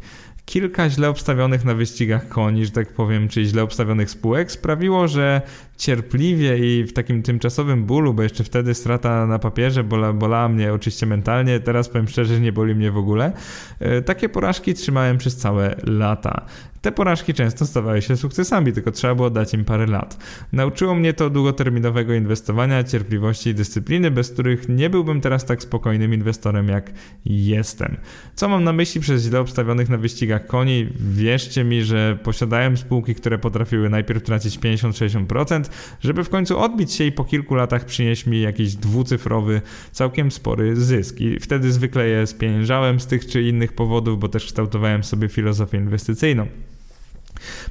Kilka 0.44 0.90
źle 0.90 1.08
obstawionych 1.08 1.64
na 1.64 1.74
wyścigach 1.74 2.28
koni, 2.28 2.64
że 2.64 2.70
tak 2.70 2.94
powiem, 2.94 3.28
czy 3.28 3.44
źle 3.44 3.62
obstawionych 3.62 4.10
spółek 4.10 4.52
sprawiło, 4.52 5.08
że 5.08 5.42
cierpliwie 5.76 6.58
i 6.58 6.84
w 6.84 6.92
takim 6.92 7.22
tymczasowym 7.22 7.84
bólu, 7.84 8.14
bo 8.14 8.22
jeszcze 8.22 8.44
wtedy 8.44 8.74
strata 8.74 9.26
na 9.26 9.38
papierze 9.38 9.84
bola, 9.84 10.12
bolała 10.12 10.48
mnie 10.48 10.72
oczywiście 10.72 11.06
mentalnie, 11.06 11.60
teraz 11.60 11.88
powiem 11.88 12.08
szczerze, 12.08 12.34
że 12.34 12.40
nie 12.40 12.52
boli 12.52 12.74
mnie 12.74 12.90
w 12.90 12.96
ogóle. 12.96 13.32
E, 13.80 14.02
takie 14.02 14.28
porażki 14.28 14.74
trzymałem 14.74 15.18
przez 15.18 15.36
całe 15.36 15.76
lata. 15.84 16.46
Te 16.88 16.92
porażki 16.92 17.34
często 17.34 17.66
stawały 17.66 18.02
się 18.02 18.16
sukcesami, 18.16 18.72
tylko 18.72 18.92
trzeba 18.92 19.14
było 19.14 19.30
dać 19.30 19.54
im 19.54 19.64
parę 19.64 19.86
lat. 19.86 20.18
Nauczyło 20.52 20.94
mnie 20.94 21.12
to 21.12 21.30
długoterminowego 21.30 22.14
inwestowania, 22.14 22.84
cierpliwości 22.84 23.50
i 23.50 23.54
dyscypliny, 23.54 24.10
bez 24.10 24.30
których 24.30 24.68
nie 24.68 24.90
byłbym 24.90 25.20
teraz 25.20 25.44
tak 25.44 25.62
spokojnym 25.62 26.14
inwestorem 26.14 26.68
jak 26.68 26.92
jestem. 27.24 27.96
Co 28.34 28.48
mam 28.48 28.64
na 28.64 28.72
myśli 28.72 29.00
przez 29.00 29.22
źle 29.22 29.40
obstawionych 29.40 29.88
na 29.88 29.96
wyścigach 29.96 30.46
koni? 30.46 30.88
Wierzcie 31.00 31.64
mi, 31.64 31.82
że 31.82 32.18
posiadałem 32.22 32.76
spółki, 32.76 33.14
które 33.14 33.38
potrafiły 33.38 33.90
najpierw 33.90 34.22
tracić 34.22 34.58
50-60%, 34.58 35.64
żeby 36.00 36.24
w 36.24 36.28
końcu 36.28 36.58
odbić 36.58 36.92
się 36.92 37.04
i 37.04 37.12
po 37.12 37.24
kilku 37.24 37.54
latach 37.54 37.84
przynieść 37.84 38.26
mi 38.26 38.40
jakiś 38.40 38.74
dwucyfrowy, 38.74 39.60
całkiem 39.92 40.30
spory 40.30 40.76
zysk. 40.76 41.20
I 41.20 41.40
wtedy 41.40 41.72
zwykle 41.72 42.08
je 42.08 42.26
spieniężałem 42.26 43.00
z 43.00 43.06
tych 43.06 43.26
czy 43.26 43.42
innych 43.42 43.72
powodów, 43.72 44.18
bo 44.18 44.28
też 44.28 44.46
kształtowałem 44.46 45.04
sobie 45.04 45.28
filozofię 45.28 45.78
inwestycyjną. 45.78 46.46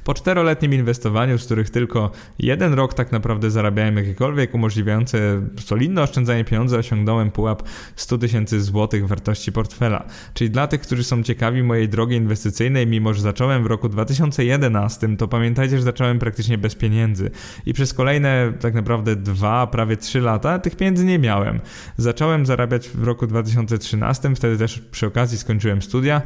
Po 0.04 0.14
czteroletnim 0.14 0.74
inwestowaniu, 0.74 1.38
z 1.38 1.44
których 1.44 1.70
tylko 1.70 2.10
jeden 2.38 2.74
rok 2.74 2.94
tak 2.94 3.12
naprawdę 3.12 3.50
zarabiałem 3.50 3.96
jakiekolwiek 3.96 4.54
umożliwiające 4.54 5.42
solidne 5.60 6.02
oszczędzanie 6.02 6.44
pieniędzy, 6.44 6.78
osiągnąłem 6.78 7.30
pułap 7.30 7.62
100 7.96 8.18
tysięcy 8.18 8.60
złotych 8.60 9.08
wartości 9.08 9.52
portfela. 9.52 10.04
Czyli 10.34 10.50
dla 10.50 10.66
tych, 10.66 10.80
którzy 10.80 11.04
są 11.04 11.22
ciekawi 11.22 11.62
mojej 11.62 11.88
drogi 11.88 12.16
inwestycyjnej, 12.16 12.86
mimo 12.86 13.14
że 13.14 13.22
zacząłem 13.22 13.62
w 13.62 13.66
roku 13.66 13.88
2011, 13.88 15.16
to 15.16 15.28
pamiętajcie, 15.28 15.76
że 15.76 15.82
zacząłem 15.82 16.18
praktycznie 16.18 16.58
bez 16.58 16.74
pieniędzy. 16.74 17.30
I 17.66 17.72
przez 17.72 17.94
kolejne 17.94 18.52
tak 18.60 18.74
naprawdę 18.74 19.16
dwa, 19.16 19.66
prawie 19.66 19.96
trzy 19.96 20.20
lata 20.20 20.58
tych 20.58 20.76
pieniędzy 20.76 21.04
nie 21.04 21.18
miałem. 21.18 21.60
Zacząłem 21.96 22.46
zarabiać 22.46 22.88
w 22.88 23.04
roku 23.04 23.26
2013, 23.26 24.34
wtedy 24.34 24.58
też 24.58 24.78
przy 24.78 25.06
okazji 25.06 25.38
skończyłem 25.38 25.82
studia. 25.82 26.22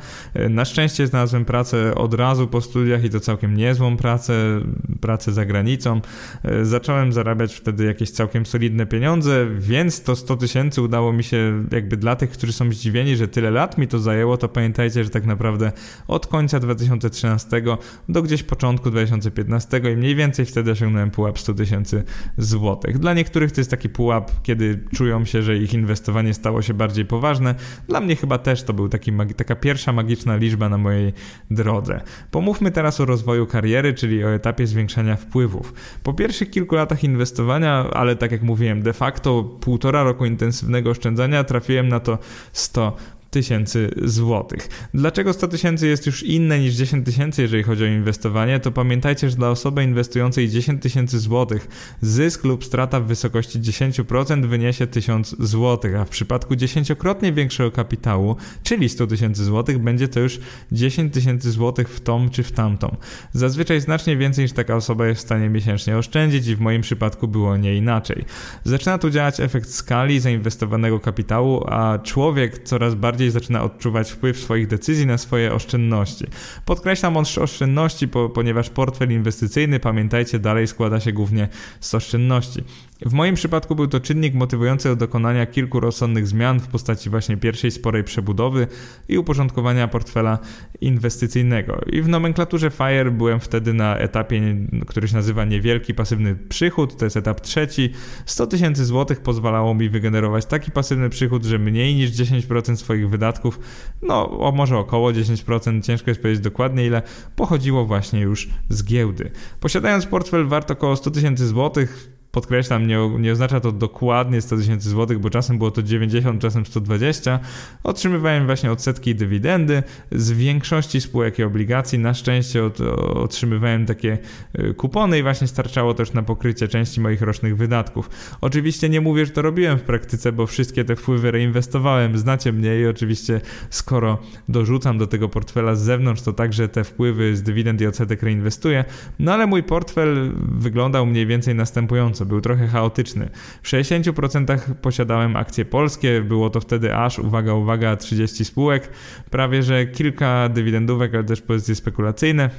Na 0.51 0.65
szczęście 0.65 1.07
znalazłem 1.07 1.45
pracę 1.45 1.95
od 1.95 2.15
razu 2.15 2.49
po 2.49 2.61
studiach 2.61 3.05
i 3.05 3.11
to 3.11 3.21
całkiem 3.33 3.57
niezłą 3.57 3.97
pracę, 3.97 4.61
pracę 5.01 5.33
za 5.33 5.45
granicą. 5.45 6.01
E, 6.45 6.65
zacząłem 6.65 7.13
zarabiać 7.13 7.55
wtedy 7.55 7.85
jakieś 7.85 8.11
całkiem 8.11 8.47
solidne 8.47 8.87
pieniądze, 8.87 9.47
więc 9.59 10.03
to 10.03 10.17
100 10.17 10.37
tysięcy 10.37 10.83
udało 10.83 11.13
mi 11.13 11.25
się, 11.25 11.65
jakby 11.73 11.97
dla 11.97 12.17
tych, 12.17 12.31
którzy 12.31 12.53
są 12.53 12.73
zdziwieni, 12.73 13.17
że 13.17 13.29
tyle 13.29 13.51
lat 13.51 13.79
mi 13.79 13.89
to 13.89 13.99
zajęło, 13.99 14.37
to 14.37 14.49
pamiętajcie, 14.49 15.05
że 15.05 15.11
tak 15.11 15.27
naprawdę 15.27 15.73
od 16.09 16.27
końca 16.27 16.61
2013 16.61 17.63
do 18.09 18.23
gdzieś 18.23 18.43
początku 18.43 18.91
2015 18.91 19.81
i 19.93 19.97
mniej 19.97 20.15
więcej 20.15 20.47
wtedy 20.47 20.71
osiągnąłem 20.71 21.11
pułap 21.11 21.39
100 21.39 21.55
tysięcy 21.55 22.05
złotych. 22.39 22.99
Dla 22.99 23.15
niektórych 23.15 23.53
to 23.53 23.61
jest 23.61 23.71
taki 23.71 23.89
pułap, 23.89 24.31
kiedy 24.43 24.85
czują 24.95 25.25
się, 25.25 25.43
że 25.43 25.57
ich 25.57 25.75
inwestowanie 25.75 26.35
stało 26.35 26.63
się 26.63 26.75
bardziej 26.75 27.05
poważne. 27.05 27.55
Dla 27.89 28.01
mnie 28.01 28.17
chyba 28.17 28.39
też 28.39 28.63
to 28.63 28.73
był 28.73 28.89
taki, 28.89 29.13
taka 29.37 29.57
pierwsza 29.57 29.93
magiczna 29.93 30.37
liczba 30.37 30.69
na 30.69 30.79
mojej 30.79 31.13
drodze. 31.51 32.01
Pomówmy 32.31 32.71
teraz 32.71 33.01
o 33.01 33.05
rozwoju 33.05 33.22
kariery, 33.49 33.95
czyli 33.95 34.25
o 34.25 34.35
etapie 34.35 34.67
zwiększania 34.67 35.17
wpływów. 35.17 35.75
Po 36.03 36.15
pierwszych 36.15 36.51
kilku 36.51 36.75
latach 36.75 37.05
inwestowania, 37.05 37.91
ale 37.93 38.17
tak 38.17 38.33
jak 38.33 38.43
mówiłem, 38.43 38.83
de 38.83 38.93
facto 38.93 39.45
półtora 39.45 40.03
roku 40.03 40.25
intensywnego 40.25 40.91
oszczędzania, 40.91 41.45
trafiłem 41.45 41.89
na 41.89 42.01
to 42.01 42.19
100 42.53 42.97
tysięcy 43.33 43.91
złotych. 44.05 44.69
Dlaczego 44.95 45.33
100 45.33 45.49
tysięcy 45.49 45.87
jest 45.87 46.07
już 46.07 46.23
inne 46.23 46.61
niż 46.61 46.75
10 46.75 47.07
tysięcy, 47.07 47.43
jeżeli 47.43 47.63
chodzi 47.63 47.85
o 47.85 47.87
inwestowanie? 47.87 48.61
To 48.61 48.73
pamiętajcie, 48.73 49.31
że 49.31 49.37
dla 49.37 49.51
osoby 49.51 49.85
inwestującej 49.85 50.49
10 50.49 50.83
tysięcy 50.83 51.19
złotych 51.19 51.69
zysk 52.01 52.45
lub 52.45 52.65
strata 52.65 53.01
w 53.01 53.07
wysokości 53.07 53.61
10% 53.61 54.47
wyniesie 54.47 54.87
1000 54.87 55.37
złotych, 55.39 55.97
a 55.97 56.05
w 56.05 56.09
przypadku 56.09 56.57
dziesięciokrotnie 56.57 57.33
większego 57.33 57.71
kapitału, 57.71 58.37
czyli 58.63 58.89
100 58.89 59.07
tysięcy 59.07 59.45
złotych, 59.45 59.79
będzie 59.79 60.09
to 60.09 60.21
już 60.21 60.41
10 60.73 61.15
tysięcy 61.15 61.51
złotych 61.51 61.89
w 61.89 62.01
tą 62.01 62.31
czy 62.31 62.43
w 62.43 62.53
tamtą. 62.53 62.97
Zazwyczaj 63.33 63.81
znacznie 63.81 64.17
więcej 64.17 64.45
niż 64.45 64.53
taka 64.53 64.77
osoba 64.77 65.07
jest 65.07 65.21
w 65.21 65.25
stanie 65.25 65.49
miesięcznie 65.49 65.99
oszczędzić 65.99 66.47
i 66.47 66.57
w 66.57 66.61
moim 66.61 66.83
przypadku 66.83 67.29
było 67.29 67.57
nie 67.57 67.77
inaczej. 67.77 68.25
Zaczyna 68.65 68.99
tu 68.99 69.11
działać 69.11 69.41
efekt 69.41 69.71
skali 69.71 70.21
zainwestowanego 70.21 71.01
kapitału, 71.01 71.65
a 71.67 71.99
człowiek 71.99 72.63
coraz 72.65 72.95
bardziej 72.95 73.22
bardziej 73.23 73.41
zaczyna 73.41 73.63
odczuwać 73.63 74.11
wpływ 74.11 74.39
swoich 74.39 74.67
decyzji 74.67 75.07
na 75.07 75.19
swoje 75.19 75.53
oszczędności. 75.53 76.27
Podkreślam 76.65 77.17
oszczędności, 77.17 78.09
ponieważ 78.35 78.71
portfel 78.71 79.13
inwestycyjny, 79.13 79.81
pamiętajcie, 79.81 80.39
dalej 80.39 80.67
składa 80.67 81.01
się 81.01 81.13
głównie 81.13 81.49
z 81.81 81.95
oszczędności. 81.95 82.65
W 83.07 83.13
moim 83.13 83.35
przypadku 83.35 83.75
był 83.75 83.87
to 83.87 84.01
czynnik 84.01 84.35
motywujący 84.35 84.89
do 84.89 84.97
dokonania 84.97 85.47
kilku 85.47 85.81
rozsądnych 85.81 86.27
zmian 86.27 86.61
w 86.61 86.69
postaci 86.69 87.11
właśnie 87.11 87.37
pierwszej 87.37 87.71
sporej 87.71 88.05
przebudowy 88.05 88.67
i 89.09 89.19
uporządkowania 89.19 89.89
portfela 89.89 90.39
inwestycyjnego. 90.81 91.81
I 91.87 92.03
w 92.03 92.09
nomenklaturze 92.09 92.71
FIRE 92.71 93.11
byłem 93.11 93.41
wtedy 93.41 93.75
na 93.75 93.99
etapie, 93.99 94.57
który 94.87 95.09
się 95.09 95.15
nazywa 95.15 95.45
niewielki 95.45 95.95
pasywny 95.95 96.37
przychód, 96.37 96.97
to 96.97 97.05
jest 97.05 97.17
etap 97.17 97.41
trzeci. 97.41 97.91
100 98.27 98.47
tysięcy 98.47 98.85
złotych 98.85 99.21
pozwalało 99.21 99.75
mi 99.75 99.89
wygenerować 99.89 100.47
taki 100.47 100.71
pasywny 100.71 101.09
przychód, 101.09 101.45
że 101.45 101.59
mniej 101.59 101.95
niż 101.95 102.11
10% 102.11 102.77
swoich 102.77 103.11
wydatków, 103.11 103.61
no 104.03 104.41
o 104.41 104.53
może 104.53 104.79
około 104.79 105.11
10%, 105.11 105.83
ciężko 105.83 106.11
jest 106.11 106.23
powiedzieć 106.23 106.45
dokładnie 106.45 106.87
ile, 106.87 107.03
pochodziło 107.37 107.87
właśnie 107.87 108.21
już 108.21 108.49
z 108.69 108.85
giełdy. 108.85 109.31
Posiadając 109.61 110.07
portfel 110.07 110.47
wart 110.47 110.71
około 110.71 110.97
100 110.97 111.11
tysięcy 111.11 111.47
złotych, 111.47 112.22
podkreślam, 112.33 112.87
nie, 112.87 113.11
nie 113.19 113.33
oznacza 113.33 113.61
to 113.61 113.73
dokładnie 113.73 114.41
100 114.41 114.57
tysięcy 114.57 114.91
złotych, 114.91 115.19
bo 115.19 115.31
czasem 115.31 115.59
było 115.59 115.71
to 115.71 115.83
90, 115.83 116.43
czasem 116.43 116.67
120. 116.67 117.41
Otrzymywałem 117.85 118.47
właśnie 118.47 118.73
odsetki 118.73 119.11
i 119.11 119.15
dywidendy 119.15 119.83
z 120.13 120.33
większości 120.33 121.01
spółek 121.01 121.39
i 121.39 121.43
obligacji. 121.43 121.99
Na 121.99 122.15
szczęście 122.15 122.65
od, 122.65 122.81
otrzymywałem 123.15 123.87
takie 123.87 124.19
y, 124.59 124.75
kupony 124.75 125.19
i 125.19 125.23
właśnie 125.23 125.47
starczało 125.47 125.95
też 125.95 126.13
na 126.13 126.23
pokrycie 126.23 126.69
części 126.69 127.01
moich 127.01 127.23
rocznych 127.23 127.57
wydatków. 127.57 128.11
Oczywiście 128.41 128.89
nie 128.89 129.01
mówię, 129.01 129.27
że 129.27 129.33
to 129.33 129.43
robiłem 129.43 129.79
w 129.79 129.83
praktyce, 129.83 130.33
bo 130.33 130.47
wszystkie 130.47 130.85
te 130.85 130.97
wpływy 130.97 131.31
reinwestowałem. 131.31 132.19
Znacie 132.19 132.53
mnie 132.53 132.81
i 132.81 132.87
oczywiście 132.87 133.41
skoro 133.71 134.19
dorzucam 134.49 134.99
do 134.99 135.07
tego 135.07 135.29
portfela 135.29 135.75
z 135.75 135.81
zewnątrz, 135.81 136.23
to 136.23 136.33
także 136.33 136.69
te 136.69 136.85
wpływy 136.85 137.37
z 137.37 137.43
dywidend 137.43 137.81
i 137.81 137.87
odsetek 137.87 138.23
reinwestuję. 138.23 138.85
No 139.19 139.33
ale 139.33 139.47
mój 139.47 139.63
portfel 139.63 140.33
wyglądał 140.37 141.07
mniej 141.07 141.27
więcej 141.27 141.55
następująco 141.55 142.22
bieżąco, 142.23 142.27
był 142.27 142.41
trochę 142.41 142.67
chaotyczny. 142.67 143.29
W 143.63 143.69
60% 143.69 144.59
posiadałem 144.83 145.37
akcje 145.37 145.65
polskie, 145.65 146.23
było 146.23 146.51
to 146.51 146.61
wtedy 146.61 146.95
aż, 146.95 147.19
uwaga, 147.19 147.55
uwaga, 147.55 147.97
30 147.97 148.45
spółek, 148.45 148.89
prawie 149.31 149.63
że 149.63 149.87
kilka 149.87 150.49
dywidendówek, 150.49 151.15
ale 151.15 151.25
też 151.25 151.43
pozycje 151.43 151.75
spekulacyjne. 151.75 152.51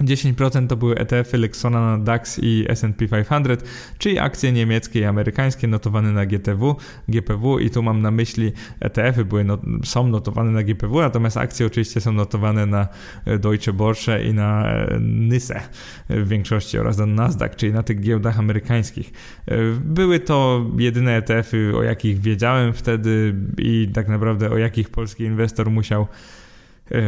10% 0.00 0.66
to 0.66 0.76
były 0.76 0.98
ETF-y 0.98 1.38
Lexona 1.38 1.96
na 1.96 2.04
DAX 2.04 2.38
i 2.42 2.64
S&P 2.68 3.08
500, 3.08 3.64
czyli 3.98 4.18
akcje 4.18 4.52
niemieckie 4.52 5.00
i 5.00 5.04
amerykańskie 5.04 5.66
notowane 5.66 6.12
na 6.12 6.26
GTW, 6.26 6.76
GPW 7.08 7.58
i 7.58 7.70
tu 7.70 7.82
mam 7.82 8.02
na 8.02 8.10
myśli 8.10 8.52
ETF-y 8.80 9.24
były 9.24 9.44
not, 9.44 9.60
są 9.84 10.08
notowane 10.08 10.50
na 10.50 10.62
GPW, 10.62 11.00
natomiast 11.00 11.36
akcje 11.36 11.66
oczywiście 11.66 12.00
są 12.00 12.12
notowane 12.12 12.66
na 12.66 12.88
e, 13.24 13.38
Deutsche 13.38 13.72
Börse 13.72 14.24
i 14.24 14.34
na 14.34 14.66
e, 14.66 14.98
NYSE 15.00 15.60
w 16.08 16.28
większości 16.28 16.78
oraz 16.78 16.98
na 16.98 17.06
Nasdaq, 17.06 17.56
czyli 17.56 17.72
na 17.72 17.82
tych 17.82 18.00
giełdach 18.00 18.38
amerykańskich. 18.38 19.12
E, 19.46 19.56
były 19.84 20.20
to 20.20 20.66
jedyne 20.78 21.16
ETF-y, 21.16 21.76
o 21.76 21.82
jakich 21.82 22.20
wiedziałem 22.20 22.72
wtedy 22.72 23.34
i 23.58 23.88
tak 23.94 24.08
naprawdę 24.08 24.50
o 24.50 24.58
jakich 24.58 24.90
polski 24.90 25.24
inwestor 25.24 25.70
musiał 25.70 26.06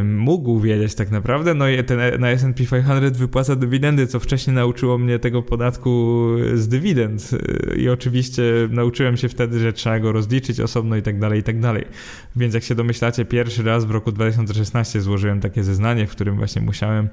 mógł 0.04 0.60
wiedzieć 0.60 0.94
tak 0.94 1.10
naprawdę. 1.10 1.54
No 1.54 1.68
i 1.68 1.84
ten, 1.84 2.20
na 2.20 2.30
S&P 2.30 2.64
500 2.64 3.16
wypłaca 3.16 3.56
dywidendy, 3.56 4.06
co 4.06 4.20
wcześniej 4.20 4.56
nauczyło 4.56 4.98
mnie 4.98 5.18
tego 5.18 5.42
podatku 5.42 6.26
z 6.54 6.68
dywidend. 6.68 7.30
I 7.76 7.88
oczywiście 7.88 8.42
nauczyłem 8.70 9.16
się 9.16 9.28
wtedy, 9.28 9.58
że 9.58 9.72
trzeba 9.72 10.00
go 10.00 10.12
rozliczyć 10.12 10.60
osobno 10.60 10.96
i 10.96 11.02
tak 11.02 11.18
dalej, 11.18 11.40
i 11.40 11.42
tak 11.42 11.60
dalej. 11.60 11.84
Więc 12.36 12.54
jak 12.54 12.62
się 12.62 12.74
domyślacie, 12.74 13.24
pierwszy 13.24 13.62
raz 13.62 13.84
w 13.84 13.90
roku 13.90 14.12
2016 14.12 15.00
złożyłem 15.00 15.40
takie 15.40 15.64
zeznanie, 15.64 16.06
w 16.06 16.10
którym 16.10 16.36
właśnie 16.36 16.62
musiałem 16.62 17.08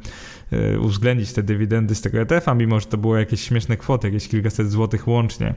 uwzględnić 0.79 1.33
te 1.33 1.43
dywidendy 1.43 1.95
z 1.95 2.01
tego 2.01 2.19
ETF-a, 2.19 2.53
mimo 2.53 2.79
że 2.79 2.85
to 2.85 2.97
było 2.97 3.17
jakieś 3.17 3.41
śmieszne 3.41 3.77
kwoty, 3.77 4.07
jakieś 4.07 4.27
kilkaset 4.27 4.71
złotych 4.71 5.07
łącznie. 5.07 5.55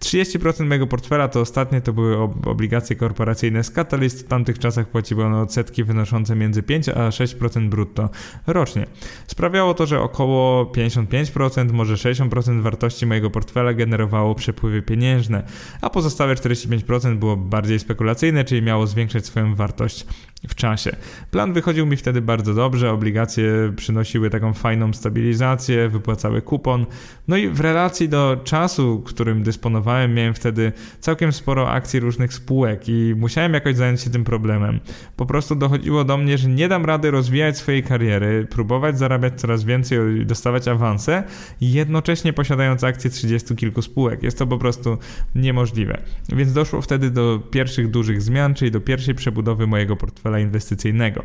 30% 0.00 0.66
mojego 0.66 0.86
portfela 0.86 1.28
to 1.28 1.40
ostatnie 1.40 1.80
to 1.80 1.92
były 1.92 2.18
obligacje 2.46 2.96
korporacyjne 2.96 3.64
z 3.64 3.70
Catalyst. 3.70 4.20
W 4.20 4.28
tamtych 4.28 4.58
czasach 4.58 4.88
płaciły 4.88 5.24
one 5.24 5.40
odsetki 5.40 5.84
wynoszące 5.84 6.36
między 6.36 6.62
5 6.62 6.88
a 6.88 7.08
6% 7.08 7.68
brutto 7.68 8.10
rocznie. 8.46 8.86
Sprawiało 9.26 9.74
to, 9.74 9.86
że 9.86 10.00
około 10.00 10.64
55%, 10.64 11.72
może 11.72 11.94
60% 11.94 12.62
wartości 12.62 13.06
mojego 13.06 13.30
portfela 13.30 13.74
generowało 13.74 14.34
przepływy 14.34 14.82
pieniężne, 14.82 15.42
a 15.80 15.90
pozostałe 15.90 16.34
45% 16.34 17.16
było 17.16 17.36
bardziej 17.36 17.78
spekulacyjne, 17.78 18.44
czyli 18.44 18.62
miało 18.62 18.86
zwiększać 18.86 19.26
swoją 19.26 19.54
wartość 19.54 20.06
w 20.48 20.54
czasie. 20.54 20.96
Plan 21.30 21.52
wychodził 21.52 21.86
mi 21.86 21.96
wtedy 21.96 22.22
bardzo 22.22 22.54
dobrze, 22.54 22.90
obligacje 22.90 23.72
przynosiły 23.76 24.30
taką 24.30 24.52
fajną 24.52 24.92
stabilizację, 24.92 25.88
wypłacały 25.88 26.42
kupon. 26.42 26.86
No 27.28 27.36
i 27.36 27.48
w 27.48 27.60
relacji 27.60 28.08
do 28.08 28.40
czasu, 28.44 29.02
którym 29.06 29.42
dysponowałem, 29.42 30.14
miałem 30.14 30.34
wtedy 30.34 30.72
całkiem 31.00 31.32
sporo 31.32 31.70
akcji 31.70 32.00
różnych 32.00 32.34
spółek 32.34 32.88
i 32.88 33.14
musiałem 33.16 33.54
jakoś 33.54 33.76
zająć 33.76 34.00
się 34.00 34.10
tym 34.10 34.24
problemem. 34.24 34.80
Po 35.16 35.26
prostu 35.26 35.54
dochodziło 35.54 36.04
do 36.04 36.16
mnie, 36.16 36.38
że 36.38 36.48
nie 36.48 36.68
dam 36.68 36.84
rady 36.84 37.10
rozwijać 37.10 37.58
swojej 37.58 37.82
kariery, 37.82 38.46
próbować 38.50 38.98
zarabiać 38.98 39.40
coraz 39.40 39.64
więcej 39.64 40.26
dostawać 40.26 40.68
awanse, 40.68 41.22
jednocześnie 41.60 42.32
posiadając 42.32 42.84
akcje 42.84 43.10
30 43.10 43.56
kilku 43.56 43.82
spółek. 43.82 44.22
Jest 44.22 44.38
to 44.38 44.46
po 44.46 44.58
prostu 44.58 44.98
niemożliwe. 45.34 46.02
Więc 46.28 46.52
doszło 46.52 46.82
wtedy 46.82 47.10
do 47.10 47.40
pierwszych 47.50 47.90
dużych 47.90 48.22
zmian, 48.22 48.54
czyli 48.54 48.70
do 48.70 48.80
pierwszej 48.80 49.14
przebudowy 49.14 49.66
mojego 49.66 49.96
portfela 49.96 50.33
inwestycyjnego. 50.38 51.24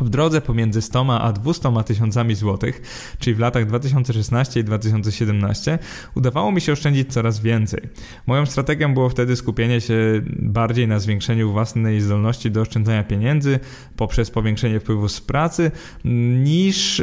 W 0.00 0.08
drodze 0.08 0.40
pomiędzy 0.40 0.82
100 0.82 1.20
a 1.20 1.32
200 1.32 1.72
tysiącami 1.86 2.34
złotych, 2.34 2.82
czyli 3.18 3.36
w 3.36 3.38
latach 3.38 3.66
2016 3.66 4.60
i 4.60 4.64
2017, 4.64 5.78
udawało 6.14 6.52
mi 6.52 6.60
się 6.60 6.72
oszczędzić 6.72 7.12
coraz 7.12 7.40
więcej. 7.40 7.80
Moją 8.26 8.46
strategią 8.46 8.94
było 8.94 9.08
wtedy 9.08 9.36
skupienie 9.36 9.80
się 9.80 10.22
bardziej 10.38 10.88
na 10.88 10.98
zwiększeniu 10.98 11.52
własnej 11.52 12.00
zdolności 12.00 12.50
do 12.50 12.60
oszczędzania 12.60 13.04
pieniędzy 13.04 13.60
poprzez 13.96 14.30
powiększenie 14.30 14.80
wpływu 14.80 15.08
z 15.08 15.20
pracy 15.20 15.70
niż 16.44 17.02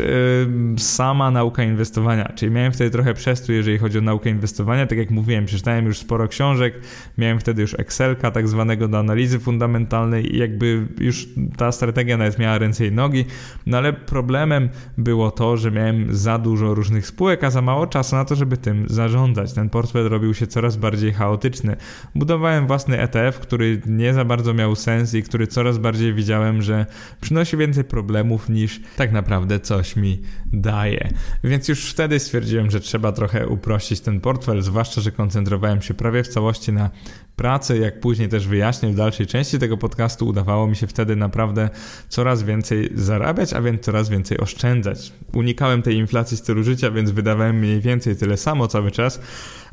sama 0.78 1.32
nauka 1.32 1.64
inwestowania. 1.64 2.32
Czyli 2.36 2.52
miałem 2.52 2.72
wtedy 2.72 2.90
trochę 2.92 3.14
przestój, 3.14 3.56
jeżeli 3.56 3.78
chodzi 3.78 3.98
o 3.98 4.02
naukę 4.02 4.30
inwestowania. 4.30 4.88
Tak 4.88 4.98
jak 4.98 5.12
mówiłem, 5.12 5.46
przeczytałem 5.46 5.86
już 5.86 5.98
sporo 5.98 6.28
książek, 6.28 6.80
miałem 7.18 7.40
wtedy 7.40 7.62
już 7.62 7.74
Excelka 7.80 8.32
tak 8.32 8.48
zwanego 8.48 8.88
do 8.88 9.00
analizy 9.00 9.40
fundamentalnej 9.40 10.36
i 10.36 10.38
jakby 10.38 10.88
już 11.00 11.28
ta 11.58 11.72
strategia 11.72 12.18
nawet 12.18 12.40
miała 12.40 12.58
ręce 12.58 12.85
i 12.86 12.92
nogi, 12.92 13.26
no 13.66 13.78
ale 13.78 13.94
problemem 13.94 14.70
było 14.98 15.32
to, 15.32 15.58
że 15.58 15.72
miałem 15.72 16.16
za 16.16 16.38
dużo 16.38 16.74
różnych 16.74 17.08
spółek, 17.08 17.44
a 17.44 17.52
za 17.52 17.62
mało 17.62 17.88
czasu 17.88 18.16
na 18.16 18.26
to, 18.26 18.36
żeby 18.36 18.58
tym 18.58 18.86
zarządzać. 18.90 19.54
Ten 19.54 19.70
portfel 19.70 20.10
robił 20.10 20.34
się 20.34 20.48
coraz 20.48 20.78
bardziej 20.78 21.14
chaotyczny. 21.14 21.76
Budowałem 22.16 22.68
własny 22.68 23.02
ETF, 23.02 23.40
który 23.40 23.82
nie 23.86 24.14
za 24.14 24.26
bardzo 24.26 24.54
miał 24.54 24.76
sens 24.76 25.14
i 25.14 25.24
który 25.24 25.48
coraz 25.48 25.78
bardziej 25.78 26.14
widziałem, 26.14 26.62
że 26.62 26.86
przynosi 27.22 27.58
więcej 27.58 27.84
problemów 27.84 28.50
niż 28.50 28.82
tak 28.96 29.12
naprawdę 29.12 29.60
coś 29.60 29.96
mi 29.96 30.22
daje. 30.54 31.10
Więc 31.44 31.68
już 31.68 31.92
wtedy 31.92 32.20
stwierdziłem, 32.20 32.72
że 32.72 32.80
trzeba 32.80 33.12
trochę 33.12 33.48
uprościć 33.48 34.00
ten 34.00 34.20
portfel, 34.20 34.62
zwłaszcza, 34.62 35.02
że 35.02 35.12
koncentrowałem 35.12 35.82
się 35.82 35.94
prawie 35.94 36.24
w 36.24 36.28
całości 36.28 36.74
na 36.74 36.90
pracy, 37.36 37.78
jak 37.78 38.00
później 38.00 38.30
też 38.30 38.48
wyjaśnię 38.48 38.90
w 38.90 38.96
dalszej 38.96 39.28
części 39.28 39.60
tego 39.60 39.78
podcastu, 39.78 40.28
udawało 40.28 40.68
mi 40.68 40.76
się 40.76 40.88
wtedy 40.88 41.16
naprawdę 41.16 41.70
coraz 42.10 42.44
więcej 42.44 42.75
zarabiać, 42.96 43.54
a 43.54 43.62
więc 43.62 43.82
coraz 43.82 44.10
więcej 44.10 44.38
oszczędzać. 44.38 45.14
Unikałem 45.34 45.82
tej 45.82 45.96
inflacji 45.96 46.38
stylu 46.38 46.64
życia, 46.64 46.92
więc 46.92 47.12
wydawałem 47.12 47.60
mniej 47.60 47.82
więcej 47.82 48.16
tyle 48.16 48.38
samo 48.38 48.68
cały 48.68 48.92
czas, 48.92 49.22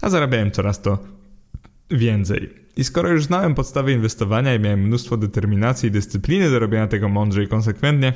a 0.03 0.11
zarabiałem 0.11 0.51
coraz 0.51 0.83
to 0.83 0.99
więcej. 1.91 2.51
I 2.77 2.85
skoro 2.85 3.09
już 3.09 3.25
znałem 3.25 3.55
podstawy 3.55 3.93
inwestowania 3.93 4.55
i 4.55 4.61
miałem 4.61 4.81
mnóstwo 4.81 5.17
determinacji 5.17 5.89
i 5.89 5.93
dyscypliny 5.93 6.51
do 6.51 6.59
robienia 6.59 6.87
tego 6.87 7.09
mądrze 7.09 7.45
i 7.45 7.49
konsekwentnie, 7.49 8.13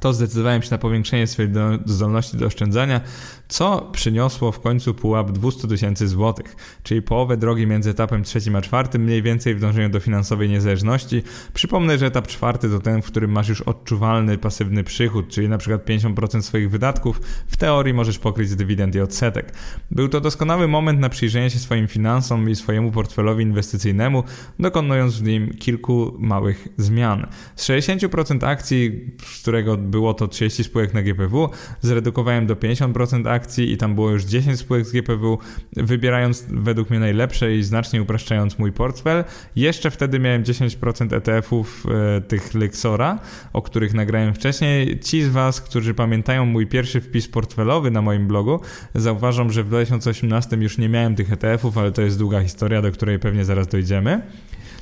to 0.00 0.12
zdecydowałem 0.12 0.62
się 0.62 0.70
na 0.70 0.78
powiększenie 0.78 1.26
swojej 1.26 1.52
zdolności 1.84 2.36
do 2.36 2.46
oszczędzania, 2.46 3.00
co 3.48 3.88
przyniosło 3.92 4.52
w 4.52 4.60
końcu 4.60 4.94
pułap 4.94 5.32
200 5.32 5.68
tysięcy 5.68 6.08
złotych, 6.08 6.56
czyli 6.82 7.02
połowę 7.02 7.36
drogi 7.36 7.66
między 7.66 7.90
etapem 7.90 8.24
trzecim 8.24 8.56
a 8.56 8.62
czwartym, 8.62 9.02
mniej 9.02 9.22
więcej 9.22 9.54
w 9.54 9.60
dążeniu 9.60 9.88
do 9.88 10.00
finansowej 10.00 10.48
niezależności. 10.48 11.22
Przypomnę, 11.54 11.98
że 11.98 12.06
etap 12.06 12.26
czwarty 12.26 12.70
to 12.70 12.80
ten, 12.80 13.02
w 13.02 13.06
którym 13.06 13.32
masz 13.32 13.48
już 13.48 13.62
odczuwalny 13.62 14.38
pasywny 14.38 14.84
przychód, 14.84 15.28
czyli 15.28 15.48
na 15.48 15.58
przykład 15.58 15.86
50% 15.86 16.42
swoich 16.42 16.70
wydatków 16.70 17.20
w 17.46 17.56
teorii 17.56 17.94
możesz 17.94 18.18
pokryć 18.18 18.48
z 18.48 18.56
dywidend 18.56 18.94
i 18.94 19.00
odsetek. 19.00 19.52
Był 19.90 20.08
to 20.08 20.20
doskonały 20.20 20.68
moment 20.68 21.00
na 21.00 21.08
przyjrzenie 21.08 21.50
się 21.50 21.58
swoim 21.58 21.88
finansom 21.88 22.50
i 22.50 22.56
swojemu 22.56 22.92
portfelowi 22.92 23.42
inwestycyjnemu, 23.42 24.24
dokonując 24.58 25.16
w 25.16 25.22
nim 25.22 25.54
kilku 25.54 26.16
małych 26.18 26.68
zmian. 26.76 27.26
Z 27.56 27.68
60% 27.68 28.46
akcji, 28.46 29.10
z 29.24 29.42
którego 29.42 29.79
było 29.80 30.14
to 30.14 30.28
30 30.28 30.64
spółek 30.64 30.94
na 30.94 31.02
GPW, 31.02 31.48
zredukowałem 31.80 32.46
do 32.46 32.54
50% 32.54 33.28
akcji 33.28 33.72
i 33.72 33.76
tam 33.76 33.94
było 33.94 34.10
już 34.10 34.24
10 34.24 34.58
spółek 34.58 34.86
z 34.86 34.92
GPW, 34.92 35.38
wybierając 35.72 36.46
według 36.48 36.90
mnie 36.90 37.00
najlepsze 37.00 37.56
i 37.56 37.62
znacznie 37.62 38.02
upraszczając 38.02 38.58
mój 38.58 38.72
portfel. 38.72 39.24
Jeszcze 39.56 39.90
wtedy 39.90 40.18
miałem 40.18 40.42
10% 40.42 41.14
ETF-ów 41.14 41.86
e, 42.16 42.20
tych 42.20 42.54
Lexora, 42.54 43.18
o 43.52 43.62
których 43.62 43.94
nagrałem 43.94 44.34
wcześniej. 44.34 45.00
Ci 45.00 45.22
z 45.22 45.28
Was, 45.28 45.60
którzy 45.60 45.94
pamiętają 45.94 46.46
mój 46.46 46.66
pierwszy 46.66 47.00
wpis 47.00 47.28
portfelowy 47.28 47.90
na 47.90 48.02
moim 48.02 48.28
blogu, 48.28 48.60
zauważą, 48.94 49.50
że 49.50 49.64
w 49.64 49.66
2018 49.66 50.56
już 50.56 50.78
nie 50.78 50.88
miałem 50.88 51.14
tych 51.14 51.32
ETF-ów, 51.32 51.78
ale 51.78 51.92
to 51.92 52.02
jest 52.02 52.18
długa 52.18 52.42
historia, 52.42 52.82
do 52.82 52.92
której 52.92 53.18
pewnie 53.18 53.44
zaraz 53.44 53.68
dojdziemy. 53.68 54.22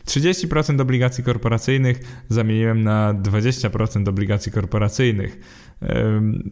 30% 0.08 0.80
obligacji 0.80 1.24
korporacyjnych 1.24 2.00
zamieniłem 2.28 2.84
na 2.84 3.14
20% 3.14 4.08
obligacji 4.08 4.52
korporacyjnych. 4.52 5.38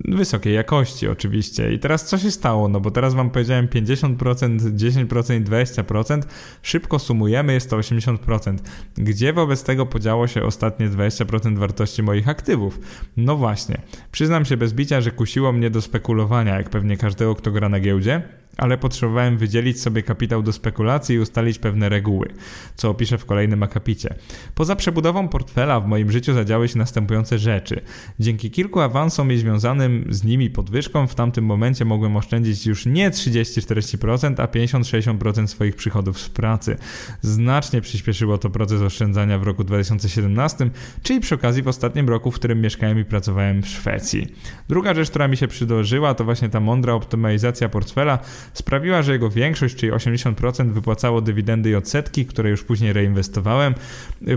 Wysokiej 0.05 0.55
jakości 0.55 1.09
oczywiście. 1.09 1.73
I 1.73 1.79
teraz 1.79 2.07
co 2.07 2.19
się 2.19 2.31
stało? 2.31 2.69
No 2.69 2.81
bo 2.81 2.91
teraz 2.91 3.15
wam 3.15 3.31
powiedziałem 3.31 3.69
50%, 3.69 4.59
10% 4.59 5.41
i 5.41 5.45
20%. 5.45 6.23
Szybko 6.63 6.99
sumujemy, 6.99 7.53
jest 7.53 7.71
to 7.71 7.79
80%. 7.79 8.57
Gdzie 8.97 9.33
wobec 9.33 9.63
tego 9.65 9.87
podziało 9.87 10.27
się 10.27 10.43
ostatnie 10.43 10.89
20% 10.89 11.59
wartości 11.59 12.03
moich 12.03 12.29
aktywów? 12.29 12.81
No 13.17 13.37
właśnie. 13.37 13.81
Przyznam 14.13 14.45
się 14.45 14.57
bez 14.57 14.73
bicia, 14.73 15.01
że 15.01 15.11
kusiło 15.11 15.53
mnie 15.53 15.71
do 15.71 15.83
spekulowania, 15.83 16.57
jak 16.57 16.71
pewnie 16.71 16.97
każdego, 16.97 17.35
kto 17.35 17.51
gra 17.51 17.69
na 17.69 17.81
giełdzie 17.81 18.23
ale 18.57 18.79
potrzebowałem 18.79 19.39
wydzielić 19.39 19.81
sobie 19.81 20.03
kapitał 20.03 20.43
do 20.43 20.53
spekulacji 20.53 21.17
i 21.17 21.19
ustalić 21.19 21.59
pewne 21.59 21.89
reguły, 21.89 22.29
co 22.75 22.91
opiszę 22.91 23.19
w 23.19 23.25
kolejnym 23.25 23.63
akapicie. 23.63 24.15
Poza 24.55 24.77
przebudową 24.77 25.29
portfela 25.29 25.81
w 25.81 25.87
moim 25.87 26.11
życiu 26.11 26.35
zadziały 26.35 26.69
się 26.69 26.79
następujące 26.79 27.39
rzeczy. 27.39 27.81
Dzięki 28.21 28.51
kilku 28.51 28.81
awansom 28.81 29.33
i 29.33 29.37
związanym 29.37 30.05
z 30.11 30.25
nimi 30.25 30.51
podwyżkom 30.51 31.09
w 31.09 31.15
tamtym 31.15 31.45
momencie 31.45 31.85
mogłem 31.85 32.17
oszczędzić 32.17 32.67
już 32.67 32.87
nie 32.87 33.11
30-40%, 33.11 34.35
a 34.43 34.47
50-60% 34.47 35.47
swoich 35.47 35.77
przychodów 35.77 36.21
z 36.21 36.29
pracy. 36.29 36.77
Znacznie 37.21 37.81
przyspieszyło 37.81 38.39
to 38.39 38.51
proces 38.51 38.83
oszczędzania 38.83 39.39
w 39.39 39.43
roku 39.43 39.65
2017, 39.65 40.71
czyli 41.03 41.21
przy 41.21 41.35
okazji 41.35 41.63
w 41.63 41.69
ostatnim 41.69 42.09
roku, 42.09 42.31
w 42.31 42.35
którym 42.35 42.61
mieszkałem 42.61 42.99
i 42.99 43.05
pracowałem 43.05 43.63
w 43.63 43.69
Szwecji. 43.69 44.27
Druga 44.69 44.95
rzecz, 44.95 45.11
która 45.11 45.29
mi 45.29 45.37
się 45.37 45.49
przydarzyła, 45.49 46.15
to 46.15 46.25
właśnie 46.25 46.49
ta 46.49 46.61
mądra 46.61 46.93
optymalizacja 46.93 47.69
portfela, 47.69 48.19
sprawiła, 48.53 49.03
że 49.03 49.13
jego 49.13 49.31
większość, 49.31 49.77
czyli 49.77 49.93
80% 49.93 50.73
wypłacało 50.73 51.21
dywidendy 51.21 51.71
i 51.71 51.75
odsetki, 51.75 52.27
które 52.27 52.51
już 52.51 52.65
później 52.65 52.93
reinwestowałem. 52.93 53.75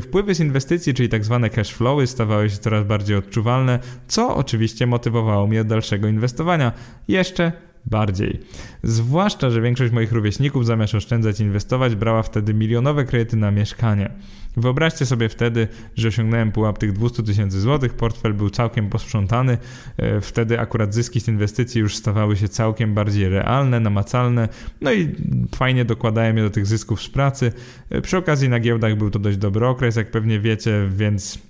Wpływy 0.01 0.35
z 0.35 0.39
inwestycji, 0.39 0.93
czyli 0.93 1.09
tak 1.09 1.25
zwane 1.25 1.49
cash 1.49 1.73
flowy 1.73 2.07
stawały 2.07 2.49
się 2.49 2.57
coraz 2.57 2.85
bardziej 2.85 3.17
odczuwalne, 3.17 3.79
co 4.07 4.35
oczywiście 4.35 4.87
motywowało 4.87 5.47
mnie 5.47 5.63
do 5.63 5.69
dalszego 5.69 6.07
inwestowania. 6.07 6.71
Jeszcze 7.07 7.68
bardziej. 7.85 8.39
Zwłaszcza, 8.83 9.49
że 9.49 9.61
większość 9.61 9.93
moich 9.93 10.11
rówieśników 10.11 10.65
zamiast 10.65 10.95
oszczędzać 10.95 11.39
i 11.39 11.43
inwestować 11.43 11.95
brała 11.95 12.23
wtedy 12.23 12.53
milionowe 12.53 13.05
kredyty 13.05 13.37
na 13.37 13.51
mieszkanie. 13.51 14.11
Wyobraźcie 14.57 15.05
sobie 15.05 15.29
wtedy, 15.29 15.67
że 15.95 16.07
osiągnąłem 16.07 16.51
pułap 16.51 16.77
tych 16.77 16.93
200 16.93 17.23
tysięcy 17.23 17.61
złotych, 17.61 17.93
portfel 17.93 18.33
był 18.33 18.49
całkiem 18.49 18.89
posprzątany, 18.89 19.57
e, 19.97 20.21
wtedy 20.21 20.59
akurat 20.59 20.93
zyski 20.93 21.19
z 21.19 21.27
inwestycji 21.27 21.81
już 21.81 21.95
stawały 21.95 22.37
się 22.37 22.47
całkiem 22.47 22.93
bardziej 22.93 23.29
realne, 23.29 23.79
namacalne, 23.79 24.49
no 24.81 24.93
i 24.93 25.15
fajnie 25.55 25.85
dokładałem 25.85 26.37
je 26.37 26.43
do 26.43 26.49
tych 26.49 26.65
zysków 26.65 27.01
z 27.01 27.09
pracy. 27.09 27.51
E, 27.89 28.01
przy 28.01 28.17
okazji 28.17 28.49
na 28.49 28.59
giełdach 28.59 28.95
był 28.95 29.09
to 29.09 29.19
dość 29.19 29.37
dobry 29.37 29.67
okres, 29.67 29.95
jak 29.95 30.11
pewnie 30.11 30.39
wiecie, 30.39 30.89
więc 30.91 31.48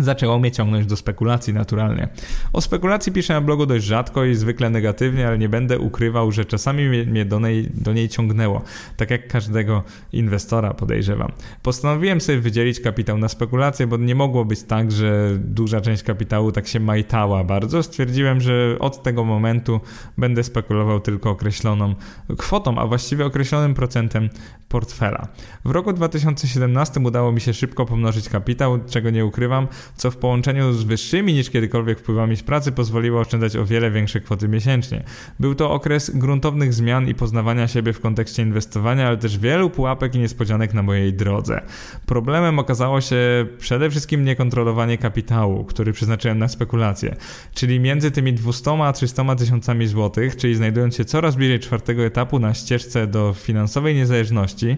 zaczęło 0.00 0.38
mnie 0.38 0.50
ciągnąć 0.50 0.86
do 0.86 0.96
spekulacji 0.96 1.54
naturalnie. 1.54 2.08
O 2.52 2.60
spekulacji 2.60 3.12
piszę 3.12 3.34
na 3.34 3.40
blogu 3.40 3.66
dość 3.66 3.84
rzadko 3.84 4.24
i 4.24 4.34
zwykle 4.34 4.70
negatywnie, 4.70 5.26
ale 5.26 5.38
nie 5.38 5.48
będę 5.48 5.78
ukrywał, 5.78 6.32
że 6.32 6.44
czasami 6.44 6.88
mnie 7.06 7.24
do 7.24 7.40
niej, 7.40 7.70
do 7.74 7.92
niej 7.92 8.08
ciągnęło, 8.08 8.62
tak 8.96 9.10
jak 9.10 9.28
każdego 9.28 9.82
inwestora 10.12 10.74
podejrzewam. 10.74 11.32
Postanowiłem 11.62 12.20
sobie 12.20 12.38
wydzielić 12.38 12.80
kapitał 12.80 13.18
na 13.18 13.28
spekulacje, 13.28 13.86
bo 13.86 13.96
nie 13.96 14.14
mogło 14.14 14.44
być 14.44 14.62
tak, 14.62 14.92
że 14.92 15.30
duża 15.38 15.80
część 15.80 16.02
kapitału 16.02 16.52
tak 16.52 16.66
się 16.66 16.80
majtała 16.80 17.44
bardzo. 17.44 17.82
Stwierdziłem, 17.82 18.40
że 18.40 18.76
od 18.78 19.02
tego 19.02 19.24
momentu 19.24 19.80
będę 20.18 20.44
spekulował 20.44 21.00
tylko 21.00 21.30
określoną 21.30 21.94
kwotą, 22.38 22.78
a 22.78 22.86
właściwie 22.86 23.26
określonym 23.26 23.74
procentem 23.74 24.28
portfela. 24.68 25.28
W 25.64 25.70
roku 25.70 25.92
2017 25.92 27.00
udało 27.00 27.32
mi 27.32 27.40
się 27.40 27.54
szybko 27.54 27.86
pomnożyć 27.86 28.28
kapitał, 28.28 28.78
czego 28.88 29.10
nie 29.10 29.24
ukrywam, 29.24 29.68
co 29.96 30.10
w 30.10 30.16
połączeniu 30.16 30.72
z 30.72 30.84
wyższymi 30.84 31.34
niż 31.34 31.50
kiedykolwiek 31.50 31.98
wpływami 31.98 32.36
z 32.36 32.42
pracy 32.42 32.72
pozwoliło 32.72 33.20
oszczędzać 33.20 33.56
o 33.56 33.66
wiele 33.66 33.90
większe 33.90 34.20
kwoty 34.20 34.48
miesięcznie. 34.48 35.02
Był 35.40 35.54
to 35.54 35.70
okres 35.70 36.10
gruntownych 36.14 36.74
zmian 36.74 37.08
i 37.08 37.14
poznawania 37.14 37.68
siebie 37.68 37.92
w 37.92 38.00
kontekście 38.00 38.42
inwestowania, 38.42 39.08
ale 39.08 39.16
też 39.16 39.38
wielu 39.38 39.70
pułapek 39.70 40.14
i 40.14 40.18
niespodzianek 40.18 40.74
na 40.74 40.82
mojej 40.82 41.12
drodze. 41.12 41.62
Problemem 42.06 42.58
okazało 42.58 43.00
się 43.00 43.46
przede 43.58 43.90
wszystkim 43.90 44.24
niekontrolowanie 44.24 44.98
kapitału, 44.98 45.64
który 45.64 45.92
przeznaczyłem 45.92 46.38
na 46.38 46.48
spekulacje, 46.48 47.16
czyli 47.54 47.80
między 47.80 48.10
tymi 48.10 48.32
200 48.32 48.70
a 48.70 48.92
300 48.92 49.36
tysiącami 49.36 49.86
złotych, 49.86 50.36
czyli 50.36 50.54
znajdując 50.54 50.96
się 50.96 51.04
coraz 51.04 51.36
bliżej 51.36 51.60
czwartego 51.60 52.04
etapu 52.04 52.38
na 52.38 52.54
ścieżce 52.54 53.06
do 53.06 53.32
finansowej 53.32 53.94
niezależności, 53.94 54.76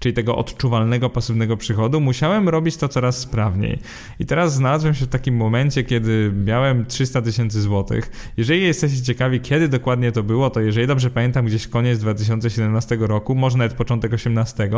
czyli 0.00 0.12
tego 0.14 0.36
odczuwalnego 0.36 1.10
pasywnego 1.10 1.56
przychodu, 1.56 2.00
musiałem 2.00 2.48
robić 2.48 2.76
to 2.76 2.88
coraz 2.88 3.18
sprawniej. 3.18 3.78
I 4.18 4.26
teraz 4.26 4.54
znalazłem 4.54 4.94
się 4.94 5.04
w 5.04 5.08
takim 5.08 5.36
momencie, 5.36 5.84
kiedy 5.84 6.32
miałem 6.44 6.86
300 6.86 7.22
tysięcy 7.22 7.60
złotych. 7.60 8.32
Jeżeli 8.36 8.62
jesteście 8.62 9.02
ciekawi, 9.02 9.40
kiedy 9.40 9.68
dokładnie 9.68 10.12
to 10.12 10.22
było, 10.22 10.50
to 10.50 10.60
jeżeli 10.60 10.86
dobrze 10.86 11.10
pamiętam, 11.10 11.46
gdzieś 11.46 11.66
koniec 11.66 11.98
2017 11.98 12.96
roku, 13.00 13.34
może 13.34 13.58
nawet 13.58 13.72
początek 13.72 14.10
2018. 14.10 14.70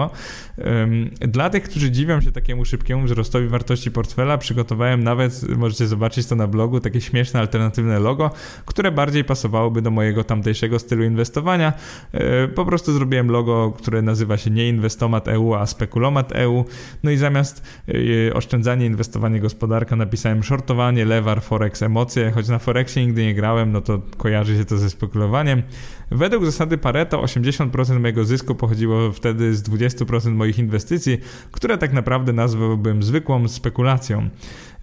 Dla 1.21 1.51
tych, 1.51 1.63
którzy 1.63 1.91
dziwią 1.91 2.21
się 2.21 2.33
takiemu 2.33 2.65
szybkiemu 2.65 3.05
wzrostowi 3.05 3.49
wartości 3.49 3.91
portfela, 3.91 4.39
przygotowałem 4.39 5.05
nawet, 5.05 5.57
możecie 5.57 5.87
zobaczyć 5.87 6.27
to 6.27 6.37
na 6.37 6.47
blogu, 6.47 6.81
takie 6.81 7.01
śmieszne 7.01 7.41
alternatywne 7.41 7.99
logo, 7.99 8.31
które 8.67 8.93
bardziej 8.93 9.25
pasowałoby 9.25 9.83
do 9.83 9.91
mojego 9.91 10.25
tamtejszego 10.25 10.79
stylu 10.79 11.05
inwestowania. 11.05 11.73
E, 12.13 12.49
po 12.49 12.65
prostu 12.65 12.93
zrobiłem 12.93 13.31
logo, 13.31 13.73
które 13.79 14.03
nazywa 14.03 14.37
się 14.37 14.51
nie 14.51 14.69
Spekulomat 15.13 15.29
EU, 15.29 15.55
a 15.55 15.67
Spekulomat 15.67 16.33
EU. 16.33 16.65
No 17.03 17.11
i 17.11 17.17
zamiast 17.17 17.63
yy, 17.89 18.35
oszczędzanie, 18.35 18.87
inwestowanie, 18.87 19.41
gospodarka 19.41 19.97
napisałem 19.97 20.43
shortowanie, 20.43 21.05
lewar, 21.05 21.43
forex, 21.43 21.83
emocje. 21.83 22.31
Choć 22.31 22.49
na 22.49 22.59
forexie 22.59 23.07
nigdy 23.07 23.25
nie 23.25 23.35
grałem, 23.35 23.73
no 23.73 23.81
to 23.81 24.03
kojarzy 24.17 24.57
się 24.59 24.65
to 24.65 24.79
ze 24.79 24.91
spekulowaniem. 24.91 25.63
Według 26.11 26.45
zasady 26.45 26.79
Pareto 26.79 27.23
80% 27.23 28.01
mojego 28.01 28.25
zysku 28.25 28.55
pochodziło 28.55 29.13
wtedy 29.13 29.55
z 29.55 29.63
20% 29.63 30.33
moich 30.33 30.59
inwestycji, 30.59 31.19
które 31.51 31.79
tak 31.79 31.93
naprawdę 31.93 32.33
nazwałbym 32.33 33.03
zwykłą 33.03 33.49
spekulacją. 33.49 34.29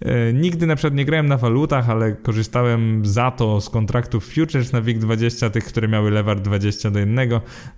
E, 0.00 0.32
nigdy 0.32 0.66
na 0.66 0.76
przykład 0.76 0.94
nie 0.94 1.04
grałem 1.04 1.26
na 1.26 1.36
walutach, 1.36 1.90
ale 1.90 2.12
korzystałem 2.12 3.06
za 3.06 3.30
to 3.30 3.60
z 3.60 3.70
kontraktów 3.70 4.26
futures 4.34 4.72
na 4.72 4.82
WIG20, 4.82 5.50
tych, 5.50 5.64
które 5.64 5.88
miały 5.88 6.10
lewar 6.10 6.40
20 6.40 6.90
do 6.90 6.98
1, 6.98 7.30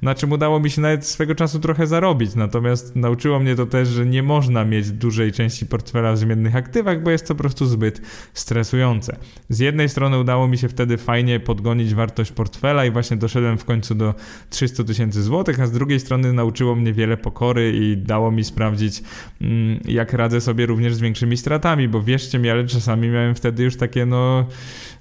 na 0.03 0.15
czym 0.15 0.33
udało 0.33 0.61
mi 0.61 0.71
się 0.71 0.81
nawet 0.81 1.07
swego 1.07 1.35
czasu 1.35 1.61
trochę 1.61 1.87
zarobić. 1.87 2.35
Natomiast 2.35 2.97
nauczyło 2.97 3.41
mnie 3.41 3.57
to 3.57 3.67
też, 3.67 3.89
że 3.89 4.07
nie 4.07 4.23
można 4.23 4.65
mieć 4.65 4.91
dużej 4.91 5.33
części 5.33 5.67
portfela 5.67 6.13
w 6.13 6.19
zmiennych 6.19 6.57
aktywach, 6.57 7.03
bo 7.03 7.11
jest 7.11 7.29
to 7.29 7.35
po 7.35 7.41
prostu 7.41 7.67
zbyt 7.67 8.01
stresujące. 8.35 9.17
Z 9.49 9.59
jednej 9.59 9.89
strony 9.89 10.19
udało 10.19 10.49
mi 10.49 10.59
się 10.59 10.69
wtedy 10.69 10.97
fajnie 10.97 11.41
podgonić 11.41 11.95
wartość 11.95 12.33
portfela 12.33 12.85
i 12.85 12.91
właśnie 12.91 13.17
doszedłem 13.17 13.59
w 13.59 13.65
końcu 13.65 13.95
do 13.95 14.15
300 14.51 14.85
tysięcy 14.85 15.23
złotych, 15.23 15.61
a 15.61 15.67
z 15.67 15.73
drugiej 15.73 16.01
strony 16.01 16.33
nauczyło 16.33 16.75
mnie 16.75 16.93
wiele 16.93 17.17
pokory 17.17 17.73
i 17.73 17.97
dało 17.97 18.31
mi 18.31 18.45
sprawdzić, 18.45 19.03
mm, 19.41 19.81
jak 19.85 20.13
radzę 20.13 20.41
sobie 20.41 20.67
również 20.67 20.95
z 20.95 21.01
większymi 21.01 21.37
stratami, 21.37 21.89
bo 21.89 22.03
wierzcie 22.13 22.39
mi, 22.39 22.51
ale 22.51 22.67
czasami 22.67 23.09
miałem 23.09 23.35
wtedy 23.35 23.63
już 23.63 23.77
takie 23.77 24.07
no 24.07 24.47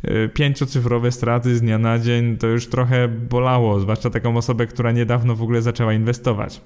e, 0.04 0.30
pięciocyfrowe 0.30 1.12
straty 1.12 1.56
z 1.56 1.62
dnia 1.62 1.78
na 1.78 2.00
dzień, 2.00 2.38
to 2.38 2.48
już 2.48 2.68
trochę 2.68 3.08
bolało, 3.08 3.80
zwłaszcza 3.80 4.10
taką 4.10 4.38
osobę, 4.38 4.68
która 4.68 4.92
niedawno 4.92 5.36
w 5.36 5.42
ogóle 5.42 5.62
zaczęła 5.62 5.94
inwestować. 5.94 6.62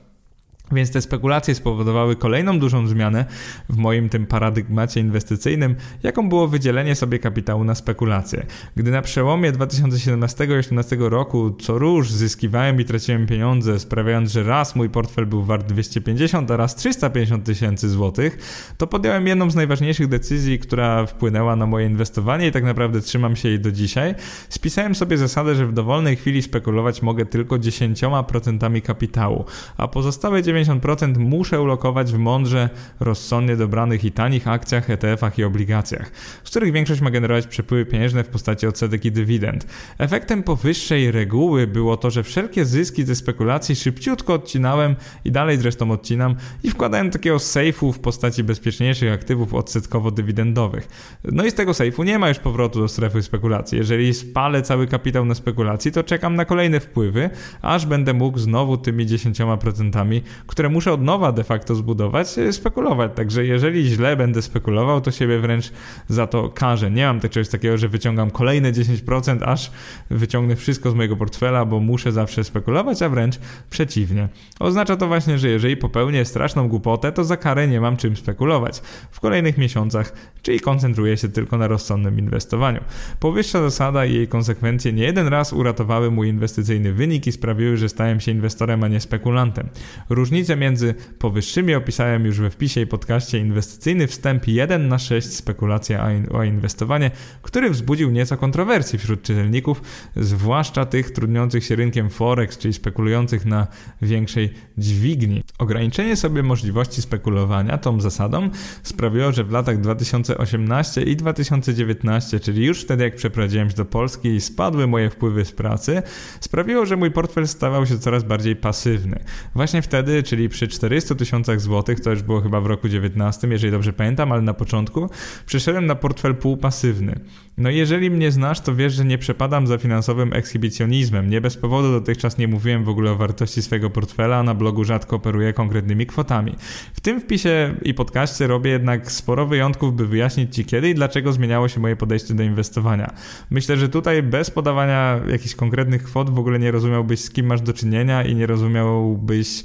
Więc 0.72 0.92
te 0.92 1.02
spekulacje 1.02 1.56
spowodowały 1.56 2.16
kolejną 2.16 2.60
dużą 2.60 2.88
zmianę 2.88 3.26
w 3.70 3.78
moim 3.78 4.10
tym 4.10 4.26
paradygmacie 4.26 5.00
inwestycyjnym, 5.00 5.76
jaką 6.04 6.30
było 6.30 6.48
wydzielenie 6.48 6.96
sobie 6.96 7.20
kapitału 7.20 7.64
na 7.64 7.76
spekulacje. 7.76 8.46
Gdy 8.76 8.92
na 8.92 9.02
przełomie 9.02 9.52
2017 9.52 10.44
i 10.44 10.48
2018 10.48 10.98
roku 11.00 11.52
co 11.52 11.78
róż 11.78 12.12
zyskiwałem 12.12 12.82
i 12.82 12.86
traciłem 12.86 13.28
pieniądze, 13.28 13.80
sprawiając, 13.80 14.32
że 14.32 14.44
raz 14.44 14.76
mój 14.76 14.90
portfel 14.90 15.26
był 15.26 15.44
wart 15.44 15.68
250, 15.68 16.52
a 16.52 16.58
raz 16.58 16.76
350 16.76 17.46
tysięcy 17.46 17.90
złotych, 17.90 18.38
to 18.78 18.88
podjąłem 18.88 19.28
jedną 19.28 19.52
z 19.52 19.56
najważniejszych 19.56 20.08
decyzji, 20.08 20.60
która 20.60 21.06
wpłynęła 21.06 21.56
na 21.56 21.66
moje 21.66 21.88
inwestowanie 21.88 22.48
i 22.48 22.52
tak 22.52 22.64
naprawdę 22.64 23.02
trzymam 23.02 23.36
się 23.36 23.50
jej 23.50 23.60
do 23.60 23.72
dzisiaj. 23.72 24.16
Spisałem 24.50 24.96
sobie 24.96 25.18
zasadę, 25.18 25.56
że 25.56 25.68
w 25.68 25.74
dowolnej 25.74 26.16
chwili 26.16 26.42
spekulować 26.42 27.02
mogę 27.02 27.26
tylko 27.26 27.56
10% 27.56 28.82
kapitału, 28.82 29.46
a 29.78 29.88
pozostałe 29.88 30.44
90 30.44 30.55
90% 30.56 31.18
muszę 31.18 31.62
ulokować 31.62 32.14
w 32.14 32.18
mądrze, 32.18 32.70
rozsądnie 33.00 33.56
dobranych 33.56 34.04
i 34.04 34.12
tanich 34.12 34.48
akcjach, 34.48 34.90
ETF-ach 34.90 35.40
i 35.40 35.44
obligacjach, 35.44 36.12
z 36.44 36.50
których 36.50 36.74
większość 36.74 37.02
ma 37.02 37.12
generować 37.12 37.48
przepływy 37.48 37.86
pieniężne 37.86 38.24
w 38.24 38.28
postaci 38.28 38.68
odsetek 38.68 39.06
i 39.06 39.12
dywidend. 39.12 39.68
Efektem 39.98 40.44
powyższej 40.44 41.12
reguły 41.12 41.68
było 41.68 41.98
to, 41.98 42.10
że 42.12 42.24
wszelkie 42.24 42.66
zyski 42.66 43.04
ze 43.04 43.16
spekulacji 43.16 43.76
szybciutko 43.76 44.34
odcinałem 44.34 44.96
i 45.26 45.32
dalej 45.32 45.58
zresztą 45.58 45.92
odcinam 45.92 46.36
i 46.64 46.70
wkładałem 46.70 47.12
takiego 47.12 47.40
sejfu 47.40 47.94
w 47.94 48.00
postaci 48.00 48.44
bezpieczniejszych 48.44 49.14
aktywów 49.14 49.54
odsetkowo-dywidendowych. 49.54 50.88
No 51.24 51.46
i 51.46 51.52
z 51.52 51.54
tego 51.54 51.74
sejfu 51.74 52.04
nie 52.04 52.20
ma 52.20 52.30
już 52.30 52.40
powrotu 52.40 52.80
do 52.80 52.88
strefy 52.88 53.22
spekulacji. 53.22 53.78
Jeżeli 53.78 54.14
spalę 54.14 54.62
cały 54.62 54.88
kapitał 54.88 55.26
na 55.26 55.36
spekulacji, 55.36 55.92
to 55.92 56.04
czekam 56.04 56.36
na 56.36 56.46
kolejne 56.46 56.80
wpływy, 56.80 57.30
aż 57.62 57.86
będę 57.86 58.14
mógł 58.14 58.40
znowu 58.40 58.78
tymi 58.78 59.06
10%, 59.06 60.22
które 60.48 60.70
muszę 60.70 60.94
od 60.94 61.02
nowa 61.02 61.32
de 61.32 61.44
facto 61.44 61.76
zbudować, 61.76 62.38
e, 62.38 62.54
spekulować. 62.54 63.12
Także 63.16 63.46
jeżeli 63.46 63.86
źle 63.86 64.18
będę 64.18 64.42
spekulował, 64.42 65.02
to 65.02 65.12
siebie 65.12 65.40
wręcz 65.40 65.72
za 66.08 66.28
to 66.28 66.50
karzę. 66.50 66.92
Nie 66.92 67.06
mam 67.06 67.20
czegoś 67.20 67.50
takiego, 67.50 67.78
że 67.78 67.90
wyciągam 67.90 68.32
kolejne 68.32 68.72
10%, 68.72 69.44
aż 69.44 69.72
wyciągnę 70.10 70.56
wszystko 70.56 70.92
z 70.92 70.94
mojego 70.94 71.16
portfela, 71.16 71.66
bo 71.66 71.80
muszę 71.80 72.12
zawsze 72.12 72.44
spekulować, 72.44 73.02
a 73.02 73.10
wręcz 73.10 73.40
przeciwnie. 73.70 74.30
Oznacza 74.60 74.98
to 74.98 75.08
właśnie, 75.08 75.38
że 75.38 75.50
jeżeli 75.50 75.78
popełnię 75.78 76.26
straszną 76.26 76.68
głupotę, 76.70 77.12
to 77.12 77.24
za 77.24 77.38
karę 77.38 77.68
nie 77.68 77.82
mam 77.82 77.98
czym 77.98 78.16
spekulować 78.16 78.82
w 79.12 79.20
kolejnych 79.20 79.58
miesiącach, 79.58 80.14
czyli 80.42 80.60
koncentruję 80.60 81.18
się 81.18 81.30
tylko 81.30 81.58
na 81.58 81.68
rozsądnym 81.68 82.20
inwestowaniu. 82.20 82.82
Powyższa 83.20 83.62
zasada 83.62 84.06
i 84.06 84.14
jej 84.14 84.28
konsekwencje 84.28 84.94
nie 84.94 85.04
jeden 85.04 85.28
raz 85.28 85.54
uratowały 85.54 86.12
mój 86.12 86.30
inwestycyjny 86.30 86.94
wynik 86.94 87.28
i 87.28 87.32
sprawiły, 87.32 87.78
że 87.78 87.90
stałem 87.90 88.20
się 88.20 88.32
inwestorem, 88.32 88.84
a 88.84 88.88
nie 88.88 89.00
spekulantem. 89.00 89.70
Różnie 90.10 90.35
Między 90.58 90.96
powyższymi 91.20 91.76
opisałem 91.76 92.26
już 92.26 92.40
we 92.40 92.50
wpisie 92.50 92.82
i 92.82 92.88
podcaście 92.88 93.40
inwestycyjny 93.40 94.08
wstęp 94.08 94.48
1 94.48 94.88
na 94.88 95.00
6 95.00 95.34
spekulacja 95.36 96.08
o 96.32 96.44
inwestowanie, 96.44 97.12
który 97.42 97.70
wzbudził 97.70 98.12
nieco 98.12 98.38
kontrowersji 98.38 99.00
wśród 99.00 99.22
czytelników, 99.22 99.82
zwłaszcza 100.16 100.86
tych 100.86 101.12
trudniących 101.12 101.66
się 101.66 101.76
rynkiem 101.76 102.10
forex, 102.10 102.58
czyli 102.58 102.74
spekulujących 102.74 103.46
na 103.46 103.68
większej 104.02 104.54
dźwigni. 104.78 105.44
Ograniczenie 105.58 106.16
sobie 106.16 106.44
możliwości 106.44 107.02
spekulowania 107.02 107.78
tą 107.78 108.02
zasadą 108.02 108.50
sprawiło, 108.84 109.32
że 109.32 109.44
w 109.44 109.52
latach 109.52 109.82
2018 109.82 111.02
i 111.02 111.16
2019, 111.16 112.40
czyli 112.40 112.66
już 112.66 112.82
wtedy 112.82 113.04
jak 113.04 113.16
przeprowadziłem 113.16 113.70
się 113.70 113.76
do 113.76 113.86
Polski 113.86 114.30
i 114.30 114.42
spadły 114.42 114.88
moje 114.88 115.10
wpływy 115.10 115.46
z 115.46 115.52
pracy, 115.52 116.02
sprawiło, 116.40 116.86
że 116.86 116.98
mój 116.98 117.12
portfel 117.12 117.48
stawał 117.48 117.86
się 117.86 118.00
coraz 118.00 118.24
bardziej 118.24 118.56
pasywny. 118.56 119.20
Właśnie 119.56 119.82
wtedy, 119.82 120.24
czyli 120.26 120.50
przy 120.50 120.68
400 120.68 121.16
tysiącach 121.16 121.62
złotych, 121.62 122.00
to 122.00 122.10
już 122.10 122.22
było 122.22 122.42
chyba 122.42 122.62
w 122.62 122.66
roku 122.66 122.90
19, 122.90 123.48
jeżeli 123.48 123.72
dobrze 123.72 123.94
pamiętam, 123.94 124.32
ale 124.32 124.42
na 124.42 124.54
początku, 124.54 125.10
przeszedłem 125.46 125.86
na 125.86 125.96
portfel 125.96 126.36
półpasywny. 126.36 127.20
No 127.58 127.70
jeżeli 127.70 128.12
mnie 128.12 128.32
znasz, 128.32 128.60
to 128.60 128.76
wiesz, 128.76 128.94
że 128.94 129.06
nie 129.06 129.18
przepadam 129.18 129.68
za 129.68 129.78
finansowym 129.78 130.34
ekshibicjonizmem. 130.34 131.30
Nie 131.30 131.42
bez 131.42 131.58
powodu 131.58 131.92
dotychczas 131.92 132.38
nie 132.38 132.48
mówiłem 132.48 132.84
w 132.84 132.90
ogóle 132.90 133.12
o 133.12 133.16
wartości 133.16 133.62
swojego 133.62 133.90
portfela, 133.90 134.38
a 134.38 134.44
na 134.44 134.54
blogu 134.54 134.84
rzadko 134.84 135.16
operuję 135.16 135.54
konkretnymi 135.54 136.06
kwotami. 136.06 136.56
W 136.94 137.02
tym 137.02 137.22
wpisie 137.22 137.76
i 137.82 137.94
podcaście 137.94 138.48
robię 138.48 138.72
jednak 138.72 139.12
sporo 139.12 139.46
wyjątków, 139.46 139.96
by 139.96 140.08
wyjaśnić 140.08 140.56
Ci 140.56 140.66
kiedy 140.66 140.90
i 140.90 140.96
dlaczego 140.96 141.34
zmieniało 141.34 141.68
się 141.68 141.80
moje 141.80 141.96
podejście 141.96 142.34
do 142.34 142.44
inwestowania. 142.44 143.14
Myślę, 143.50 143.78
że 143.78 143.90
tutaj 143.90 144.24
bez 144.24 144.52
podawania 144.52 145.20
jakichś 145.30 145.56
konkretnych 145.56 146.04
kwot 146.04 146.30
w 146.30 146.40
ogóle 146.40 146.60
nie 146.60 146.72
rozumiałbyś 146.72 147.20
z 147.20 147.30
kim 147.30 147.46
masz 147.46 147.62
do 147.62 147.74
czynienia 147.74 148.24
i 148.24 148.36
nie 148.36 148.46
rozumiałbyś 148.46 149.64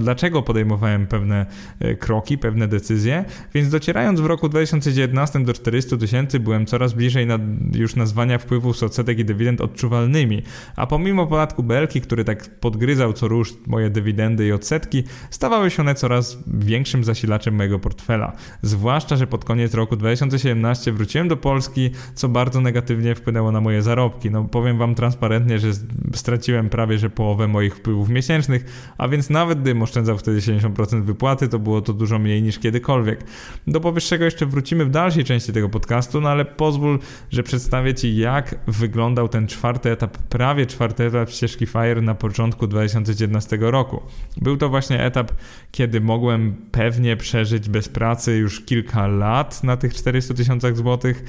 dlaczego 0.00 0.42
podejmowałem 0.42 1.06
pewne 1.06 1.46
e, 1.80 1.94
kroki, 1.94 2.38
pewne 2.38 2.68
decyzje, 2.68 3.24
więc 3.54 3.68
docierając 3.68 4.20
w 4.20 4.26
roku 4.26 4.48
2019 4.48 5.44
do 5.44 5.52
400 5.52 5.96
tysięcy 5.96 6.40
byłem 6.40 6.66
coraz 6.66 6.92
bliżej 6.92 7.26
nad, 7.26 7.40
już 7.74 7.96
nazwania 7.96 8.38
wpływów 8.38 8.78
z 8.78 8.82
odsetek 8.82 9.18
i 9.18 9.24
dywidend 9.24 9.60
odczuwalnymi, 9.60 10.42
a 10.76 10.86
pomimo 10.86 11.26
podatku 11.26 11.62
Belki, 11.62 12.00
który 12.00 12.24
tak 12.24 12.60
podgryzał 12.60 13.12
co 13.12 13.28
rusz 13.28 13.54
moje 13.66 13.90
dywidendy 13.90 14.46
i 14.46 14.52
odsetki, 14.52 15.04
stawały 15.30 15.70
się 15.70 15.82
one 15.82 15.94
coraz 15.94 16.38
większym 16.46 17.04
zasilaczem 17.04 17.54
mojego 17.54 17.78
portfela. 17.78 18.32
Zwłaszcza, 18.62 19.16
że 19.16 19.26
pod 19.26 19.44
koniec 19.44 19.74
roku 19.74 19.96
2017 19.96 20.92
wróciłem 20.92 21.28
do 21.28 21.36
Polski, 21.36 21.90
co 22.14 22.28
bardzo 22.28 22.60
negatywnie 22.60 23.14
wpłynęło 23.14 23.52
na 23.52 23.60
moje 23.60 23.82
zarobki. 23.82 24.30
No 24.30 24.44
powiem 24.44 24.78
wam 24.78 24.94
transparentnie, 24.94 25.58
że 25.58 25.68
straciłem 26.14 26.68
prawie 26.68 26.98
że 26.98 27.10
połowę 27.10 27.48
moich 27.48 27.76
wpływów 27.76 28.08
miesięcznych, 28.08 28.92
a 28.98 29.08
więc 29.08 29.30
nawet 29.30 29.61
gdybym 29.62 29.82
oszczędzał 29.82 30.18
wtedy 30.18 30.38
70% 30.38 31.02
wypłaty, 31.02 31.48
to 31.48 31.58
było 31.58 31.80
to 31.80 31.92
dużo 31.92 32.18
mniej 32.18 32.42
niż 32.42 32.58
kiedykolwiek. 32.58 33.24
Do 33.66 33.80
powyższego 33.80 34.24
jeszcze 34.24 34.46
wrócimy 34.46 34.84
w 34.84 34.90
dalszej 34.90 35.24
części 35.24 35.52
tego 35.52 35.68
podcastu, 35.68 36.20
no 36.20 36.28
ale 36.28 36.44
pozwól, 36.44 36.98
że 37.30 37.42
przedstawię 37.42 37.94
Ci 37.94 38.16
jak 38.16 38.54
wyglądał 38.66 39.28
ten 39.28 39.46
czwarty 39.46 39.90
etap, 39.90 40.18
prawie 40.18 40.66
czwarty 40.66 41.04
etap 41.04 41.30
ścieżki 41.30 41.66
FIRE 41.66 42.02
na 42.02 42.14
początku 42.14 42.66
2019 42.66 43.58
roku. 43.60 44.02
Był 44.36 44.56
to 44.56 44.68
właśnie 44.68 45.04
etap, 45.04 45.32
kiedy 45.70 46.00
mogłem 46.00 46.54
pewnie 46.72 47.16
przeżyć 47.16 47.68
bez 47.68 47.88
pracy 47.88 48.36
już 48.36 48.60
kilka 48.60 49.06
lat 49.06 49.64
na 49.64 49.76
tych 49.76 49.94
400 49.94 50.34
tysiącach 50.34 50.76
złotych. 50.76 51.24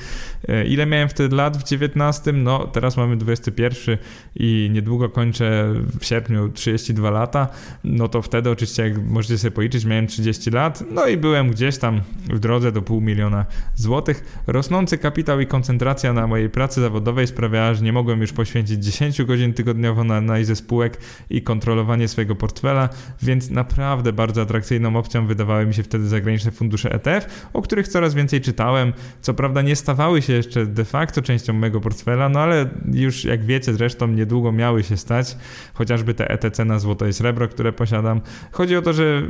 E, 0.48 0.66
ile 0.66 0.86
miałem 0.86 1.10
wtedy 1.10 1.36
lat 1.36 1.58
w 1.58 1.64
19? 1.64 2.32
No 2.32 2.68
teraz 2.68 2.98
mamy 2.98 3.18
21 3.18 3.98
i 4.36 4.70
niedługo 4.74 5.10
kończę 5.10 5.74
w 6.00 6.06
sierpniu 6.06 6.50
32 6.50 7.12
lata. 7.12 7.48
No 7.84 8.08
to 8.14 8.22
wtedy 8.22 8.50
oczywiście, 8.50 8.84
jak 8.84 9.06
możecie 9.06 9.38
sobie 9.38 9.52
policzyć, 9.52 9.86
miałem 9.86 10.08
30 10.08 10.52
lat, 10.52 10.84
no 10.92 11.08
i 11.08 11.18
byłem 11.18 11.52
gdzieś 11.52 11.78
tam 11.78 12.02
w 12.30 12.40
drodze 12.40 12.72
do 12.72 12.82
pół 12.82 13.02
miliona 13.02 13.46
złotych. 13.76 14.44
Rosnący 14.48 14.98
kapitał 14.98 15.40
i 15.40 15.48
koncentracja 15.48 16.14
na 16.14 16.28
mojej 16.28 16.50
pracy 16.50 16.82
zawodowej 16.82 17.28
sprawiała, 17.28 17.74
że 17.74 17.84
nie 17.84 17.94
mogłem 17.94 18.22
już 18.22 18.34
poświęcić 18.34 18.86
10 18.86 19.24
godzin 19.24 19.54
tygodniowo 19.54 20.04
na 20.04 20.16
analizę 20.16 20.56
spółek 20.56 20.98
i 21.30 21.42
kontrolowanie 21.42 22.08
swojego 22.08 22.36
portfela, 22.36 22.90
więc 23.22 23.50
naprawdę 23.50 24.14
bardzo 24.14 24.42
atrakcyjną 24.42 24.96
opcją 24.96 25.28
wydawały 25.28 25.66
mi 25.66 25.74
się 25.74 25.84
wtedy 25.84 26.08
zagraniczne 26.08 26.52
fundusze 26.52 26.92
ETF, 26.92 27.50
o 27.54 27.62
których 27.62 27.88
coraz 27.88 28.14
więcej 28.14 28.42
czytałem. 28.42 28.94
Co 29.22 29.34
prawda 29.34 29.62
nie 29.62 29.76
stawały 29.76 30.22
się 30.22 30.34
jeszcze 30.34 30.66
de 30.66 30.86
facto 30.86 31.22
częścią 31.22 31.54
mojego 31.54 31.82
portfela, 31.82 32.30
no 32.30 32.40
ale 32.40 32.70
już 32.94 33.26
jak 33.26 33.46
wiecie 33.46 33.74
zresztą 33.74 34.08
niedługo 34.08 34.52
miały 34.52 34.84
się 34.84 34.98
stać, 34.98 35.38
chociażby 35.74 36.14
te 36.14 36.30
ETC 36.30 36.66
na 36.66 36.80
złoto 36.80 37.08
i 37.08 37.14
srebro, 37.14 37.48
które 37.48 37.74
posiadam. 37.74 38.03
Chodzi 38.52 38.76
o 38.76 38.82
to, 38.82 38.94
że 38.94 39.24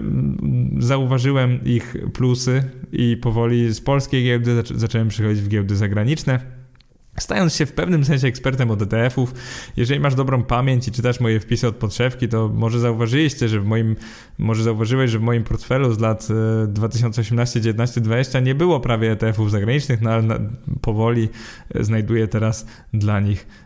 zauważyłem 0.78 1.64
ich 1.66 1.96
plusy 2.14 2.64
i 2.92 3.18
powoli 3.18 3.74
z 3.74 3.82
polskiej 3.82 4.24
giełdy 4.24 4.64
zacząłem 4.76 5.08
przychodzić 5.08 5.42
w 5.44 5.48
giełdy 5.48 5.76
zagraniczne. 5.76 6.64
Stając 7.20 7.56
się 7.56 7.66
w 7.66 7.74
pewnym 7.74 8.06
sensie 8.06 8.28
ekspertem 8.28 8.72
od 8.72 8.82
ETF-ów, 8.82 9.34
jeżeli 9.78 10.00
masz 10.00 10.16
dobrą 10.16 10.44
pamięć 10.44 10.88
i 10.88 10.92
czytasz 10.92 11.20
moje 11.20 11.40
wpisy 11.40 11.68
od 11.68 11.76
podszewki, 11.76 12.28
to 12.28 12.50
może 12.50 12.80
zauważyliście, 12.80 13.48
że 13.48 13.60
w 13.60 13.66
moim, 13.66 13.96
może 14.38 14.64
zauważyłeś, 14.64 15.12
że 15.12 15.20
w 15.20 15.22
moim 15.22 15.44
portfelu 15.44 15.94
z 15.94 16.00
lat 16.00 16.28
2018, 16.68 17.62
19, 17.62 18.02
20 18.02 18.40
nie 18.40 18.56
było 18.56 18.80
prawie 18.80 19.12
ETF-ów 19.12 19.52
zagranicznych, 19.52 20.02
no 20.02 20.10
ale 20.10 20.40
powoli 20.82 21.30
znajduję 21.80 22.28
teraz 22.28 22.66
dla 22.94 23.20
nich 23.20 23.48
E, 23.48 23.63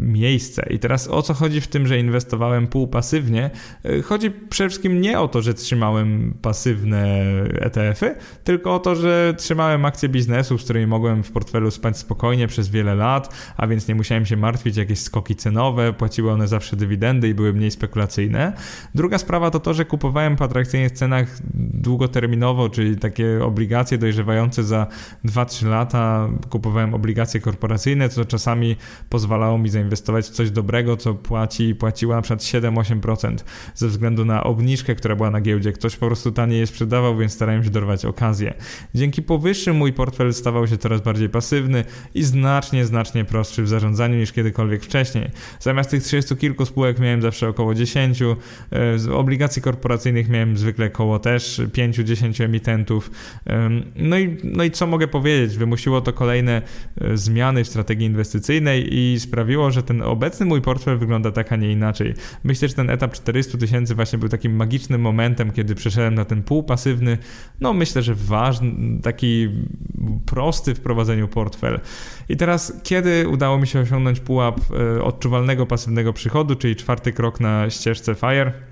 miejsce. 0.00 0.66
I 0.70 0.78
teraz 0.78 1.08
o 1.08 1.22
co 1.22 1.34
chodzi 1.34 1.60
w 1.60 1.68
tym, 1.68 1.86
że 1.86 1.98
inwestowałem 1.98 2.66
półpasywnie? 2.66 3.50
E, 3.84 4.02
chodzi 4.02 4.30
przede 4.30 4.68
wszystkim 4.68 5.00
nie 5.00 5.20
o 5.20 5.28
to, 5.28 5.42
że 5.42 5.54
trzymałem 5.54 6.34
pasywne 6.42 7.22
ETF-y, 7.60 8.14
tylko 8.44 8.74
o 8.74 8.78
to, 8.78 8.94
że 8.94 9.34
trzymałem 9.38 9.84
akcje 9.84 10.08
biznesu, 10.08 10.58
z 10.58 10.64
którymi 10.64 10.86
mogłem 10.86 11.22
w 11.22 11.32
portfelu 11.32 11.70
spać 11.70 11.98
spokojnie 11.98 12.46
przez 12.46 12.68
wiele 12.68 12.94
lat, 12.94 13.34
a 13.56 13.66
więc 13.66 13.88
nie 13.88 13.94
musiałem 13.94 14.26
się 14.26 14.36
martwić 14.36 14.76
jakieś 14.76 15.00
skoki 15.00 15.36
cenowe, 15.36 15.92
płaciły 15.92 16.32
one 16.32 16.48
zawsze 16.48 16.76
dywidendy 16.76 17.28
i 17.28 17.34
były 17.34 17.52
mniej 17.52 17.70
spekulacyjne. 17.70 18.52
Druga 18.94 19.18
sprawa 19.18 19.50
to 19.50 19.60
to, 19.60 19.74
że 19.74 19.84
kupowałem 19.84 20.36
po 20.36 20.44
atrakcyjnych 20.44 20.92
cenach 20.92 21.38
długoterminowo, 21.74 22.68
czyli 22.68 22.96
takie 22.96 23.44
obligacje 23.44 23.98
dojrzewające 23.98 24.64
za 24.64 24.86
2-3 25.24 25.66
lata. 25.66 26.28
Kupowałem 26.50 26.94
obligacje 26.94 27.40
korporacyjne, 27.40 28.08
co 28.08 28.24
czasami 28.24 28.76
pozwalało 29.10 29.29
pozwalało 29.30 29.58
mi 29.58 29.68
zainwestować 29.68 30.26
w 30.26 30.30
coś 30.30 30.50
dobrego, 30.50 30.96
co 30.96 31.14
płaci 31.14 31.68
i 31.68 31.74
płaciła 31.74 32.16
na 32.16 32.22
przykład 32.22 32.40
7-8% 32.40 33.36
ze 33.74 33.88
względu 33.88 34.24
na 34.24 34.44
obniżkę, 34.44 34.94
która 34.94 35.16
była 35.16 35.30
na 35.30 35.40
giełdzie. 35.40 35.72
Ktoś 35.72 35.96
po 35.96 36.06
prostu 36.06 36.32
taniej 36.32 36.60
je 36.60 36.66
sprzedawał, 36.66 37.16
więc 37.16 37.32
starałem 37.32 37.64
się 37.64 37.70
dorwać 37.70 38.04
okazję. 38.04 38.54
Dzięki 38.94 39.22
powyższym 39.22 39.76
mój 39.76 39.92
portfel 39.92 40.34
stawał 40.34 40.66
się 40.66 40.78
coraz 40.78 41.00
bardziej 41.00 41.28
pasywny 41.28 41.84
i 42.14 42.22
znacznie, 42.22 42.84
znacznie 42.84 43.24
prostszy 43.24 43.62
w 43.62 43.68
zarządzaniu 43.68 44.18
niż 44.18 44.32
kiedykolwiek 44.32 44.82
wcześniej. 44.82 45.30
Zamiast 45.60 45.90
tych 45.90 46.02
30 46.02 46.36
kilku 46.36 46.66
spółek 46.66 46.98
miałem 46.98 47.22
zawsze 47.22 47.48
około 47.48 47.74
10, 47.74 48.22
e, 48.22 48.98
z 48.98 49.08
obligacji 49.08 49.62
korporacyjnych 49.62 50.28
miałem 50.28 50.56
zwykle 50.56 50.86
około 50.86 51.18
też 51.18 51.60
5-10 51.72 52.44
emitentów. 52.44 53.10
No 53.96 54.18
i, 54.18 54.36
no 54.44 54.64
i 54.64 54.70
co 54.70 54.86
mogę 54.86 55.08
powiedzieć? 55.08 55.56
Wymusiło 55.56 56.00
to 56.00 56.12
kolejne 56.12 56.62
e, 57.00 57.16
zmiany 57.16 57.64
w 57.64 57.68
strategii 57.68 58.06
inwestycyjnej 58.06 58.94
i 58.94 59.19
sprawiło, 59.20 59.70
że 59.70 59.82
ten 59.82 60.02
obecny 60.02 60.46
mój 60.46 60.60
portfel 60.62 60.98
wygląda 60.98 61.30
tak, 61.30 61.52
a 61.52 61.56
nie 61.56 61.72
inaczej. 61.72 62.14
Myślę, 62.44 62.68
że 62.68 62.74
ten 62.74 62.90
etap 62.90 63.12
400 63.12 63.58
tysięcy 63.58 63.94
właśnie 63.94 64.18
był 64.18 64.28
takim 64.28 64.56
magicznym 64.56 65.00
momentem, 65.00 65.50
kiedy 65.50 65.74
przeszedłem 65.74 66.14
na 66.14 66.24
ten 66.24 66.42
półpasywny, 66.42 67.18
no 67.60 67.72
myślę, 67.72 68.02
że 68.02 68.14
ważny, 68.14 69.00
taki 69.02 69.48
prosty 70.26 70.74
w 70.74 70.80
prowadzeniu 70.80 71.28
portfel. 71.28 71.80
I 72.28 72.36
teraz, 72.36 72.80
kiedy 72.82 73.28
udało 73.28 73.58
mi 73.58 73.66
się 73.66 73.80
osiągnąć 73.80 74.20
pułap 74.20 74.60
e, 74.96 75.02
odczuwalnego 75.02 75.66
pasywnego 75.66 76.12
przychodu, 76.12 76.54
czyli 76.54 76.76
czwarty 76.76 77.12
krok 77.12 77.40
na 77.40 77.70
ścieżce 77.70 78.14
FIRE, 78.14 78.69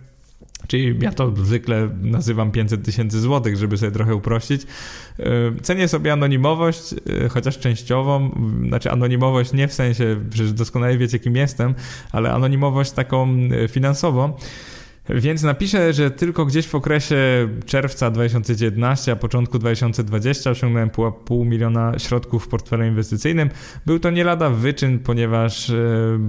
Czyli 0.66 0.98
ja 1.00 1.12
to 1.12 1.36
zwykle 1.36 1.88
nazywam 2.02 2.50
500 2.50 2.84
tysięcy 2.84 3.20
złotych, 3.20 3.56
żeby 3.56 3.78
sobie 3.78 3.92
trochę 3.92 4.14
uprościć. 4.14 4.62
E, 5.18 5.24
cenię 5.62 5.88
sobie 5.88 6.12
anonimowość, 6.12 6.92
e, 6.92 7.28
chociaż 7.28 7.58
częściową, 7.58 8.30
znaczy 8.68 8.90
anonimowość 8.90 9.52
nie 9.52 9.68
w 9.68 9.72
sensie, 9.72 10.16
że 10.34 10.44
doskonale 10.44 10.98
wiecie 10.98 11.18
kim 11.18 11.36
jestem, 11.36 11.74
ale 12.12 12.32
anonimowość 12.32 12.90
taką 12.90 13.28
e, 13.64 13.68
finansową. 13.68 14.32
Więc 15.10 15.42
napiszę, 15.42 15.92
że 15.92 16.10
tylko 16.10 16.46
gdzieś 16.46 16.66
w 16.66 16.74
okresie 16.74 17.48
czerwca 17.66 18.10
2019, 18.10 19.12
a 19.12 19.16
początku 19.16 19.58
2020 19.58 20.50
osiągnąłem 20.50 20.90
pół, 20.90 21.12
pół 21.12 21.44
miliona 21.44 21.98
środków 21.98 22.44
w 22.44 22.48
portfelu 22.48 22.84
inwestycyjnym. 22.84 23.50
Był 23.86 23.98
to 23.98 24.10
nie 24.10 24.24
lada 24.24 24.50
wyczyn, 24.50 24.98
ponieważ 24.98 25.70
e, 25.70 25.74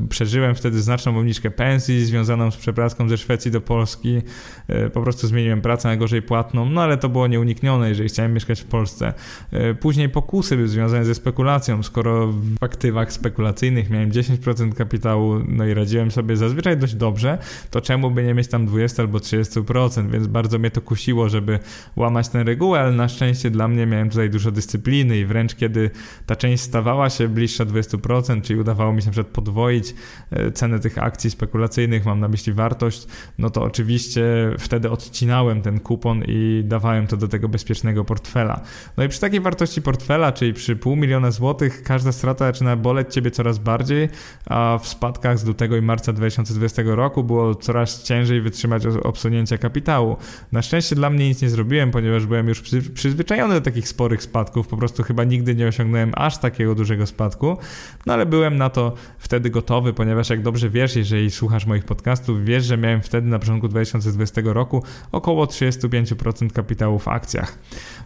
przeżyłem 0.09 0.55
wtedy 0.55 0.81
znaczną 0.81 1.19
obniżkę 1.19 1.51
pensji 1.51 2.05
związaną 2.05 2.51
z 2.51 2.57
przeprowadzką 2.57 3.09
ze 3.09 3.17
Szwecji 3.17 3.51
do 3.51 3.61
Polski. 3.61 4.21
E, 4.67 4.89
po 4.89 5.01
prostu 5.01 5.27
zmieniłem 5.27 5.61
pracę 5.61 5.87
na 5.87 5.97
gorzej 5.97 6.21
płatną, 6.21 6.65
no 6.65 6.81
ale 6.81 6.97
to 6.97 7.09
było 7.09 7.27
nieuniknione, 7.27 7.89
jeżeli 7.89 8.09
chciałem 8.09 8.33
mieszkać 8.33 8.61
w 8.61 8.65
Polsce. 8.65 9.13
E, 9.51 9.73
później 9.73 10.09
pokusy 10.09 10.55
były 10.55 10.67
związane 10.67 11.05
ze 11.05 11.15
spekulacją. 11.15 11.83
Skoro 11.83 12.27
w 12.27 12.63
aktywach 12.63 13.13
spekulacyjnych 13.13 13.89
miałem 13.89 14.11
10% 14.11 14.73
kapitału, 14.73 15.39
no 15.47 15.65
i 15.65 15.73
radziłem 15.73 16.11
sobie 16.11 16.37
zazwyczaj 16.37 16.77
dość 16.77 16.95
dobrze, 16.95 17.37
to 17.71 17.81
czemu 17.81 18.11
by 18.11 18.23
nie 18.23 18.33
mieć 18.33 18.47
tam 18.47 18.68
20 18.69 19.03
albo 19.03 19.17
30%, 19.17 20.11
więc 20.11 20.27
bardzo 20.27 20.59
mnie 20.59 20.71
to 20.71 20.81
kusiło, 20.81 21.29
żeby 21.29 21.59
łamać 21.95 22.29
tę 22.29 22.43
regułę, 22.43 22.79
ale 22.79 22.91
na 22.91 23.07
szczęście 23.07 23.49
dla 23.49 23.67
mnie 23.67 23.85
miałem 23.85 24.09
tutaj 24.09 24.29
dużo 24.29 24.51
dyscypliny 24.51 25.17
i 25.17 25.25
wręcz 25.25 25.55
kiedy 25.55 25.89
ta 26.25 26.35
część 26.35 26.63
stawała 26.63 27.09
się 27.09 27.27
bliższa 27.27 27.65
20%, 27.65 28.41
czyli 28.41 28.59
udawało 28.59 28.93
mi 28.93 29.01
się 29.01 29.05
na 29.05 29.11
przykład 29.11 29.33
podwoić 29.33 29.93
e, 30.31 30.51
cenę 30.51 30.79
tych 30.79 30.97
akcji 30.97 31.31
spekulacyjnych, 31.31 32.05
mam 32.05 32.19
na 32.19 32.27
myśli 32.27 32.53
wartość, 32.53 33.07
no 33.37 33.49
to 33.49 33.63
oczywiście 33.63 34.23
wtedy 34.59 34.89
odcinałem 34.89 35.61
ten 35.61 35.79
kupon 35.79 36.23
i 36.27 36.63
dawałem 36.65 37.07
to 37.07 37.17
do 37.17 37.27
tego 37.27 37.49
bezpiecznego 37.49 38.05
portfela. 38.05 38.61
No 38.97 39.03
i 39.03 39.09
przy 39.09 39.21
takiej 39.21 39.39
wartości 39.39 39.81
portfela, 39.81 40.31
czyli 40.31 40.53
przy 40.53 40.75
pół 40.75 40.95
miliona 40.95 41.31
złotych, 41.31 41.83
każda 41.83 42.11
strata 42.11 42.45
zaczyna 42.45 42.75
boleć 42.75 43.13
ciebie 43.13 43.31
coraz 43.31 43.59
bardziej, 43.59 44.09
a 44.45 44.79
w 44.81 44.87
spadkach 44.87 45.39
z 45.39 45.45
lutego 45.45 45.77
i 45.77 45.81
marca 45.81 46.13
2020 46.13 46.81
roku 46.85 47.23
było 47.23 47.55
coraz 47.55 48.03
ciężej 48.03 48.41
wytrzymać 48.41 48.58
obsunięcia 49.03 49.57
kapitału. 49.57 50.17
Na 50.51 50.61
szczęście 50.61 50.95
dla 50.95 51.09
mnie 51.09 51.27
nic 51.27 51.41
nie 51.41 51.49
zrobiłem, 51.49 51.91
ponieważ 51.91 52.25
byłem 52.25 52.47
już 52.47 52.63
przyzwyczajony 52.93 53.53
do 53.53 53.61
takich 53.61 53.87
sporych 53.87 54.23
spadków, 54.23 54.67
po 54.67 54.77
prostu 54.77 55.03
chyba 55.03 55.23
nigdy 55.23 55.55
nie 55.55 55.67
osiągnąłem 55.67 56.11
aż 56.15 56.37
takiego 56.37 56.75
dużego 56.75 57.05
spadku, 57.05 57.57
no 58.05 58.13
ale 58.13 58.25
byłem 58.25 58.57
na 58.57 58.69
to 58.69 58.93
wtedy 59.17 59.49
gotowy, 59.49 59.93
ponieważ 59.93 60.29
jak 60.29 60.41
dobrze 60.41 60.69
wiesz, 60.69 60.95
jeżeli 60.95 61.31
słuchasz 61.31 61.65
moich 61.65 61.83
podcastów, 61.83 62.45
wiesz, 62.45 62.65
że 62.65 62.77
miałem 62.77 63.01
wtedy 63.01 63.27
na 63.27 63.39
początku 63.39 63.67
2020 63.67 64.41
roku 64.45 64.83
około 65.11 65.45
35% 65.45 66.51
kapitału 66.51 66.99
w 66.99 67.07
akcjach. 67.07 67.57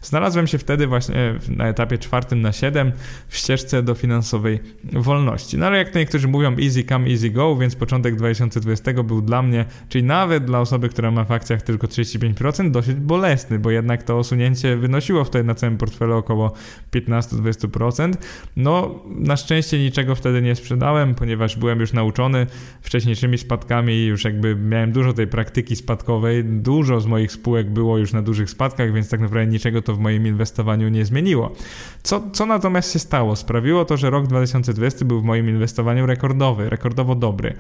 Znalazłem 0.01 0.47
się 0.47 0.57
wtedy 0.57 0.87
właśnie 0.87 1.39
na 1.49 1.67
etapie 1.67 1.97
czwartym 1.97 2.41
na 2.41 2.51
7 2.51 2.91
w 3.27 3.37
ścieżce 3.37 3.83
do 3.83 3.95
finansowej 3.95 4.59
wolności. 4.83 5.57
No 5.57 5.65
ale 5.65 5.77
jak 5.77 5.89
to 5.89 5.99
niektórzy 5.99 6.27
mówią, 6.27 6.55
easy 6.63 6.83
come, 6.83 7.09
easy 7.09 7.29
go, 7.29 7.55
więc 7.55 7.75
początek 7.75 8.15
2020 8.15 8.93
był 9.03 9.21
dla 9.21 9.41
mnie, 9.41 9.65
czyli 9.89 10.03
nawet 10.03 10.42
dla 10.43 10.59
osoby, 10.59 10.89
która 10.89 11.11
ma 11.11 11.23
w 11.23 11.31
akcjach 11.31 11.61
tylko 11.61 11.87
35%, 11.87 12.71
dosyć 12.71 12.95
bolesny, 12.95 13.59
bo 13.59 13.71
jednak 13.71 14.03
to 14.03 14.17
osunięcie 14.17 14.77
wynosiło 14.77 15.23
wtedy 15.23 15.43
na 15.43 15.55
całym 15.55 15.77
portfelu 15.77 16.17
około 16.17 16.53
15-20%. 16.91 18.13
No, 18.55 18.99
na 19.05 19.37
szczęście 19.37 19.79
niczego 19.79 20.15
wtedy 20.15 20.41
nie 20.41 20.55
sprzedałem, 20.55 21.15
ponieważ 21.15 21.57
byłem 21.57 21.79
już 21.79 21.93
nauczony 21.93 22.47
wcześniejszymi 22.81 23.37
spadkami 23.37 23.93
i 23.93 24.05
już 24.05 24.23
jakby 24.23 24.55
miałem 24.55 24.91
dużo 24.91 25.13
tej 25.13 25.27
praktyki 25.27 25.75
spadkowej. 25.75 26.43
Dużo 26.43 27.01
z 27.01 27.05
moich 27.05 27.31
spółek 27.31 27.69
było 27.69 27.97
już 27.97 28.13
na 28.13 28.21
dużych 28.21 28.49
spadkach, 28.49 28.93
więc 28.93 29.09
tak 29.09 29.19
naprawdę 29.19 29.51
niczego 29.51 29.81
to 29.81 29.95
w 29.95 29.99
moim 29.99 30.27
inwestowaniu 30.27 30.89
nie 30.89 31.05
zmieniło. 31.05 31.55
Co, 32.03 32.23
co 32.33 32.45
natomiast 32.45 32.93
się 32.93 32.99
stało? 32.99 33.35
Sprawiło 33.35 33.85
to, 33.85 33.97
że 33.97 34.09
rok 34.09 34.27
2020 34.27 35.05
był 35.05 35.21
w 35.21 35.23
moim 35.23 35.49
inwestowaniu 35.49 36.05
rekordowy, 36.05 36.69
rekordowo 36.69 37.15
dobry. 37.15 37.53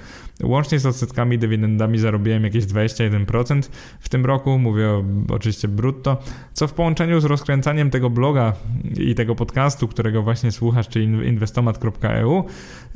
Łącznie 0.43 0.79
z 0.79 0.85
odsetkami 0.85 1.39
dywidendami 1.39 1.97
zarobiłem 1.97 2.43
jakieś 2.43 2.62
21% 2.67 3.69
w 3.99 4.09
tym 4.09 4.25
roku, 4.25 4.59
mówię 4.59 5.03
oczywiście 5.29 5.67
brutto, 5.67 6.17
co 6.53 6.67
w 6.67 6.73
połączeniu 6.73 7.19
z 7.19 7.25
rozkręcaniem 7.25 7.89
tego 7.89 8.09
bloga 8.09 8.53
i 8.97 9.15
tego 9.15 9.35
podcastu, 9.35 9.87
którego 9.87 10.23
właśnie 10.23 10.51
słuchasz, 10.51 10.87
czyli 10.87 11.05
inwestomat.eu, 11.05 12.43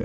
y, 0.00 0.04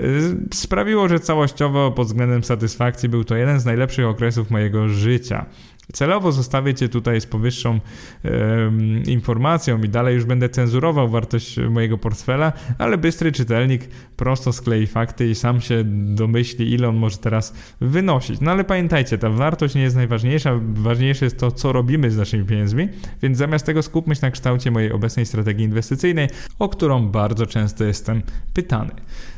sprawiło, 0.54 1.08
że 1.08 1.20
całościowo 1.20 1.90
pod 1.90 2.06
względem 2.06 2.44
satysfakcji 2.44 3.08
był 3.08 3.24
to 3.24 3.36
jeden 3.36 3.60
z 3.60 3.64
najlepszych 3.64 4.06
okresów 4.06 4.50
mojego 4.50 4.88
życia. 4.88 5.46
Celowo 5.92 6.32
zostawię 6.32 6.74
Cię 6.74 6.88
tutaj 6.88 7.20
z 7.20 7.26
powyższą 7.26 7.70
um, 7.70 9.02
informacją 9.02 9.82
i 9.82 9.88
dalej 9.88 10.14
już 10.14 10.24
będę 10.24 10.48
cenzurował 10.48 11.08
wartość 11.08 11.56
mojego 11.70 11.98
portfela, 11.98 12.52
ale 12.78 12.98
bystry 12.98 13.32
czytelnik 13.32 13.88
prosto 14.16 14.52
sklei 14.52 14.86
fakty 14.86 15.28
i 15.30 15.34
sam 15.34 15.60
się 15.60 15.82
domyśli, 16.14 16.72
ile 16.72 16.88
on 16.88 16.96
może 16.96 17.16
teraz 17.16 17.54
wynosić. 17.80 18.40
No 18.40 18.50
ale 18.50 18.64
pamiętajcie, 18.64 19.18
ta 19.18 19.30
wartość 19.30 19.74
nie 19.74 19.82
jest 19.82 19.96
najważniejsza, 19.96 20.60
ważniejsze 20.74 21.24
jest 21.24 21.38
to, 21.38 21.50
co 21.50 21.72
robimy 21.72 22.10
z 22.10 22.16
naszymi 22.16 22.44
pieniędzmi, 22.44 22.88
więc 23.22 23.38
zamiast 23.38 23.66
tego 23.66 23.82
skupmy 23.82 24.14
się 24.14 24.20
na 24.22 24.30
kształcie 24.30 24.70
mojej 24.70 24.92
obecnej 24.92 25.26
strategii 25.26 25.64
inwestycyjnej, 25.64 26.28
o 26.58 26.68
którą 26.68 27.08
bardzo 27.08 27.46
często 27.46 27.84
jestem 27.84 28.22
pytany. 28.54 28.90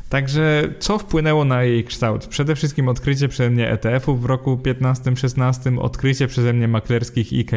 Także 0.09 0.73
co 0.79 0.97
wpłynęło 0.97 1.45
na 1.45 1.63
jej 1.63 1.83
kształt? 1.83 2.27
Przede 2.27 2.55
wszystkim 2.55 2.87
odkrycie 2.87 3.27
przeze 3.27 3.49
mnie 3.49 3.71
ETF-ów 3.71 4.21
w 4.21 4.25
roku 4.25 4.55
15-16, 4.55 5.79
odkrycie 5.79 6.27
przeze 6.37 6.53
mnie 6.53 6.67
maklerskich 6.67 7.33
IK 7.33 7.51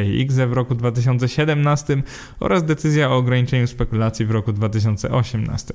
w 0.49 0.53
roku 0.53 0.75
2017 0.75 2.03
oraz 2.41 2.65
decyzja 2.65 3.11
o 3.11 3.17
ograniczeniu 3.17 3.67
spekulacji 3.67 4.27
w 4.27 4.31
roku 4.31 4.53
2018. 4.53 5.75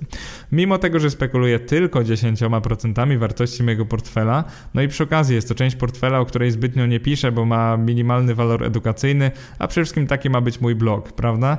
Mimo 0.52 0.78
tego, 0.78 1.00
że 1.00 1.10
spekuluję 1.10 1.60
tylko 1.60 2.00
10% 2.00 3.18
wartości 3.18 3.64
mojego 3.64 3.86
portfela, 3.86 4.44
no 4.74 4.82
i 4.82 4.88
przy 4.88 5.04
okazji 5.04 5.36
jest 5.36 5.48
to 5.48 5.56
część 5.56 5.76
portfela, 5.76 6.20
o 6.20 6.26
której 6.26 6.52
zbytnio 6.52 6.86
nie 6.86 7.00
piszę, 7.00 7.32
bo 7.32 7.46
ma 7.46 7.78
minimalny 7.78 8.36
walor 8.36 8.64
edukacyjny, 8.64 9.32
a 9.60 9.68
przede 9.68 9.86
wszystkim 9.86 10.08
taki 10.08 10.30
ma 10.30 10.42
być 10.42 10.62
mój 10.62 10.76
blog, 10.76 11.14
prawda? 11.14 11.58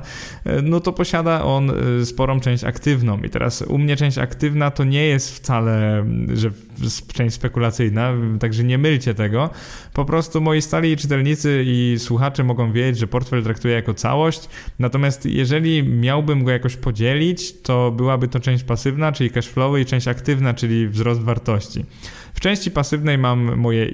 No 0.63 0.79
to 0.79 0.93
posiada 0.93 1.43
on 1.43 1.71
y, 2.01 2.05
sporą 2.05 2.39
część 2.39 2.63
aktywną 2.63 3.17
i 3.21 3.29
teraz 3.29 3.61
u 3.61 3.77
mnie 3.77 3.95
część 3.95 4.17
aktywna 4.17 4.71
to 4.71 4.83
nie 4.83 5.05
jest 5.05 5.35
wcale, 5.35 6.05
że 6.33 6.51
część 7.13 7.35
spekulacyjna, 7.35 8.13
także 8.39 8.63
nie 8.63 8.77
mylcie 8.77 9.13
tego. 9.13 9.49
Po 9.93 10.05
prostu 10.05 10.41
moi 10.41 10.61
stali 10.61 10.97
czytelnicy 10.97 11.63
i 11.65 11.95
słuchacze 11.99 12.43
mogą 12.43 12.71
wiedzieć, 12.71 12.99
że 12.99 13.07
portfel 13.07 13.43
traktuję 13.43 13.73
jako 13.73 13.93
całość, 13.93 14.49
natomiast 14.79 15.25
jeżeli 15.25 15.83
miałbym 15.83 16.43
go 16.43 16.51
jakoś 16.51 16.75
podzielić, 16.75 17.61
to 17.61 17.91
byłaby 17.91 18.27
to 18.27 18.39
część 18.39 18.63
pasywna, 18.63 19.11
czyli 19.11 19.29
cashflowy 19.29 19.81
i 19.81 19.85
część 19.85 20.07
aktywna, 20.07 20.53
czyli 20.53 20.87
wzrost 20.87 21.21
wartości. 21.21 21.85
W 22.37 22.39
części 22.39 22.71
pasywnej 22.71 23.17
mam 23.17 23.55
moje 23.55 23.85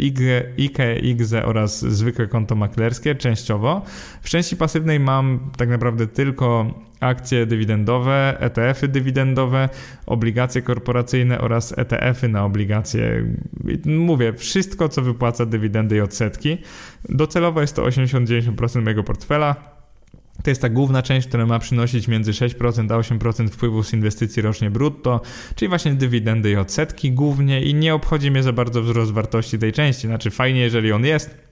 IKE, 0.57 0.99
IGZE 0.99 1.45
oraz 1.45 1.79
zwykłe 1.79 2.27
konto 2.27 2.55
maklerskie 2.55 3.15
częściowo. 3.15 3.81
W 4.21 4.29
części 4.29 4.57
pasywnej 4.57 4.99
mam 4.99 5.51
tak 5.57 5.69
naprawdę 5.69 6.07
tylko 6.07 6.73
akcje 6.99 7.45
dywidendowe, 7.45 8.37
ETF-y 8.39 8.87
dywidendowe, 8.87 9.69
obligacje 10.05 10.61
korporacyjne 10.61 11.41
oraz 11.41 11.77
ETF-y 11.77 12.29
na 12.29 12.45
obligacje. 12.45 13.25
Mówię, 13.85 14.33
wszystko 14.33 14.89
co 14.89 15.01
wypłaca 15.01 15.45
dywidendy 15.45 15.95
i 15.95 16.01
odsetki. 16.01 16.57
Docelowo 17.09 17.61
jest 17.61 17.75
to 17.75 17.83
80-90% 17.83 18.81
mojego 18.83 19.03
portfela. 19.03 19.72
To 20.43 20.49
jest 20.51 20.61
ta 20.61 20.69
główna 20.69 21.01
część, 21.01 21.27
która 21.27 21.45
ma 21.45 21.59
przynosić 21.59 22.07
między 22.07 22.31
6% 22.31 22.93
a 22.93 22.99
8% 22.99 23.49
wpływu 23.49 23.83
z 23.83 23.93
inwestycji 23.93 24.41
rocznie 24.41 24.71
brutto, 24.71 25.21
czyli 25.55 25.69
właśnie 25.69 25.93
dywidendy 25.93 26.51
i 26.51 26.55
odsetki 26.55 27.11
głównie 27.11 27.61
i 27.61 27.73
nie 27.73 27.93
obchodzi 27.93 28.31
mnie 28.31 28.43
za 28.43 28.53
bardzo 28.53 28.81
wzrost 28.81 29.11
wartości 29.11 29.59
tej 29.59 29.73
części. 29.73 30.07
Znaczy 30.07 30.31
fajnie, 30.31 30.59
jeżeli 30.59 30.91
on 30.91 31.05
jest, 31.05 31.42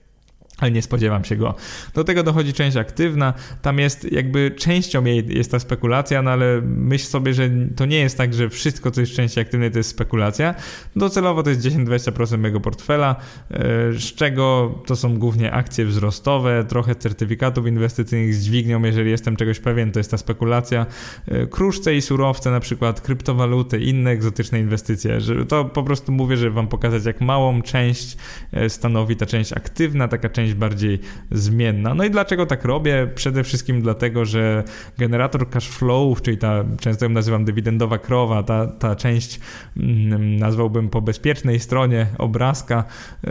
ale 0.62 0.70
nie 0.70 0.82
spodziewam 0.82 1.24
się 1.24 1.36
go. 1.36 1.54
Do 1.94 2.04
tego 2.04 2.22
dochodzi 2.22 2.52
część 2.52 2.76
aktywna, 2.76 3.34
tam 3.62 3.78
jest 3.78 4.12
jakby 4.12 4.50
częścią 4.50 5.04
jej 5.04 5.26
jest 5.28 5.50
ta 5.50 5.58
spekulacja, 5.58 6.22
no 6.22 6.30
ale 6.30 6.60
myśl 6.62 7.06
sobie, 7.06 7.34
że 7.34 7.50
to 7.76 7.86
nie 7.86 7.98
jest 7.98 8.18
tak, 8.18 8.34
że 8.34 8.48
wszystko, 8.48 8.90
co 8.90 9.00
jest 9.00 9.12
w 9.12 9.16
części 9.16 9.40
aktywnej, 9.40 9.70
to 9.70 9.78
jest 9.78 9.90
spekulacja. 9.90 10.54
Docelowo 10.96 11.42
to 11.42 11.50
jest 11.50 11.62
10-20% 11.62 12.38
mojego 12.38 12.60
portfela, 12.60 13.16
e, 13.50 13.58
z 13.92 14.14
czego 14.14 14.74
to 14.86 14.96
są 14.96 15.18
głównie 15.18 15.52
akcje 15.52 15.84
wzrostowe, 15.84 16.64
trochę 16.68 16.94
certyfikatów 16.94 17.66
inwestycyjnych 17.66 18.34
z 18.34 18.44
dźwignią, 18.44 18.82
jeżeli 18.82 19.10
jestem 19.10 19.36
czegoś 19.36 19.60
pewien, 19.60 19.92
to 19.92 20.00
jest 20.00 20.10
ta 20.10 20.18
spekulacja. 20.18 20.86
E, 21.28 21.46
kruszce 21.46 21.94
i 21.94 22.02
surowce, 22.02 22.50
na 22.50 22.60
przykład 22.60 23.00
kryptowaluty, 23.00 23.80
inne 23.80 24.10
egzotyczne 24.10 24.60
inwestycje. 24.60 25.18
To 25.48 25.64
po 25.64 25.82
prostu 25.82 26.12
mówię, 26.12 26.36
żeby 26.36 26.50
wam 26.50 26.68
pokazać, 26.68 27.04
jak 27.04 27.20
małą 27.20 27.62
część 27.62 28.16
e, 28.52 28.70
stanowi 28.70 29.16
ta 29.16 29.26
część 29.26 29.52
aktywna, 29.52 30.08
taka 30.08 30.28
część 30.28 30.51
część 30.52 30.54
bardziej 30.54 30.98
zmienna. 31.30 31.94
No 31.94 32.04
i 32.04 32.10
dlaczego 32.10 32.46
tak 32.46 32.64
robię? 32.64 33.08
Przede 33.14 33.44
wszystkim 33.44 33.82
dlatego, 33.82 34.24
że 34.24 34.64
generator 34.98 35.50
cash 35.50 35.68
flow, 35.68 36.22
czyli 36.22 36.38
ta, 36.38 36.64
często 36.80 37.04
ją 37.04 37.10
nazywam 37.10 37.44
dywidendowa 37.44 37.98
krowa, 37.98 38.42
ta, 38.42 38.66
ta 38.66 38.96
część 38.96 39.40
mm, 39.76 40.36
nazwałbym 40.36 40.88
po 40.88 41.00
bezpiecznej 41.00 41.60
stronie 41.60 42.06
obrazka, 42.18 42.84
y, 43.24 43.30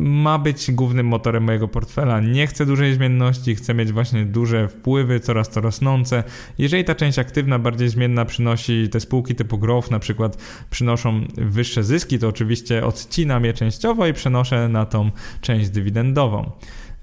ma 0.00 0.38
być 0.38 0.70
głównym 0.72 1.06
motorem 1.06 1.44
mojego 1.44 1.68
portfela. 1.68 2.20
Nie 2.20 2.46
chcę 2.46 2.66
dużej 2.66 2.94
zmienności, 2.94 3.54
chcę 3.54 3.74
mieć 3.74 3.92
właśnie 3.92 4.24
duże 4.24 4.68
wpływy, 4.68 5.20
coraz 5.20 5.48
to 5.48 5.60
rosnące. 5.60 6.24
Jeżeli 6.58 6.84
ta 6.84 6.94
część 6.94 7.18
aktywna, 7.18 7.58
bardziej 7.58 7.88
zmienna 7.88 8.24
przynosi 8.24 8.88
te 8.88 9.00
spółki 9.00 9.34
typu 9.34 9.58
growth 9.58 9.90
na 9.90 9.98
przykład 9.98 10.36
przynoszą 10.70 11.20
wyższe 11.36 11.84
zyski, 11.84 12.18
to 12.18 12.28
oczywiście 12.28 12.86
odcinam 12.86 13.44
je 13.44 13.52
częściowo 13.52 14.06
i 14.06 14.12
przenoszę 14.12 14.68
na 14.68 14.86
tą 14.86 15.10
część 15.40 15.70
dywidendową. 15.70 16.50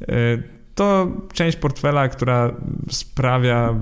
E, 0.01 0.57
to 0.77 1.11
część 1.33 1.57
portfela, 1.57 2.07
która 2.07 2.55
sprawia, 2.89 3.75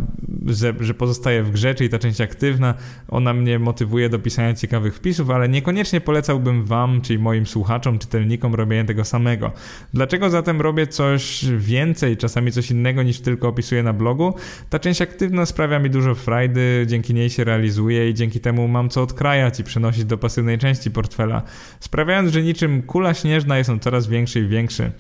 że, 0.45 0.73
że 0.79 0.93
pozostaje 0.93 1.43
w 1.43 1.51
grze, 1.51 1.75
czyli 1.75 1.89
ta 1.89 1.99
część 1.99 2.21
aktywna, 2.21 2.73
ona 3.07 3.33
mnie 3.33 3.59
motywuje 3.59 4.09
do 4.09 4.19
pisania 4.19 4.53
ciekawych 4.53 4.95
wpisów, 4.95 5.29
ale 5.29 5.49
niekoniecznie 5.49 6.01
polecałbym 6.01 6.65
Wam, 6.65 7.01
czyli 7.01 7.19
moim 7.19 7.45
słuchaczom, 7.45 7.99
czytelnikom 7.99 8.55
robienie 8.55 8.85
tego 8.85 9.05
samego. 9.05 9.51
Dlaczego 9.93 10.29
zatem 10.29 10.61
robię 10.61 10.87
coś 10.87 11.45
więcej, 11.57 12.17
czasami 12.17 12.51
coś 12.51 12.71
innego 12.71 13.03
niż 13.03 13.19
tylko 13.19 13.47
opisuję 13.47 13.83
na 13.83 13.93
blogu? 13.93 14.33
Ta 14.69 14.79
część 14.79 15.01
aktywna 15.01 15.45
sprawia 15.45 15.79
mi 15.79 15.89
dużo 15.89 16.15
frajdy, 16.15 16.85
dzięki 16.87 17.13
niej 17.13 17.29
się 17.29 17.43
realizuję 17.43 18.09
i 18.09 18.13
dzięki 18.13 18.39
temu 18.39 18.67
mam 18.67 18.89
co 18.89 19.01
odkrajać 19.01 19.59
i 19.59 19.63
przenosić 19.63 20.05
do 20.05 20.17
pasywnej 20.17 20.57
części 20.57 20.91
portfela, 20.91 21.41
sprawiając, 21.79 22.31
że 22.31 22.43
niczym 22.43 22.81
kula 22.81 23.13
śnieżna 23.13 23.57
jest 23.57 23.69
on 23.69 23.79
coraz 23.79 24.07
większy 24.07 24.39
i 24.39 24.47
większy. 24.47 24.91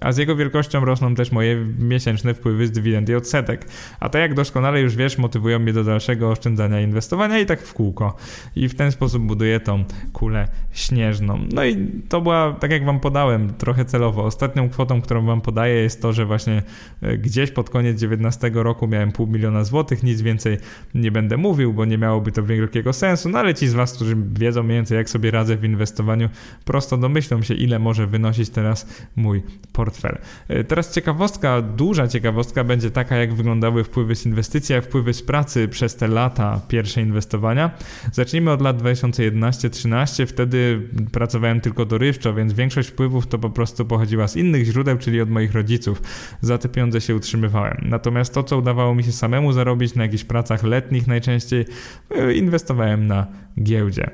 A 0.00 0.12
z 0.12 0.16
jego 0.16 0.36
wielkością 0.36 0.84
rosną 0.84 1.14
też 1.14 1.32
moje 1.32 1.66
miesięczne 1.78 2.34
wpływy 2.34 2.66
z 2.66 2.70
dywidend 2.70 3.08
i 3.08 3.14
odsetek. 3.14 3.68
A 4.00 4.08
to 4.08 4.18
jak 4.18 4.34
doskonale 4.34 4.80
już 4.80 4.96
wiesz, 4.96 5.18
motywują 5.18 5.58
mnie 5.58 5.72
do 5.72 5.84
dalszego 5.84 6.30
oszczędzania 6.30 6.80
inwestowania 6.80 7.38
i 7.38 7.46
tak 7.46 7.62
w 7.62 7.74
kółko. 7.74 8.16
I 8.56 8.68
w 8.68 8.74
ten 8.74 8.92
sposób 8.92 9.22
buduję 9.22 9.60
tą 9.60 9.84
kulę 10.12 10.48
śnieżną. 10.72 11.38
No 11.52 11.64
i 11.64 11.86
to 12.08 12.20
była, 12.20 12.56
tak 12.60 12.70
jak 12.70 12.84
wam 12.84 13.00
podałem, 13.00 13.54
trochę 13.54 13.84
celowo. 13.84 14.24
Ostatnią 14.24 14.68
kwotą, 14.70 15.00
którą 15.02 15.26
wam 15.26 15.40
podaję 15.40 15.74
jest 15.74 16.02
to, 16.02 16.12
że 16.12 16.26
właśnie 16.26 16.62
e, 17.02 17.18
gdzieś 17.18 17.50
pod 17.50 17.70
koniec 17.70 18.00
19 18.00 18.50
roku 18.54 18.88
miałem 18.88 19.12
pół 19.12 19.26
miliona 19.26 19.64
złotych, 19.64 20.02
nic 20.02 20.22
więcej 20.22 20.58
nie 20.94 21.12
będę 21.12 21.36
mówił, 21.36 21.72
bo 21.72 21.84
nie 21.84 21.98
miałoby 21.98 22.32
to 22.32 22.42
wielkiego 22.42 22.92
sensu, 22.92 23.28
no 23.28 23.38
ale 23.38 23.54
ci 23.54 23.68
z 23.68 23.72
was, 23.72 23.92
którzy 23.92 24.16
wiedzą 24.32 24.62
mniej 24.62 24.78
więcej 24.78 24.96
jak 24.98 25.10
sobie 25.10 25.30
radzę 25.30 25.56
w 25.56 25.64
inwestowaniu, 25.64 26.28
prosto 26.64 26.96
domyślą 26.96 27.42
się 27.42 27.54
ile 27.54 27.78
może 27.78 28.06
wynosić 28.06 28.50
teraz 28.50 28.86
mój 29.16 29.42
portfel. 29.80 30.18
E, 30.48 30.64
teraz 30.64 30.94
ciekawostka, 30.94 31.62
duża 31.62 32.08
ciekawostka 32.08 32.64
będzie 32.64 32.90
taka, 32.90 33.16
jak 33.16 33.34
wyglądały 33.34 33.84
wpływy 33.84 34.14
z 34.14 34.26
inwestycji, 34.26 34.80
wpływy 34.80 35.14
z 35.14 35.22
pracy 35.22 35.68
przez 35.68 35.96
te 35.96 36.08
lata 36.08 36.60
pierwsze 36.68 37.00
inwestowania. 37.00 37.70
Zacznijmy 38.12 38.50
od 38.50 38.60
lat 38.60 38.82
2011-13, 38.82 40.26
wtedy 40.26 40.88
pracowałem 41.12 41.60
tylko 41.60 41.84
dorywczo, 41.84 42.34
więc 42.34 42.52
większość 42.52 42.88
wpływów 42.88 43.26
to 43.26 43.38
po 43.38 43.50
prostu 43.50 43.84
pochodziła 43.84 44.28
z 44.28 44.36
innych 44.36 44.64
źródeł, 44.64 44.98
czyli 44.98 45.20
od 45.20 45.30
moich 45.30 45.52
rodziców. 45.52 46.02
Za 46.40 46.58
te 46.58 46.68
pieniądze 46.68 47.00
się 47.00 47.16
utrzymywałem. 47.16 47.78
Natomiast 47.82 48.34
to, 48.34 48.42
co 48.42 48.58
udawało 48.58 48.94
mi 48.94 49.04
się 49.04 49.12
samemu 49.12 49.52
zarobić 49.52 49.94
na 49.94 50.02
jakichś 50.02 50.24
pracach 50.24 50.62
letnich 50.62 51.06
najczęściej, 51.06 51.64
e, 52.10 52.34
inwestowałem 52.34 53.06
na 53.06 53.26
giełdzie. 53.62 54.10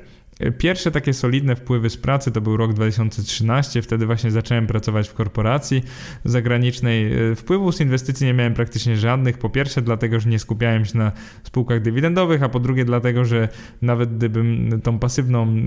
Pierwsze 0.57 0.91
takie 0.91 1.13
solidne 1.13 1.55
wpływy 1.55 1.89
z 1.89 1.97
pracy 1.97 2.31
to 2.31 2.41
był 2.41 2.57
rok 2.57 2.73
2013, 2.73 3.81
wtedy 3.81 4.05
właśnie 4.05 4.31
zacząłem 4.31 4.67
pracować 4.67 5.09
w 5.09 5.13
korporacji 5.13 5.83
zagranicznej. 6.25 7.11
Wpływów 7.35 7.75
z 7.75 7.81
inwestycji 7.81 8.27
nie 8.27 8.33
miałem 8.33 8.53
praktycznie 8.53 8.97
żadnych. 8.97 9.37
Po 9.37 9.49
pierwsze, 9.49 9.81
dlatego, 9.81 10.19
że 10.19 10.29
nie 10.29 10.39
skupiałem 10.39 10.85
się 10.85 10.97
na 10.97 11.11
spółkach 11.43 11.81
dywidendowych, 11.81 12.43
a 12.43 12.49
po 12.49 12.59
drugie, 12.59 12.85
dlatego, 12.85 13.25
że 13.25 13.49
nawet 13.81 14.17
gdybym 14.17 14.81
tą 14.83 14.99
pasywną 14.99 15.43
e, 15.43 15.57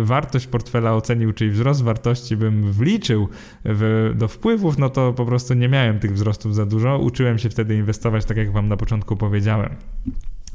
wartość 0.00 0.46
portfela 0.46 0.94
ocenił, 0.94 1.32
czyli 1.32 1.50
wzrost 1.50 1.82
wartości 1.82 2.36
bym 2.36 2.72
wliczył 2.72 3.28
w, 3.64 4.12
do 4.16 4.28
wpływów, 4.28 4.78
no 4.78 4.90
to 4.90 5.12
po 5.12 5.26
prostu 5.26 5.54
nie 5.54 5.68
miałem 5.68 5.98
tych 5.98 6.12
wzrostów 6.12 6.54
za 6.54 6.66
dużo. 6.66 6.98
Uczyłem 6.98 7.38
się 7.38 7.50
wtedy 7.50 7.76
inwestować, 7.76 8.24
tak 8.24 8.36
jak 8.36 8.52
Wam 8.52 8.68
na 8.68 8.76
początku 8.76 9.16
powiedziałem. 9.16 9.76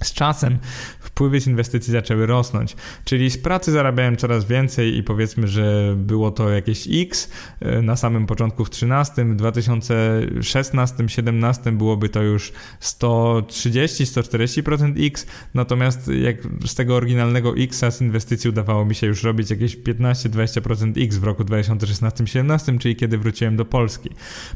Z 0.03 0.13
czasem 0.13 0.57
wpływy 0.99 1.41
z 1.41 1.47
inwestycji 1.47 1.91
zaczęły 1.91 2.25
rosnąć, 2.25 2.75
czyli 3.05 3.29
z 3.29 3.37
pracy 3.37 3.71
zarabiałem 3.71 4.17
coraz 4.17 4.45
więcej 4.45 4.97
i 4.97 5.03
powiedzmy, 5.03 5.47
że 5.47 5.93
było 5.97 6.31
to 6.31 6.49
jakieś 6.49 6.87
X 6.91 7.29
e, 7.59 7.81
na 7.81 7.95
samym 7.95 8.25
początku 8.25 8.65
w 8.65 8.69
13, 8.69 9.25
w 9.25 9.35
2016, 9.35 10.89
2017 10.95 11.71
byłoby 11.71 12.09
to 12.09 12.23
już 12.23 12.51
130-140% 12.81 15.07
X, 15.07 15.25
natomiast 15.53 16.07
jak 16.07 16.37
z 16.65 16.75
tego 16.75 16.95
oryginalnego 16.95 17.53
X 17.57 17.85
z 17.89 18.01
inwestycji 18.01 18.49
udawało 18.49 18.85
mi 18.85 18.95
się 18.95 19.07
już 19.07 19.23
robić 19.23 19.49
jakieś 19.49 19.77
15-20% 19.77 21.03
X 21.03 21.17
w 21.17 21.23
roku 21.23 21.43
2016-2017, 21.43 22.77
czyli 22.77 22.95
kiedy 22.95 23.17
wróciłem 23.17 23.57
do 23.57 23.65
Polski. 23.65 24.09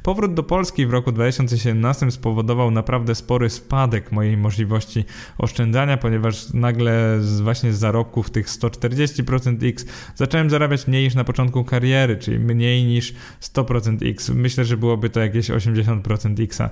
Powrót 0.03 0.33
do 0.33 0.43
Polski 0.43 0.85
w 0.85 0.91
roku 0.91 1.11
2017 1.11 2.11
spowodował 2.11 2.71
naprawdę 2.71 3.15
spory 3.15 3.49
spadek 3.49 4.11
mojej 4.11 4.37
możliwości 4.37 5.05
oszczędzania, 5.37 5.97
ponieważ 5.97 6.53
nagle 6.53 7.17
z, 7.21 7.41
właśnie 7.41 7.73
z 7.73 7.79
zarobków 7.79 8.29
tych 8.29 8.47
140% 8.47 9.67
X 9.67 9.85
zacząłem 10.15 10.49
zarabiać 10.49 10.87
mniej 10.87 11.03
niż 11.03 11.15
na 11.15 11.23
początku 11.23 11.63
kariery, 11.63 12.17
czyli 12.17 12.39
mniej 12.39 12.83
niż 12.83 13.13
100% 13.41 14.09
X. 14.09 14.29
Myślę, 14.29 14.65
że 14.65 14.77
byłoby 14.77 15.09
to 15.09 15.19
jakieś 15.19 15.49
80% 15.49 16.43
Xa. 16.43 16.69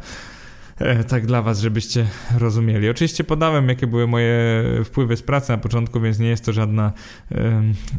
E, 0.81 1.03
tak 1.03 1.25
dla 1.25 1.41
Was, 1.41 1.59
żebyście 1.59 2.05
rozumieli. 2.37 2.89
Oczywiście 2.89 3.23
podałem, 3.23 3.69
jakie 3.69 3.87
były 3.87 4.07
moje 4.07 4.63
wpływy 4.85 5.17
z 5.17 5.21
pracy 5.21 5.51
na 5.51 5.57
początku, 5.57 6.01
więc 6.01 6.19
nie 6.19 6.27
jest 6.27 6.45
to 6.45 6.53
żadna 6.53 6.93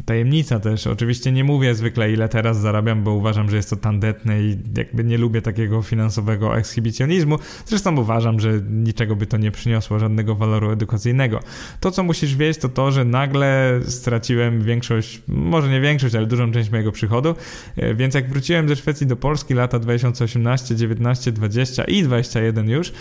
tajemnica 0.05 0.59
też. 0.59 0.87
Oczywiście 0.87 1.31
nie 1.31 1.43
mówię 1.43 1.75
zwykle, 1.75 2.11
ile 2.11 2.29
teraz 2.29 2.59
zarabiam, 2.59 3.03
bo 3.03 3.11
uważam, 3.11 3.49
że 3.49 3.55
jest 3.55 3.69
to 3.69 3.75
tandetne 3.75 4.41
i 4.41 4.57
jakby 4.77 5.03
nie 5.03 5.17
lubię 5.17 5.41
takiego 5.41 5.81
finansowego 5.81 6.57
ekshibicjonizmu. 6.57 7.39
Zresztą 7.65 7.97
uważam, 7.97 8.39
że 8.39 8.61
niczego 8.69 9.15
by 9.15 9.25
to 9.25 9.37
nie 9.37 9.51
przyniosło, 9.51 9.99
żadnego 9.99 10.35
waloru 10.35 10.71
edukacyjnego. 10.71 11.39
To, 11.79 11.91
co 11.91 12.03
musisz 12.03 12.35
wiedzieć, 12.35 12.61
to 12.61 12.69
to, 12.69 12.91
że 12.91 13.05
nagle 13.05 13.79
straciłem 13.85 14.61
większość, 14.61 15.21
może 15.27 15.69
nie 15.69 15.81
większość, 15.81 16.15
ale 16.15 16.27
dużą 16.27 16.51
część 16.51 16.69
mojego 16.69 16.91
przychodu, 16.91 17.35
e, 17.75 17.95
więc 17.95 18.15
jak 18.15 18.29
wróciłem 18.29 18.69
ze 18.69 18.75
Szwecji 18.75 19.07
do 19.07 19.15
Polski 19.15 19.53
lata 19.53 19.79
2018, 19.79 20.75
19, 20.75 21.31
20 21.31 21.83
i 21.83 22.03
21 22.03 22.72
już. 22.73 22.93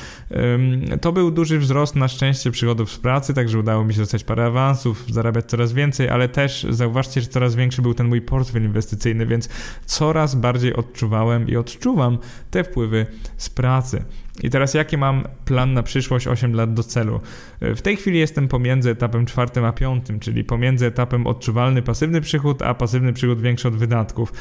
To 1.00 1.12
był 1.12 1.30
duży 1.30 1.58
wzrost 1.58 1.96
na 1.96 2.08
szczęście 2.08 2.50
przychodów 2.50 2.92
z 2.92 2.98
pracy, 2.98 3.34
także 3.34 3.58
udało 3.58 3.84
mi 3.84 3.94
się 3.94 4.00
dostać 4.00 4.24
parę 4.24 4.46
awansów, 4.46 5.04
zarabiać 5.08 5.44
coraz 5.44 5.72
więcej, 5.72 6.08
ale 6.08 6.28
też 6.28 6.66
zauważcie, 6.70 7.20
że 7.20 7.26
coraz 7.26 7.54
większy 7.54 7.82
był 7.82 7.94
ten 7.94 8.08
mój 8.08 8.20
portfel 8.20 8.62
inwestycyjny, 8.62 9.26
więc 9.26 9.48
coraz 9.86 10.34
bardziej 10.34 10.74
odczuwałem 10.74 11.48
i 11.48 11.56
odczuwam 11.56 12.18
te 12.50 12.64
wpływy 12.64 13.06
z 13.36 13.50
pracy. 13.50 14.04
I 14.40 14.50
teraz 14.50 14.74
jaki 14.74 14.98
mam 14.98 15.24
plan 15.44 15.72
na 15.72 15.82
przyszłość 15.82 16.26
8 16.26 16.54
lat 16.54 16.74
do 16.74 16.82
celu? 16.82 17.20
W 17.60 17.82
tej 17.82 17.96
chwili 17.96 18.18
jestem 18.18 18.48
pomiędzy 18.48 18.90
etapem 18.90 19.26
czwartym 19.26 19.64
a 19.64 19.72
piątym, 19.72 20.20
czyli 20.20 20.44
pomiędzy 20.44 20.86
etapem 20.86 21.26
odczuwalny 21.26 21.82
pasywny 21.82 22.20
przychód, 22.20 22.62
a 22.62 22.74
pasywny 22.74 23.12
przychód 23.12 23.40
większy 23.40 23.68
od 23.68 23.76
wydatków. 23.76 24.32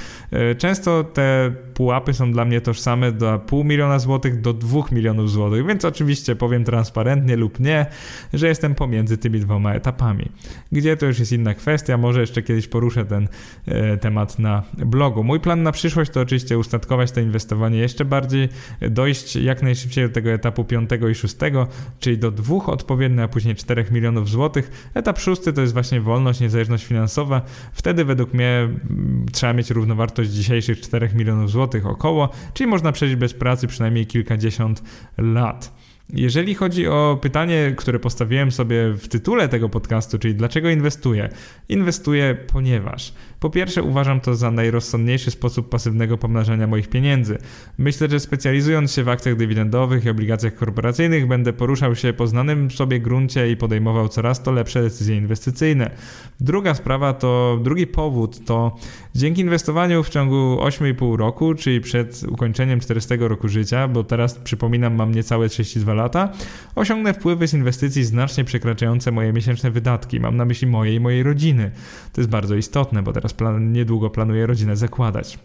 Często 0.58 1.04
te 1.04 1.54
pułapy 1.74 2.14
są 2.14 2.32
dla 2.32 2.46
mnie 2.46 2.62
tożsame 2.62 3.12
do 3.12 3.40
pół 3.40 3.64
miliona 3.64 4.00
złotych 4.00 4.42
do 4.42 4.54
dwóch 4.54 4.92
milionów 4.92 5.32
złotych, 5.32 5.66
więc 5.68 5.86
oczywiście 5.86 6.36
powiem 6.36 6.64
transparentnie 6.64 7.36
lub 7.36 7.60
nie, 7.60 7.86
że 8.34 8.48
jestem 8.48 8.76
pomiędzy 8.76 9.18
tymi 9.18 9.40
dwoma 9.40 9.74
etapami. 9.74 10.30
Gdzie 10.72 10.98
to 10.98 11.06
już 11.06 11.20
jest 11.20 11.32
inna 11.32 11.54
kwestia, 11.54 11.98
może 11.98 12.22
jeszcze 12.22 12.42
kiedyś 12.42 12.68
poruszę 12.68 13.06
ten 13.06 13.28
e, 13.66 13.98
temat 13.98 14.40
na 14.40 14.64
blogu. 14.78 15.24
Mój 15.24 15.40
plan 15.40 15.64
na 15.64 15.72
przyszłość 15.72 16.12
to 16.12 16.22
oczywiście 16.22 16.58
ustatkować 16.58 17.12
to 17.12 17.20
inwestowanie 17.20 17.80
jeszcze 17.80 18.06
bardziej, 18.06 18.50
dojść 18.82 19.36
jak 19.36 19.62
najszybciej 19.62 19.81
najszybciej 19.82 20.08
do 20.08 20.14
tego 20.14 20.30
etapu 20.30 20.64
piątego 20.64 21.10
i 21.10 21.16
szóstego, 21.16 21.68
czyli 22.00 22.18
do 22.18 22.32
dwóch 22.32 22.70
odpowiednich, 22.70 23.22
a 23.22 23.28
później 23.28 23.56
4 23.56 23.86
milionów 23.92 24.30
złotych. 24.30 24.92
Etap 24.94 25.20
szósty 25.20 25.54
to 25.54 25.62
jest 25.62 25.74
właśnie 25.74 26.02
wolność, 26.02 26.40
niezależność 26.40 26.86
finansowa. 26.86 27.42
Wtedy 27.74 28.06
według 28.06 28.34
mnie 28.34 28.70
mm, 28.90 29.26
trzeba 29.32 29.54
mieć 29.54 29.70
równowartość 29.70 30.30
dzisiejszych 30.30 30.82
4 30.82 31.10
milionów 31.16 31.52
złotych 31.52 31.86
około, 31.86 32.30
czyli 32.54 32.70
można 32.70 32.92
przejść 32.92 33.16
bez 33.16 33.34
pracy 33.34 33.68
przynajmniej 33.68 34.06
kilkadziesiąt 34.06 34.84
lat. 35.18 35.82
Jeżeli 36.14 36.56
chodzi 36.56 36.88
o 36.88 37.20
pytanie, 37.22 37.74
które 37.78 38.00
postawiłem 38.00 38.52
sobie 38.52 38.94
w 38.94 39.08
tytule 39.08 39.50
tego 39.50 39.70
podcastu, 39.70 40.20
czyli 40.20 40.36
dlaczego 40.36 40.70
inwestuję? 40.70 41.30
Inwestuję, 41.70 42.38
ponieważ 42.48 43.14
po 43.42 43.50
pierwsze 43.50 43.84
uważam 43.84 44.20
to 44.20 44.36
za 44.36 44.52
najrozsądniejszy 44.52 45.32
sposób 45.32 45.70
pasywnego 45.70 46.18
pomnażania 46.18 46.68
moich 46.68 46.90
pieniędzy. 46.90 47.38
Myślę, 47.78 48.10
że 48.10 48.20
specjalizując 48.20 48.92
się 48.92 49.04
w 49.04 49.10
akcjach 49.10 49.36
dywidendowych 49.36 50.06
i 50.06 50.10
obligacjach 50.10 50.56
korporacyjnych 50.56 51.28
będę 51.28 51.54
poruszał 51.54 51.96
się 51.96 52.14
po 52.14 52.28
znanym 52.28 52.72
sobie 52.72 53.00
gruncie 53.00 53.52
i 53.52 53.58
podejmował 53.58 54.10
coraz 54.10 54.44
to 54.44 54.52
lepsze 54.52 54.82
decyzje 54.82 55.18
inwestycyjne. 55.18 55.92
Druga 56.40 56.74
sprawa 56.74 57.14
to, 57.14 57.60
drugi 57.64 57.88
powód 57.88 58.46
to 58.46 58.76
dzięki 59.16 59.42
inwestowaniu 59.42 60.04
w 60.04 60.10
ciągu 60.10 60.58
8,5 60.60 61.16
roku, 61.16 61.56
czyli 61.56 61.82
przed 61.82 62.24
ukończeniem 62.24 62.80
40 62.80 63.18
roku 63.20 63.48
życia, 63.48 63.88
bo 63.88 64.04
teraz 64.04 64.34
przypominam 64.34 64.96
mam 64.96 65.16
niecałe 65.16 65.50
32 65.50 65.94
lata, 65.94 66.30
osiągnę 66.76 67.14
wpływy 67.14 67.48
z 67.48 67.54
inwestycji 67.54 68.04
znacznie 68.04 68.44
przekraczające 68.44 69.12
moje 69.12 69.34
miesięczne 69.34 69.72
wydatki. 69.72 70.20
Mam 70.20 70.38
na 70.38 70.46
myśli 70.46 70.68
moje 70.68 70.96
i 70.96 71.00
mojej 71.00 71.24
rodziny. 71.24 71.72
To 72.14 72.22
jest 72.22 72.30
bardzo 72.32 72.56
istotne, 72.56 73.04
bo 73.04 73.14
teraz 73.14 73.31
plan, 73.34 73.74
niedługo 73.74 74.10
planuję 74.10 74.46
rodzinę 74.46 74.76
zakładać. 74.76 75.40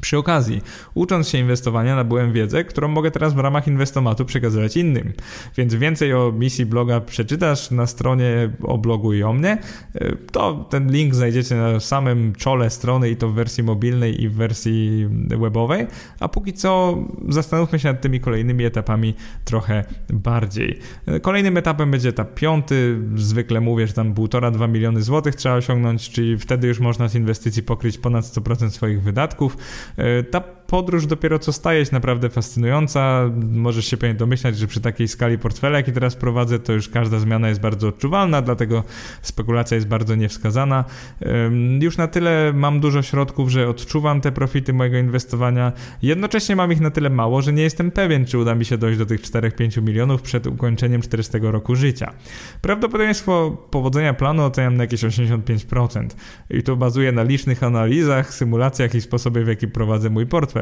Przy 0.00 0.18
okazji, 0.18 0.62
ucząc 0.94 1.28
się 1.28 1.38
inwestowania, 1.38 1.96
nabyłem 1.96 2.32
wiedzę, 2.32 2.64
którą 2.64 2.88
mogę 2.88 3.10
teraz 3.10 3.34
w 3.34 3.38
ramach 3.38 3.66
inwestomatu 3.66 4.24
przekazywać 4.24 4.76
innym. 4.76 5.12
Więc 5.56 5.74
więcej 5.74 6.14
o 6.14 6.32
misji 6.32 6.66
bloga 6.66 7.00
przeczytasz 7.00 7.70
na 7.70 7.86
stronie 7.86 8.50
o 8.62 8.78
blogu 8.78 9.12
i 9.12 9.22
o 9.22 9.32
mnie. 9.32 9.58
To 10.32 10.66
ten 10.70 10.92
link 10.92 11.14
znajdziecie 11.14 11.54
na 11.54 11.80
samym 11.80 12.34
czole 12.34 12.70
strony 12.70 13.10
i 13.10 13.16
to 13.16 13.28
w 13.28 13.34
wersji 13.34 13.64
mobilnej 13.64 14.22
i 14.22 14.28
w 14.28 14.34
wersji 14.34 15.08
webowej. 15.38 15.86
A 16.20 16.28
póki 16.28 16.52
co 16.52 16.98
zastanówmy 17.28 17.78
się 17.78 17.88
nad 17.88 18.00
tymi 18.00 18.20
kolejnymi 18.20 18.64
etapami 18.64 19.14
trochę 19.44 19.84
bardziej. 20.10 20.78
Kolejnym 21.22 21.56
etapem 21.56 21.90
będzie 21.90 22.08
etap 22.08 22.34
piąty. 22.34 22.98
Zwykle 23.14 23.60
mówię, 23.60 23.86
że 23.86 23.92
tam 23.92 24.14
1,5-2 24.14 24.68
miliony 24.68 25.02
złotych 25.02 25.34
trzeba 25.34 25.54
osiągnąć, 25.54 26.10
czyli 26.10 26.38
wtedy 26.38 26.68
już 26.68 26.80
można 26.80 27.08
z 27.08 27.14
inwestycji 27.14 27.62
pokryć 27.62 27.98
ponad 27.98 28.24
100% 28.24 28.70
swoich 28.70 29.02
wydatków. 29.02 29.56
E, 29.96 30.22
ta 30.30 30.57
podróż 30.68 31.06
dopiero 31.06 31.38
co 31.38 31.52
staje 31.52 31.86
się 31.86 31.92
naprawdę 31.92 32.28
fascynująca. 32.28 33.30
Możesz 33.52 33.86
się 33.86 33.96
pewnie 33.96 34.14
domyślać, 34.14 34.58
że 34.58 34.66
przy 34.66 34.80
takiej 34.80 35.08
skali 35.08 35.38
portfela, 35.38 35.78
jaki 35.78 35.92
teraz 35.92 36.16
prowadzę, 36.16 36.58
to 36.58 36.72
już 36.72 36.88
każda 36.88 37.18
zmiana 37.18 37.48
jest 37.48 37.60
bardzo 37.60 37.88
odczuwalna, 37.88 38.42
dlatego 38.42 38.84
spekulacja 39.22 39.74
jest 39.74 39.88
bardzo 39.88 40.14
niewskazana. 40.14 40.84
Już 41.80 41.96
na 41.96 42.06
tyle 42.06 42.52
mam 42.54 42.80
dużo 42.80 43.02
środków, 43.02 43.50
że 43.50 43.68
odczuwam 43.68 44.20
te 44.20 44.32
profity 44.32 44.72
mojego 44.72 44.98
inwestowania. 44.98 45.72
Jednocześnie 46.02 46.56
mam 46.56 46.72
ich 46.72 46.80
na 46.80 46.90
tyle 46.90 47.10
mało, 47.10 47.42
że 47.42 47.52
nie 47.52 47.62
jestem 47.62 47.90
pewien, 47.90 48.26
czy 48.26 48.38
uda 48.38 48.54
mi 48.54 48.64
się 48.64 48.78
dojść 48.78 48.98
do 48.98 49.06
tych 49.06 49.20
4-5 49.20 49.82
milionów 49.82 50.22
przed 50.22 50.46
ukończeniem 50.46 51.02
40 51.02 51.32
roku 51.42 51.76
życia. 51.76 52.12
Prawdopodobieństwo 52.62 53.56
powodzenia 53.70 54.14
planu 54.14 54.42
oceniam 54.44 54.76
na 54.76 54.84
jakieś 54.84 55.00
85% 55.00 56.08
i 56.50 56.62
to 56.62 56.76
bazuje 56.76 57.12
na 57.12 57.22
licznych 57.22 57.62
analizach, 57.62 58.34
symulacjach 58.34 58.94
i 58.94 59.00
sposobie, 59.00 59.44
w 59.44 59.48
jaki 59.48 59.68
prowadzę 59.68 60.10
mój 60.10 60.26
portfel. 60.26 60.57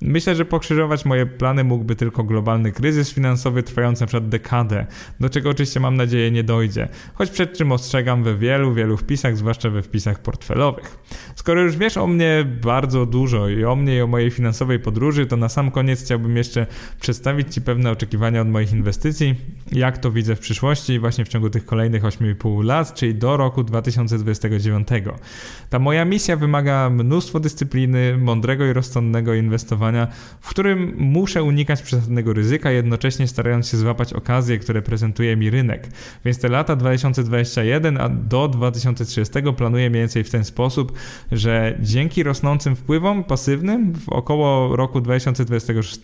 Myślę, 0.00 0.34
że 0.34 0.44
pokrzyżować 0.44 1.04
moje 1.04 1.26
plany 1.26 1.64
mógłby 1.64 1.96
tylko 1.96 2.24
globalny 2.24 2.72
kryzys 2.72 3.12
finansowy 3.12 3.62
trwający 3.62 4.06
przykład 4.06 4.28
dekadę, 4.28 4.86
do 5.20 5.30
czego 5.30 5.50
oczywiście 5.50 5.80
mam 5.80 5.96
nadzieję 5.96 6.30
nie 6.30 6.44
dojdzie, 6.44 6.88
choć 7.14 7.30
przed 7.30 7.58
czym 7.58 7.72
ostrzegam 7.72 8.22
we 8.22 8.36
wielu, 8.36 8.74
wielu 8.74 8.96
wpisach, 8.96 9.36
zwłaszcza 9.36 9.70
we 9.70 9.82
wpisach 9.82 10.22
portfelowych. 10.22 10.98
Skoro 11.34 11.62
już 11.62 11.76
wiesz 11.76 11.96
o 11.96 12.06
mnie 12.06 12.46
bardzo 12.62 13.06
dużo 13.06 13.48
i 13.48 13.64
o 13.64 13.76
mnie 13.76 13.96
i 13.96 14.00
o 14.00 14.06
mojej 14.06 14.30
finansowej 14.30 14.78
podróży, 14.78 15.26
to 15.26 15.36
na 15.36 15.48
sam 15.48 15.70
koniec 15.70 16.04
chciałbym 16.04 16.36
jeszcze 16.36 16.66
przedstawić 17.00 17.54
Ci 17.54 17.60
pewne 17.60 17.90
oczekiwania 17.90 18.40
od 18.40 18.48
moich 18.48 18.72
inwestycji, 18.72 19.34
jak 19.72 19.98
to 19.98 20.10
widzę 20.10 20.36
w 20.36 20.40
przyszłości 20.40 20.98
właśnie 20.98 21.24
w 21.24 21.28
ciągu 21.28 21.50
tych 21.50 21.64
kolejnych 21.64 22.02
8,5 22.02 22.64
lat, 22.64 22.94
czyli 22.94 23.14
do 23.14 23.36
roku 23.36 23.64
2029. 23.64 24.88
Ta 25.70 25.78
moja 25.78 26.04
misja 26.04 26.36
wymaga 26.36 26.90
mnóstwo 26.90 27.40
dyscypliny, 27.40 28.18
mądrego 28.18 28.66
i 28.66 28.72
rozsądnego 28.72 29.34
inwestowania, 29.38 30.08
w 30.40 30.48
którym 30.48 30.94
muszę 30.98 31.42
unikać 31.42 31.82
przesadnego 31.82 32.32
ryzyka, 32.32 32.70
jednocześnie 32.70 33.28
starając 33.28 33.68
się 33.68 33.76
złapać 33.76 34.12
okazje, 34.12 34.58
które 34.58 34.82
prezentuje 34.82 35.36
mi 35.36 35.50
rynek. 35.50 35.88
Więc 36.24 36.38
te 36.38 36.48
lata 36.48 36.76
2021 36.76 38.00
a 38.00 38.08
do 38.08 38.48
2030 38.48 39.32
planuję 39.56 39.90
mniej 39.90 40.02
więcej 40.02 40.24
w 40.24 40.30
ten 40.30 40.44
sposób, 40.44 40.92
że 41.32 41.78
dzięki 41.80 42.22
rosnącym 42.22 42.76
wpływom 42.76 43.24
pasywnym 43.24 43.94
w 43.94 44.08
około 44.08 44.76
roku 44.76 45.00
2026 45.00 46.00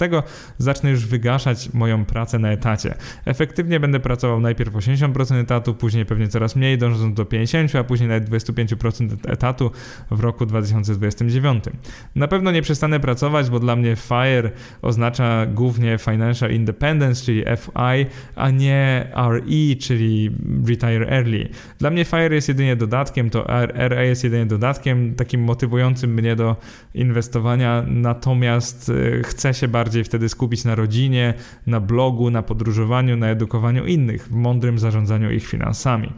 zacznę 0.59 0.91
już 0.91 1.07
wygaszać 1.07 1.73
moją 1.73 2.05
pracę 2.05 2.39
na 2.39 2.53
etacie. 2.53 2.95
Efektywnie 3.25 3.81
będę 3.81 4.01
pracował 4.01 4.41
najpierw 4.41 4.75
80% 4.75 5.41
etatu, 5.41 5.75
później 5.75 6.07
pewnie 6.07 6.29
coraz 6.29 6.57
mniej, 6.57 6.79
dążąc 6.79 7.17
do 7.17 7.25
50%, 7.25 7.79
a 7.79 7.85
później 7.85 8.09
nawet 8.09 8.31
25% 8.31 9.09
etatu 9.27 9.71
w 10.11 10.21
roku 10.21 10.47
2029. 10.47 11.65
Na 12.15 12.29
pewno 12.29 12.53
nie 12.53 12.63
przestanę 12.63 13.01
pracować, 13.01 13.24
bo 13.51 13.61
dla 13.61 13.77
mnie 13.77 13.97
FIRE 13.97 14.51
oznacza 14.83 15.47
głównie 15.47 15.99
Financial 15.99 16.51
Independence, 16.51 17.25
czyli 17.25 17.45
FI, 17.57 18.07
a 18.37 18.51
nie 18.51 19.09
RE, 19.15 19.77
czyli 19.81 20.31
Retire 20.67 21.09
Early. 21.09 21.49
Dla 21.79 21.91
mnie 21.91 22.05
FIRE 22.05 22.35
jest 22.35 22.49
jedynie 22.49 22.77
dodatkiem, 22.77 23.31
to 23.31 23.45
RA 23.77 24.03
jest 24.03 24.25
jedynie 24.25 24.47
dodatkiem 24.47 25.15
takim 25.15 25.41
motywującym 25.45 26.15
mnie 26.15 26.37
do 26.37 26.57
inwestowania, 26.95 27.85
natomiast 27.87 28.93
e, 29.19 29.23
chcę 29.23 29.55
się 29.55 29.69
bardziej 29.69 30.05
wtedy 30.05 30.29
skupić 30.29 30.65
na 30.65 30.75
rodzinie, 30.75 31.35
na 31.67 31.81
blogu, 31.81 32.31
na 32.31 32.43
podróżowaniu, 32.43 33.17
na 33.17 33.29
edukowaniu 33.29 33.87
innych, 33.87 34.29
w 34.29 34.35
mądrym 34.35 34.79
zarządzaniu 34.79 35.31
ich 35.31 35.47
finansami. 35.47 36.13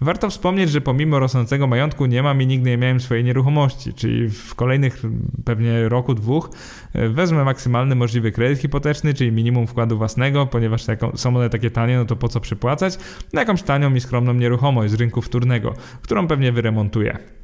Warto 0.00 0.30
wspomnieć, 0.30 0.70
że 0.70 0.80
pomimo 0.80 1.18
rosnącego 1.18 1.66
majątku 1.66 2.06
nie 2.06 2.22
mam 2.22 2.42
i 2.42 2.46
nigdy 2.46 2.70
nie 2.70 2.76
miałem 2.78 3.00
swojej 3.00 3.24
nieruchomości, 3.24 3.92
czyli 3.92 4.28
w 4.28 4.54
kolejnych 4.54 5.02
pewnie 5.44 5.88
roku, 5.88 6.14
dwóch 6.14 6.50
e, 6.50 6.51
wezmę 6.94 7.44
maksymalny 7.44 7.94
możliwy 7.94 8.32
kredyt 8.32 8.58
hipoteczny, 8.58 9.14
czyli 9.14 9.32
minimum 9.32 9.66
wkładu 9.66 9.98
własnego, 9.98 10.46
ponieważ 10.46 10.84
są 11.14 11.36
one 11.36 11.50
takie 11.50 11.70
tanie, 11.70 11.96
no 11.96 12.04
to 12.04 12.16
po 12.16 12.28
co 12.28 12.40
przypłacać, 12.40 12.98
na 13.32 13.40
jakąś 13.40 13.62
tanią 13.62 13.94
i 13.94 14.00
skromną 14.00 14.34
nieruchomość 14.34 14.92
z 14.92 14.94
rynku 14.94 15.22
wtórnego, 15.22 15.74
którą 16.02 16.28
pewnie 16.28 16.52
wyremontuję. 16.52 17.41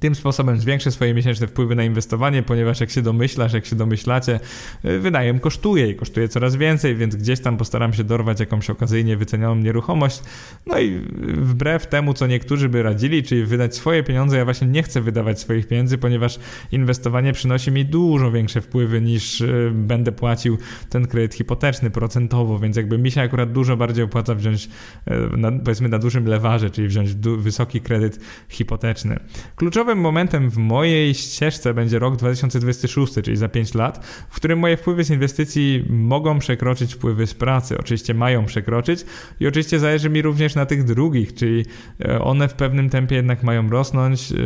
Tym 0.00 0.14
sposobem 0.14 0.60
zwiększę 0.60 0.90
swoje 0.90 1.14
miesięczne 1.14 1.46
wpływy 1.46 1.74
na 1.74 1.84
inwestowanie, 1.84 2.42
ponieważ 2.42 2.80
jak 2.80 2.90
się 2.90 3.02
domyślasz, 3.02 3.52
jak 3.52 3.66
się 3.66 3.76
domyślacie, 3.76 4.40
y, 4.84 4.98
wynajem 4.98 5.40
kosztuje 5.40 5.90
i 5.90 5.94
kosztuje 5.94 6.28
coraz 6.28 6.56
więcej, 6.56 6.96
więc 6.96 7.16
gdzieś 7.16 7.40
tam 7.40 7.56
postaram 7.56 7.92
się 7.92 8.04
dorwać 8.04 8.40
jakąś 8.40 8.70
okazyjnie 8.70 9.16
wycenioną 9.16 9.54
nieruchomość. 9.62 10.22
No 10.66 10.78
i 10.78 11.00
wbrew 11.26 11.86
temu, 11.86 12.14
co 12.14 12.26
niektórzy 12.26 12.68
by 12.68 12.82
radzili, 12.82 13.22
czyli 13.22 13.44
wydać 13.44 13.76
swoje 13.76 14.02
pieniądze, 14.02 14.36
ja 14.36 14.44
właśnie 14.44 14.66
nie 14.66 14.82
chcę 14.82 15.00
wydawać 15.00 15.40
swoich 15.40 15.68
pieniędzy, 15.68 15.98
ponieważ 15.98 16.38
inwestowanie 16.72 17.32
przynosi 17.32 17.72
mi 17.72 17.84
dużo 17.84 18.32
większe 18.32 18.60
wpływy 18.60 19.00
niż 19.00 19.40
y, 19.40 19.70
będę 19.74 20.12
płacił 20.12 20.58
ten 20.90 21.06
kredyt 21.06 21.34
hipoteczny 21.34 21.90
procentowo, 21.90 22.58
więc 22.58 22.76
jakby 22.76 22.98
mi 22.98 23.10
się 23.10 23.22
akurat 23.22 23.52
dużo 23.52 23.76
bardziej 23.76 24.04
opłaca 24.04 24.34
wziąć, 24.34 24.68
y, 25.08 25.36
na, 25.36 25.52
powiedzmy, 25.52 25.88
na 25.88 25.98
dużym 25.98 26.26
lewarze, 26.26 26.70
czyli 26.70 26.88
wziąć 26.88 27.14
wysoki 27.14 27.80
kredyt 27.80 28.20
hipoteczny. 28.48 29.18
Kluczowe 29.56 29.85
Kluczowym 29.86 30.02
momentem 30.02 30.50
w 30.50 30.56
mojej 30.56 31.14
ścieżce 31.14 31.74
będzie 31.74 31.98
rok 31.98 32.16
2026, 32.16 33.14
czyli 33.14 33.36
za 33.36 33.48
5 33.48 33.74
lat, 33.74 34.06
w 34.28 34.36
którym 34.36 34.58
moje 34.58 34.76
wpływy 34.76 35.04
z 35.04 35.10
inwestycji 35.10 35.84
mogą 35.88 36.38
przekroczyć 36.38 36.94
wpływy 36.94 37.26
z 37.26 37.34
pracy. 37.34 37.78
Oczywiście 37.78 38.14
mają 38.14 38.44
przekroczyć 38.44 39.04
i 39.40 39.46
oczywiście 39.46 39.78
zależy 39.78 40.10
mi 40.10 40.22
również 40.22 40.54
na 40.54 40.66
tych 40.66 40.84
drugich, 40.84 41.34
czyli 41.34 41.64
e, 42.04 42.20
one 42.20 42.48
w 42.48 42.54
pewnym 42.54 42.90
tempie 42.90 43.16
jednak 43.16 43.42
mają 43.42 43.70
rosnąć, 43.70 44.32
e, 44.32 44.36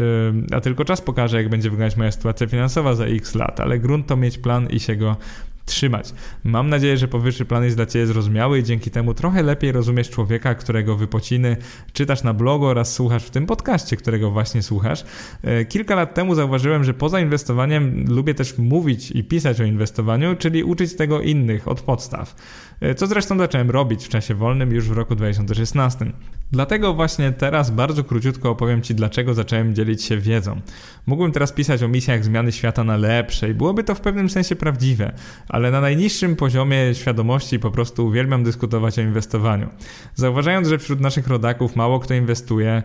a 0.57 0.61
tylko 0.61 0.84
czas 0.84 1.01
pokaże, 1.01 1.36
jak 1.36 1.49
będzie 1.49 1.70
wyglądać 1.70 1.97
moja 1.97 2.12
sytuacja 2.12 2.47
finansowa 2.47 2.95
za 2.95 3.05
x 3.05 3.34
lat, 3.34 3.61
ale 3.61 3.78
grunt 3.78 4.07
to 4.07 4.16
mieć 4.16 4.38
plan 4.38 4.68
i 4.70 4.80
się 4.80 4.97
go 4.97 5.16
trzymać. 5.65 6.15
Mam 6.45 6.69
nadzieję, 6.69 6.97
że 6.97 7.09
powyższy 7.09 7.45
plan 7.45 7.65
jest 7.65 7.77
dla 7.77 7.87
Ciebie 7.87 8.07
zrozumiały 8.07 8.59
i 8.59 8.65
dzięki 8.65 8.91
temu 8.91 9.15
trochę 9.15 9.43
lepiej 9.43 9.73
rozumiesz 9.73 10.11
człowieka, 10.11 10.55
którego 10.55 10.97
wypociny 10.97 11.57
czytasz 11.93 12.23
na 12.23 12.35
blogu 12.35 12.67
oraz 12.67 12.93
słuchasz 12.93 13.25
w 13.25 13.31
tym 13.31 13.47
podcaście, 13.47 13.97
którego 13.97 14.31
właśnie 14.31 14.63
słuchasz. 14.63 15.05
E, 15.43 15.65
kilka 15.65 15.95
lat 15.95 16.15
temu 16.15 16.35
zauważyłem, 16.35 16.85
że 16.85 16.95
poza 16.95 17.21
inwestowaniem 17.21 18.05
lubię 18.09 18.35
też 18.35 18.59
mówić 18.59 19.11
i 19.11 19.25
pisać 19.25 19.61
o 19.61 19.65
inwestowaniu, 19.65 20.37
czyli 20.37 20.65
uczyć 20.65 20.97
tego 20.97 21.21
innych 21.21 21.69
od 21.69 21.81
podstaw. 21.81 22.35
E, 22.81 22.95
co 22.95 23.07
zresztą 23.07 23.39
zacząłem 23.39 23.71
robić 23.71 24.05
w 24.05 24.09
czasie 24.09 24.35
wolnym 24.35 24.73
już 24.73 24.89
w 24.89 24.93
roku 24.93 25.15
2016. 25.15 26.13
Dlatego 26.53 26.95
właśnie 26.95 27.33
teraz 27.33 27.71
bardzo 27.71 28.05
króciutko 28.05 28.51
opowiem 28.51 28.83
Ci, 28.83 28.95
dlaczego 28.95 29.35
zacząłem 29.35 29.75
dzielić 29.75 30.03
się 30.05 30.17
wiedzą. 30.17 30.61
Mógłbym 31.07 31.33
teraz 31.33 31.53
pisać 31.53 31.83
o 31.83 31.89
misjach 31.89 32.25
zmiany 32.25 32.53
świata 32.53 32.85
na 32.85 32.97
lepsze 32.97 33.51
i 33.51 33.55
byłoby 33.55 33.85
to 33.85 33.95
w 33.95 34.01
pewnym 34.01 34.31
sensie 34.31 34.57
prawdziwe, 34.57 35.13
ale 35.51 35.70
na 35.70 35.80
najniższym 35.80 36.36
poziomie 36.36 36.94
świadomości 36.94 37.59
po 37.59 37.70
prostu 37.70 38.07
uwielbiam 38.07 38.44
dyskutować 38.44 38.98
o 38.98 39.03
inwestowaniu. 39.03 39.68
Zauważając, 40.14 40.68
że 40.68 40.78
wśród 40.78 41.01
naszych 41.01 41.28
rodaków 41.28 41.76
mało 41.76 42.01
kto 42.01 42.14
inwestuje, 42.14 42.70
e, 42.70 42.82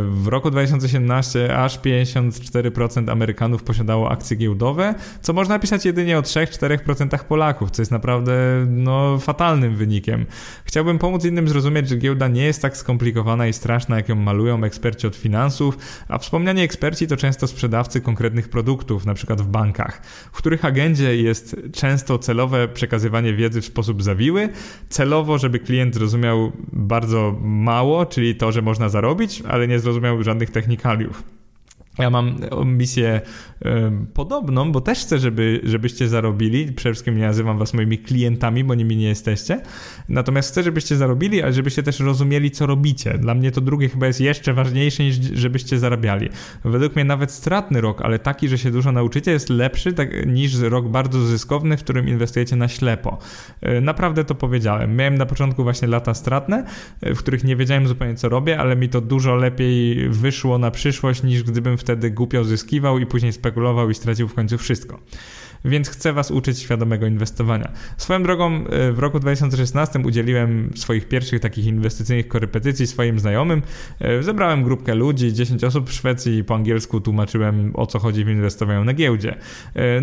w 0.00 0.26
roku 0.26 0.50
2017 0.50 1.56
aż 1.56 1.78
54% 1.78 3.10
Amerykanów 3.10 3.62
posiadało 3.62 4.10
akcje 4.10 4.36
giełdowe, 4.36 4.94
co 5.20 5.32
można 5.32 5.58
pisać 5.58 5.84
jedynie 5.84 6.18
o 6.18 6.22
3-4% 6.22 7.24
Polaków, 7.24 7.70
co 7.70 7.82
jest 7.82 7.92
naprawdę 7.92 8.32
no, 8.66 9.18
fatalnym 9.18 9.76
wynikiem. 9.76 10.26
Chciałbym 10.64 10.98
pomóc 10.98 11.24
innym 11.24 11.48
zrozumieć, 11.48 11.88
że 11.88 11.96
giełda 11.96 12.28
nie 12.28 12.44
jest 12.44 12.62
tak 12.62 12.76
skomplikowana 12.76 13.46
i 13.46 13.52
straszna, 13.52 13.96
jak 13.96 14.08
ją 14.08 14.14
malują 14.14 14.64
eksperci 14.64 15.06
od 15.06 15.16
finansów, 15.16 15.78
a 16.08 16.18
wspomniani 16.18 16.62
eksperci 16.62 17.06
to 17.06 17.16
często 17.16 17.46
sprzedawcy 17.46 18.00
konkretnych 18.00 18.48
produktów, 18.48 19.06
na 19.06 19.14
przykład 19.14 19.42
w 19.42 19.46
bankach, 19.46 20.00
w 20.32 20.36
których 20.36 20.64
agendzie 20.64 21.16
jest 21.16 21.56
często 21.72 21.87
celowe 22.18 22.68
przekazywanie 22.68 23.34
wiedzy 23.34 23.60
w 23.60 23.64
sposób 23.64 24.02
zawiły, 24.02 24.48
celowo, 24.88 25.38
żeby 25.38 25.58
klient 25.58 25.94
zrozumiał 25.94 26.52
bardzo 26.72 27.38
mało, 27.42 28.06
czyli 28.06 28.34
to, 28.34 28.52
że 28.52 28.62
można 28.62 28.88
zarobić, 28.88 29.42
ale 29.48 29.68
nie 29.68 29.78
zrozumiał 29.78 30.22
żadnych 30.22 30.50
technikaliów. 30.50 31.37
Ja 31.98 32.10
mam 32.10 32.36
misję 32.64 33.20
podobną, 34.14 34.72
bo 34.72 34.80
też 34.80 34.98
chcę, 34.98 35.18
żeby, 35.18 35.60
żebyście 35.64 36.08
zarobili. 36.08 36.72
Przede 36.72 36.92
wszystkim 36.92 37.16
nie 37.16 37.22
nazywam 37.22 37.58
was 37.58 37.74
moimi 37.74 37.98
klientami, 37.98 38.64
bo 38.64 38.74
nimi 38.74 38.96
nie 38.96 39.08
jesteście. 39.08 39.60
Natomiast 40.08 40.50
chcę, 40.50 40.62
żebyście 40.62 40.96
zarobili, 40.96 41.42
ale 41.42 41.52
żebyście 41.52 41.82
też 41.82 42.00
rozumieli, 42.00 42.50
co 42.50 42.66
robicie. 42.66 43.18
Dla 43.18 43.34
mnie 43.34 43.50
to 43.50 43.60
drugie 43.60 43.88
chyba 43.88 44.06
jest 44.06 44.20
jeszcze 44.20 44.52
ważniejsze 44.54 45.02
niż 45.02 45.16
żebyście 45.16 45.78
zarabiali. 45.78 46.28
Według 46.64 46.96
mnie 46.96 47.04
nawet 47.04 47.30
stratny 47.30 47.80
rok, 47.80 48.02
ale 48.02 48.18
taki, 48.18 48.48
że 48.48 48.58
się 48.58 48.70
dużo 48.70 48.92
nauczycie, 48.92 49.30
jest 49.30 49.48
lepszy 49.48 49.92
tak, 49.92 50.26
niż 50.26 50.60
rok 50.60 50.88
bardzo 50.88 51.20
zyskowny, 51.20 51.76
w 51.76 51.82
którym 51.84 52.08
inwestujecie 52.08 52.56
na 52.56 52.68
ślepo. 52.68 53.18
E, 53.60 53.80
naprawdę 53.80 54.24
to 54.24 54.34
powiedziałem. 54.34 54.96
Miałem 54.96 55.18
na 55.18 55.26
początku 55.26 55.62
właśnie 55.62 55.88
lata 55.88 56.14
stratne, 56.14 56.64
e, 57.00 57.14
w 57.14 57.18
których 57.18 57.44
nie 57.44 57.56
wiedziałem 57.56 57.88
zupełnie, 57.88 58.14
co 58.14 58.28
robię, 58.28 58.58
ale 58.58 58.76
mi 58.76 58.88
to 58.88 59.00
dużo 59.00 59.34
lepiej 59.34 60.08
wyszło 60.08 60.58
na 60.58 60.70
przyszłość, 60.70 61.22
niż 61.22 61.42
gdybym 61.42 61.76
wtedy 61.88 62.10
głupio 62.10 62.44
zyskiwał 62.44 62.98
i 62.98 63.06
później 63.06 63.32
spekulował 63.32 63.90
i 63.90 63.94
stracił 63.94 64.28
w 64.28 64.34
końcu 64.34 64.58
wszystko. 64.58 65.00
Więc 65.64 65.88
chcę 65.88 66.12
Was 66.12 66.30
uczyć 66.30 66.58
świadomego 66.58 67.06
inwestowania. 67.06 67.72
Swoją 67.96 68.22
drogą 68.22 68.64
w 68.92 68.98
roku 68.98 69.20
2016 69.20 69.98
udzieliłem 69.98 70.70
swoich 70.76 71.08
pierwszych 71.08 71.40
takich 71.40 71.66
inwestycyjnych 71.66 72.28
korepetycji 72.28 72.86
swoim 72.86 73.18
znajomym. 73.18 73.62
Zebrałem 74.20 74.62
grupkę 74.62 74.94
ludzi, 74.94 75.32
10 75.32 75.64
osób 75.64 75.90
w 75.90 75.92
Szwecji 75.92 76.38
i 76.38 76.44
po 76.44 76.54
angielsku 76.54 77.00
tłumaczyłem 77.00 77.70
o 77.74 77.86
co 77.86 77.98
chodzi 77.98 78.24
w 78.24 78.28
inwestowaniu 78.28 78.84
na 78.84 78.94
giełdzie. 78.94 79.36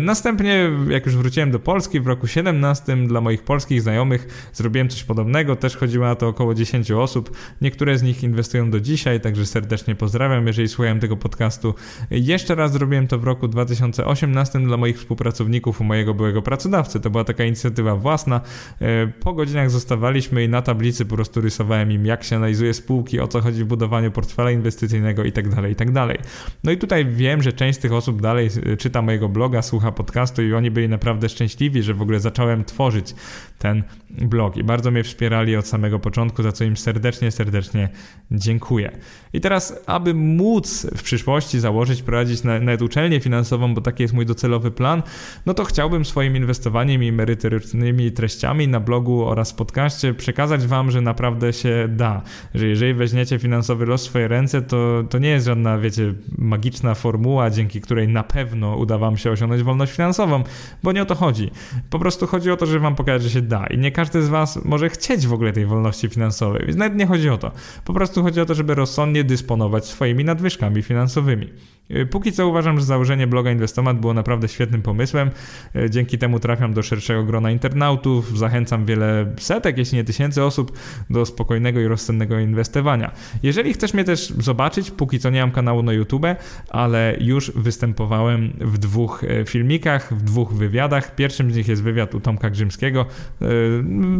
Następnie, 0.00 0.70
jak 0.88 1.06
już 1.06 1.16
wróciłem 1.16 1.50
do 1.50 1.58
Polski 1.58 2.00
w 2.00 2.06
roku 2.06 2.26
17 2.26 2.96
dla 3.06 3.20
moich 3.20 3.42
polskich 3.42 3.82
znajomych 3.82 4.50
zrobiłem 4.52 4.88
coś 4.88 5.04
podobnego, 5.04 5.56
też 5.56 5.76
chodziło 5.76 6.06
na 6.06 6.14
to 6.14 6.28
około 6.28 6.54
10 6.54 6.90
osób. 6.90 7.36
Niektóre 7.60 7.98
z 7.98 8.02
nich 8.02 8.22
inwestują 8.22 8.70
do 8.70 8.80
dzisiaj, 8.80 9.20
także 9.20 9.46
serdecznie 9.46 9.94
pozdrawiam, 9.94 10.46
jeżeli 10.46 10.68
słuchają 10.68 10.98
tego 10.98 11.16
podcastu. 11.16 11.74
Jeszcze 12.10 12.54
raz 12.54 12.72
zrobiłem 12.72 13.06
to 13.06 13.18
w 13.18 13.24
roku 13.24 13.48
2018 13.48 14.58
dla 14.58 14.76
moich 14.76 14.98
współpracowników 14.98 15.45
u 15.80 15.84
mojego 15.84 16.14
byłego 16.14 16.42
pracodawcy. 16.42 17.00
To 17.00 17.10
była 17.10 17.24
taka 17.24 17.44
inicjatywa 17.44 17.96
własna. 17.96 18.40
E, 18.80 19.06
po 19.06 19.32
godzinach 19.32 19.70
zostawaliśmy 19.70 20.44
i 20.44 20.48
na 20.48 20.62
tablicy 20.62 21.04
po 21.04 21.14
prostu 21.14 21.40
rysowałem 21.40 21.92
im, 21.92 22.06
jak 22.06 22.24
się 22.24 22.36
analizuje 22.36 22.74
spółki, 22.74 23.20
o 23.20 23.28
co 23.28 23.40
chodzi 23.40 23.64
w 23.64 23.66
budowaniu 23.66 24.10
portfela 24.10 24.50
inwestycyjnego 24.50 25.24
itd., 25.24 25.56
tak 25.56 25.68
itd. 25.68 25.92
Tak 25.92 26.18
no 26.64 26.72
i 26.72 26.76
tutaj 26.76 27.06
wiem, 27.06 27.42
że 27.42 27.52
część 27.52 27.78
z 27.78 27.82
tych 27.82 27.92
osób 27.92 28.22
dalej 28.22 28.48
e, 28.72 28.76
czyta 28.76 29.02
mojego 29.02 29.28
bloga, 29.28 29.62
słucha 29.62 29.92
podcastu 29.92 30.42
i 30.42 30.52
oni 30.52 30.70
byli 30.70 30.88
naprawdę 30.88 31.28
szczęśliwi, 31.28 31.82
że 31.82 31.94
w 31.94 32.02
ogóle 32.02 32.20
zacząłem 32.20 32.64
tworzyć 32.64 33.14
ten 33.58 33.82
blog 34.10 34.56
i 34.56 34.64
bardzo 34.64 34.90
mnie 34.90 35.04
wspierali 35.04 35.56
od 35.56 35.66
samego 35.66 35.98
początku, 35.98 36.42
za 36.42 36.52
co 36.52 36.64
im 36.64 36.76
serdecznie, 36.76 37.30
serdecznie 37.30 37.88
dziękuję. 38.30 38.90
I 39.32 39.40
teraz, 39.40 39.82
aby 39.86 40.14
móc 40.14 40.86
w 40.96 41.02
przyszłości 41.02 41.60
założyć, 41.60 42.02
prowadzić 42.02 42.42
nawet 42.42 42.82
uczelnię 42.82 43.20
finansową, 43.20 43.74
bo 43.74 43.80
taki 43.80 44.02
jest 44.02 44.14
mój 44.14 44.26
docelowy 44.26 44.70
plan, 44.70 45.02
no 45.46 45.54
to 45.54 45.64
chciałbym 45.64 46.04
swoim 46.04 46.36
inwestowaniem 46.36 47.02
i 47.02 47.12
merytorycznymi 47.12 48.12
treściami 48.12 48.68
na 48.68 48.80
blogu 48.80 49.24
oraz 49.24 49.52
podcaście 49.52 50.14
przekazać 50.14 50.66
Wam, 50.66 50.90
że 50.90 51.00
naprawdę 51.00 51.52
się 51.52 51.88
da, 51.90 52.22
że 52.54 52.66
jeżeli 52.66 52.94
weźmiecie 52.94 53.38
finansowy 53.38 53.86
los 53.86 54.02
w 54.02 54.08
swoje 54.08 54.28
ręce, 54.28 54.62
to, 54.62 55.04
to 55.10 55.18
nie 55.18 55.28
jest 55.28 55.46
żadna, 55.46 55.78
wiecie, 55.78 56.14
magiczna 56.38 56.94
formuła, 56.94 57.50
dzięki 57.50 57.80
której 57.80 58.08
na 58.08 58.22
pewno 58.22 58.76
uda 58.76 58.98
Wam 58.98 59.16
się 59.16 59.30
osiągnąć 59.30 59.62
wolność 59.62 59.92
finansową, 59.92 60.42
bo 60.82 60.92
nie 60.92 61.02
o 61.02 61.06
to 61.06 61.14
chodzi. 61.14 61.50
Po 61.90 61.98
prostu 61.98 62.26
chodzi 62.26 62.50
o 62.50 62.56
to, 62.56 62.66
żeby 62.66 62.80
Wam 62.80 62.94
pokazać, 62.94 63.22
że 63.22 63.30
się 63.30 63.42
da 63.42 63.66
i 63.66 63.78
nie 63.78 63.92
każdy 63.92 64.22
z 64.22 64.28
Was 64.28 64.64
może 64.64 64.88
chcieć 64.90 65.26
w 65.26 65.32
ogóle 65.32 65.52
tej 65.52 65.66
wolności 65.66 66.08
finansowej, 66.08 66.62
więc 66.66 66.76
nawet 66.78 66.98
nie 66.98 67.06
chodzi 67.06 67.30
o 67.30 67.38
to. 67.38 67.52
Po 67.84 67.92
prostu 67.92 68.22
chodzi 68.22 68.40
o 68.40 68.46
to, 68.46 68.54
żeby 68.54 68.74
rozsądnie 68.74 69.24
dysponować 69.24 69.84
swoimi 69.84 70.24
nadwyżkami 70.24 70.82
finansowymi. 70.82 71.52
Y, 71.90 72.06
póki 72.06 72.32
co 72.32 72.48
uważam, 72.48 72.80
że 72.80 72.86
założenie 72.86 73.26
bloga 73.26 73.52
Inwestomat 73.52 74.00
było 74.00 74.14
naprawdę 74.14 74.48
świetnym 74.48 74.82
pomysłem. 74.82 75.30
Y, 75.76 75.90
dzięki 75.90 76.18
temu 76.18 76.40
trafiam 76.40 76.74
do 76.74 76.82
szerszego 76.82 77.24
grona 77.24 77.50
internautów, 77.50 78.38
zachęcam 78.38 78.84
wiele 78.84 79.34
setek, 79.38 79.78
jeśli 79.78 79.96
nie 79.96 80.04
tysięcy 80.04 80.44
osób 80.44 80.78
do 81.10 81.26
spokojnego 81.26 81.80
i 81.80 81.86
rozsądnego 81.86 82.38
inwestowania. 82.38 83.12
Jeżeli 83.42 83.74
chcesz 83.74 83.94
mnie 83.94 84.04
też 84.04 84.28
zobaczyć, 84.38 84.90
póki 84.90 85.18
co 85.18 85.30
nie 85.30 85.40
mam 85.40 85.50
kanału 85.50 85.82
na 85.82 85.92
YouTube, 85.92 86.26
ale 86.68 87.16
już 87.20 87.50
występowałem 87.50 88.52
w 88.60 88.78
dwóch 88.78 89.24
y, 89.24 89.44
filmikach, 89.48 90.14
w 90.14 90.22
dwóch 90.22 90.52
wywiadach. 90.52 91.14
Pierwszym 91.14 91.52
z 91.52 91.56
nich 91.56 91.68
jest 91.68 91.82
wywiad 91.82 92.14
u 92.14 92.20
Tomka 92.20 92.50
Grzymskiego. 92.50 93.06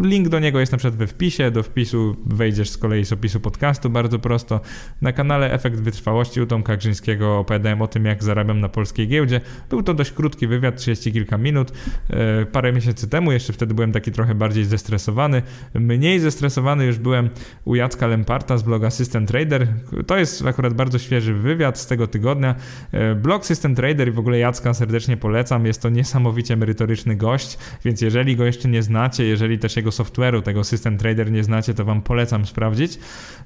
Link 0.03 0.29
do 0.29 0.39
niego 0.39 0.61
jest 0.61 0.73
na 0.73 0.79
przykład 0.79 0.97
we 0.97 1.07
wpisie, 1.07 1.51
do 1.51 1.63
wpisu 1.63 2.17
wejdziesz 2.27 2.71
z 2.71 2.79
kolei 2.79 3.05
z 3.05 3.13
opisu 3.13 3.41
podcastu, 3.41 3.91
bardzo 3.91 4.19
prosto. 4.19 4.61
Na 5.03 5.13
kanale 5.13 5.53
Efekt 5.53 5.81
Wytrwałości 5.81 6.41
u 6.41 6.47
Tomka 6.47 6.77
Grzyńskiego 6.77 7.45
opowiadałem 7.57 7.83
o 7.83 7.89
tym, 7.89 8.05
jak 8.05 8.25
zarabiam 8.25 8.61
na 8.61 8.69
polskiej 8.69 9.09
giełdzie. 9.09 9.41
Był 9.71 9.83
to 9.83 9.95
dość 9.95 10.13
krótki 10.13 10.47
wywiad, 10.47 10.77
30 10.77 11.13
kilka 11.13 11.39
minut, 11.39 11.73
e, 12.11 12.47
parę 12.47 12.73
miesięcy 12.73 13.09
temu, 13.09 13.33
jeszcze 13.33 13.53
wtedy 13.53 13.75
byłem 13.75 13.93
taki 13.93 14.13
trochę 14.13 14.35
bardziej 14.35 14.65
zestresowany. 14.65 15.43
Mniej 15.75 16.21
zestresowany 16.21 16.85
już 16.87 16.99
byłem 16.99 17.31
u 17.65 17.75
Jacka 17.75 18.07
Lemparta 18.07 18.59
z 18.59 18.63
bloga 18.63 18.91
System 18.91 19.27
Trader. 19.27 19.67
To 20.07 20.17
jest 20.17 20.47
akurat 20.47 20.75
bardzo 20.75 20.99
świeży 20.99 21.35
wywiad 21.35 21.79
z 21.79 21.87
tego 21.87 22.07
tygodnia. 22.07 22.55
E, 22.93 23.15
blog 23.15 23.47
System 23.47 23.75
Trader 23.75 24.09
i 24.09 24.11
w 24.11 24.19
ogóle 24.19 24.39
Jacka 24.39 24.75
serdecznie 24.75 25.17
polecam. 25.17 25.67
Jest 25.67 25.83
to 25.83 25.89
niesamowicie 25.89 26.57
merytoryczny 26.57 27.17
gość, 27.17 27.59
więc 27.85 28.01
jeżeli 28.01 28.37
go 28.37 28.45
jeszcze 28.45 28.69
nie 28.69 28.83
znacie, 28.83 29.25
jeżeli 29.25 29.59
też 29.59 29.77
jego 29.77 29.91
software'u, 29.91 30.43
tego 30.43 30.65
System 30.65 30.99
Trader 30.99 31.33
nie 31.33 31.45
znacie, 31.45 31.75
to 31.75 31.85
wam 31.85 32.03
polecam 32.03 32.47
sprawdzić. 32.47 32.99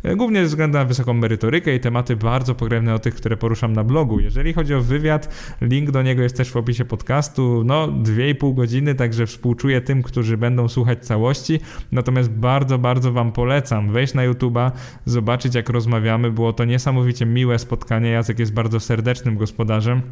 E, 0.03 0.17
głównie 0.17 0.41
ze 0.41 0.47
względu 0.47 0.79
na 0.79 0.85
wysoką 0.85 1.15
merytorykę 1.15 1.75
i 1.75 1.81
tematy 1.81 2.17
bardzo 2.17 2.55
pokrewne 2.55 2.95
o 2.95 2.99
tych, 2.99 3.15
które 3.15 3.37
poruszam 3.37 3.73
na 3.73 3.85
blogu 3.85 4.00
blogu. 4.01 4.21
Jeżeli 4.21 4.53
chodzi 4.53 4.75
o 4.75 4.81
wywiad, 4.81 5.29
link 5.61 5.91
do 5.91 6.03
niego 6.03 6.23
jest 6.23 6.37
też 6.37 6.51
w 6.51 6.57
opisie 6.57 6.85
podcastu. 6.85 7.63
No, 7.65 7.89
2,5 7.89 8.55
godziny, 8.55 8.95
także 8.95 9.27
współczuję 9.27 9.81
tym, 9.81 10.03
którzy 10.03 10.37
będą 10.37 10.69
słuchać 10.69 11.07
całości. 11.07 11.61
Natomiast 11.93 12.31
bardzo, 12.31 12.79
bardzo 12.79 13.13
Wam 13.13 13.33
polecam 13.33 13.93
wejść 13.93 14.15
na 14.15 14.29
YouTube'a, 14.29 14.71
zobaczyć 15.05 15.55
jak 15.55 15.69
rozmawiamy. 15.69 16.31
Było 16.31 16.53
to 16.53 16.65
niesamowicie 16.65 17.27
miłe 17.27 17.59
spotkanie. 17.59 18.11
Jacek 18.11 18.39
jest 18.39 18.53
bardzo 18.53 18.81
serdecznym 18.81 19.37
gospodarzem. 19.37 20.03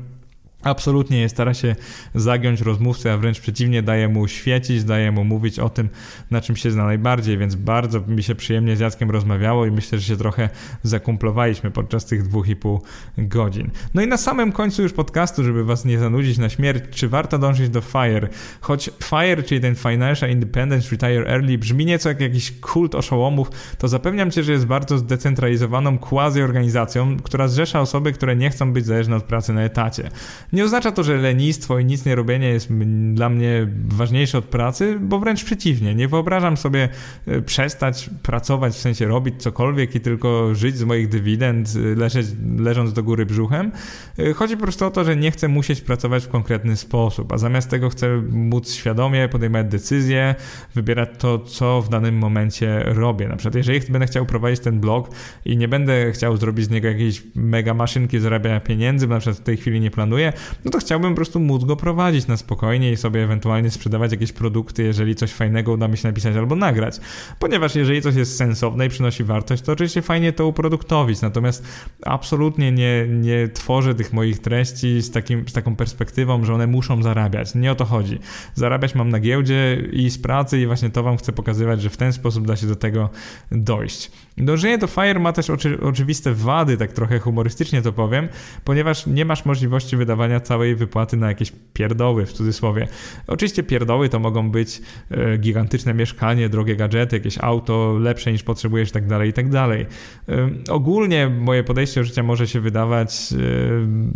Absolutnie 0.69 1.19
nie 1.19 1.29
stara 1.29 1.55
się 1.55 1.77
zagiąć 2.15 2.61
rozmówcy, 2.61 3.13
a 3.13 3.17
wręcz 3.17 3.41
przeciwnie, 3.41 3.83
daje 3.83 4.09
mu 4.09 4.29
świecić, 4.29 4.85
daje 4.85 5.13
mu 5.13 5.25
mówić 5.25 5.59
o 5.59 5.69
tym, 5.69 5.89
na 6.31 6.41
czym 6.41 6.57
się 6.57 6.71
zna 6.71 6.85
najbardziej, 6.85 7.39
więc 7.39 7.55
bardzo 7.55 8.01
mi 8.01 8.23
się 8.23 8.35
przyjemnie 8.35 8.77
z 8.77 8.81
Jackiem 8.81 9.11
rozmawiało 9.11 9.67
i 9.67 9.71
myślę, 9.71 9.99
że 9.99 10.05
się 10.05 10.17
trochę 10.17 10.49
zakumplowaliśmy 10.83 11.71
podczas 11.71 12.07
tych 12.07 12.23
dwóch 12.23 12.49
i 12.49 12.57
pół 12.57 12.83
godzin. 13.19 13.71
No 13.95 14.03
i 14.03 14.07
na 14.07 14.17
samym 14.17 14.53
końcu 14.53 14.83
już 14.83 14.93
podcastu, 14.93 15.45
żeby 15.45 15.65
was 15.65 15.85
nie 15.85 15.99
zanudzić 15.99 16.39
na 16.39 16.49
śmierć, 16.49 16.85
czy 16.91 17.09
warto 17.09 17.39
dążyć 17.39 17.69
do 17.69 17.81
FIRE? 17.81 18.29
Choć 18.61 18.91
FIRE, 19.05 19.43
czyli 19.43 19.61
ten 19.61 19.75
Financial 19.75 20.31
Independence 20.31 20.91
Retire 20.91 21.27
Early, 21.27 21.59
brzmi 21.59 21.87
nieco 21.87 22.09
jak 22.09 22.21
jakiś 22.21 22.53
kult 22.61 22.95
oszołomów, 22.95 23.51
to 23.79 23.89
zapewniam 23.89 24.31
cię, 24.31 24.43
że 24.43 24.53
jest 24.53 24.67
bardzo 24.67 24.99
zdecentralizowaną 24.99 25.99
quasi-organizacją, 25.99 27.17
która 27.17 27.49
zrzesza 27.49 27.81
osoby, 27.81 28.13
które 28.13 28.37
nie 28.37 28.51
chcą 28.51 28.73
być 28.73 28.87
zależne 28.87 29.17
od 29.17 29.25
pracy 29.25 29.53
na 29.53 29.63
etacie. 29.63 30.11
Nie 30.59 30.65
oznacza 30.65 30.93
to, 30.93 31.03
że 31.03 31.17
lenistwo 31.17 31.79
i 31.79 31.85
nic 31.85 32.05
nie 32.05 32.15
robienie 32.15 32.49
jest 32.49 32.69
dla 33.13 33.29
mnie 33.29 33.69
ważniejsze 33.89 34.39
od 34.39 34.45
pracy, 34.45 34.99
bo 35.01 35.19
wręcz 35.19 35.45
przeciwnie. 35.45 35.95
Nie 35.95 36.09
wyobrażam 36.09 36.57
sobie 36.57 36.89
e, 37.27 37.43
przestać 37.43 38.11
pracować, 38.23 38.75
w 38.75 38.79
sensie 38.79 39.07
robić 39.07 39.43
cokolwiek 39.43 39.95
i 39.95 40.01
tylko 40.01 40.55
żyć 40.55 40.77
z 40.77 40.85
moich 40.85 41.09
dywidend, 41.09 41.69
e, 41.77 41.95
leżeć, 41.95 42.27
leżąc 42.59 42.93
do 42.93 43.03
góry 43.03 43.27
brzuchem. 43.27 43.73
E, 44.19 44.33
chodzi 44.33 44.57
po 44.57 44.63
prostu 44.63 44.87
o 44.87 44.91
to, 44.91 45.05
że 45.05 45.17
nie 45.17 45.31
chcę 45.31 45.49
musieć 45.49 45.81
pracować 45.81 46.25
w 46.25 46.29
konkretny 46.29 46.77
sposób, 46.77 47.33
a 47.33 47.39
zamiast 47.39 47.71
tego 47.71 47.91
chcę 47.91 48.23
móc 48.31 48.73
świadomie 48.73 49.29
podejmować 49.29 49.67
decyzje, 49.67 50.35
wybierać 50.75 51.09
to, 51.19 51.39
co 51.39 51.83
w 51.83 51.89
danym 51.89 52.19
momencie 52.19 52.83
robię. 52.85 53.29
Na 53.29 53.37
przykład, 53.37 53.55
jeżeli 53.55 53.81
będę 53.81 54.07
chciał 54.07 54.27
prowadzić 54.27 54.61
ten 54.61 54.81
blog 54.81 55.11
i 55.45 55.57
nie 55.57 55.69
będę 55.69 56.13
chciał 56.13 56.37
zrobić 56.37 56.65
z 56.65 56.71
niego 56.71 56.89
jakiejś 56.89 57.23
mega 57.35 57.75
maszynki 57.75 58.19
zarabiania 58.19 58.61
pieniędzy, 58.61 59.07
bo 59.07 59.15
na 59.15 59.21
przykład 59.21 59.41
w 59.41 59.45
tej 59.45 59.57
chwili 59.57 59.81
nie 59.81 59.91
planuję, 59.91 60.33
no 60.65 60.71
to 60.71 60.79
chciałbym 60.79 61.11
po 61.11 61.17
prostu 61.17 61.41
móc 61.41 61.65
go 61.65 61.77
prowadzić 61.77 62.27
na 62.27 62.37
spokojnie 62.37 62.93
i 62.93 62.97
sobie 62.97 63.25
ewentualnie 63.25 63.71
sprzedawać 63.71 64.13
jakieś 64.13 64.33
produkty, 64.33 64.83
jeżeli 64.83 65.15
coś 65.15 65.33
fajnego 65.33 65.73
uda 65.73 65.89
mi 65.89 65.97
się 65.97 66.09
napisać 66.09 66.37
albo 66.37 66.57
nagrać. 66.57 67.01
Ponieważ 67.39 67.75
jeżeli 67.75 68.03
coś 68.03 68.15
jest 68.15 68.37
sensowne 68.37 68.87
i 68.87 68.89
przynosi 68.89 69.25
wartość, 69.25 69.63
to 69.63 69.73
oczywiście 69.73 70.03
fajnie 70.03 70.33
to 70.33 70.47
uproduktowić, 70.47 71.21
natomiast 71.21 71.65
absolutnie 72.03 72.73
nie, 72.73 73.07
nie 73.09 73.49
tworzę 73.49 73.95
tych 73.95 74.13
moich 74.13 74.39
treści 74.39 75.03
z, 75.03 75.11
takim, 75.11 75.49
z 75.49 75.53
taką 75.53 75.77
perspektywą, 75.77 76.45
że 76.45 76.55
one 76.55 76.67
muszą 76.67 77.03
zarabiać. 77.03 77.55
Nie 77.55 77.73
o 77.73 77.75
to 77.75 77.85
chodzi. 77.85 78.19
Zarabiać 78.55 78.95
mam 78.95 79.09
na 79.09 79.21
giełdzie 79.21 79.89
i 79.93 80.11
z 80.11 80.19
pracy 80.19 80.61
i 80.61 80.67
właśnie 80.67 80.91
to 80.91 81.03
wam 81.03 81.17
chcę 81.17 81.33
pokazywać, 81.33 81.83
że 81.83 81.91
w 81.91 81.97
ten 81.97 82.13
sposób 82.13 82.47
da 82.47 82.57
się 82.57 82.67
do 82.67 82.77
tego 82.77 83.11
dojść. 83.53 84.11
Dążenie 84.37 84.79
do 84.79 84.87
FIRE 84.87 85.19
ma 85.19 85.33
też 85.33 85.51
oczy, 85.51 85.81
oczywiste 85.81 86.35
wady, 86.35 86.77
tak 86.77 86.93
trochę 86.93 87.19
humorystycznie 87.19 87.83
to 87.83 87.93
powiem, 87.93 88.29
ponieważ 88.65 89.07
nie 89.07 89.25
masz 89.25 89.45
możliwości 89.45 89.97
wydawania 89.97 90.28
całej 90.41 90.77
wypłaty 90.77 91.17
na 91.17 91.29
jakieś 91.29 91.53
pierdoły, 91.73 92.27
w 92.27 92.33
cudzysłowie. 92.33 92.89
Oczywiście 93.27 93.63
pierdoły 93.63 94.09
to 94.09 94.19
mogą 94.19 94.51
być 94.51 94.83
e, 95.11 95.39
gigantyczne 95.39 95.95
mieszkanie, 95.95 96.49
drogie 96.49 96.77
gadżety, 96.77 97.17
jakieś 97.17 97.39
auto 97.39 97.99
lepsze 98.01 98.33
niż 98.33 98.43
potrzebujesz, 98.43 98.91
tak 98.91 99.07
dalej, 99.07 99.31
i 99.31 99.33
tak 99.33 99.49
dalej. 99.49 99.87
E, 100.29 100.51
ogólnie 100.71 101.29
moje 101.29 101.65
podejście 101.65 102.01
do 102.01 102.05
życia 102.05 102.23
może 102.23 102.47
się 102.49 102.61
wydawać 102.61 103.33
e, 103.33 103.37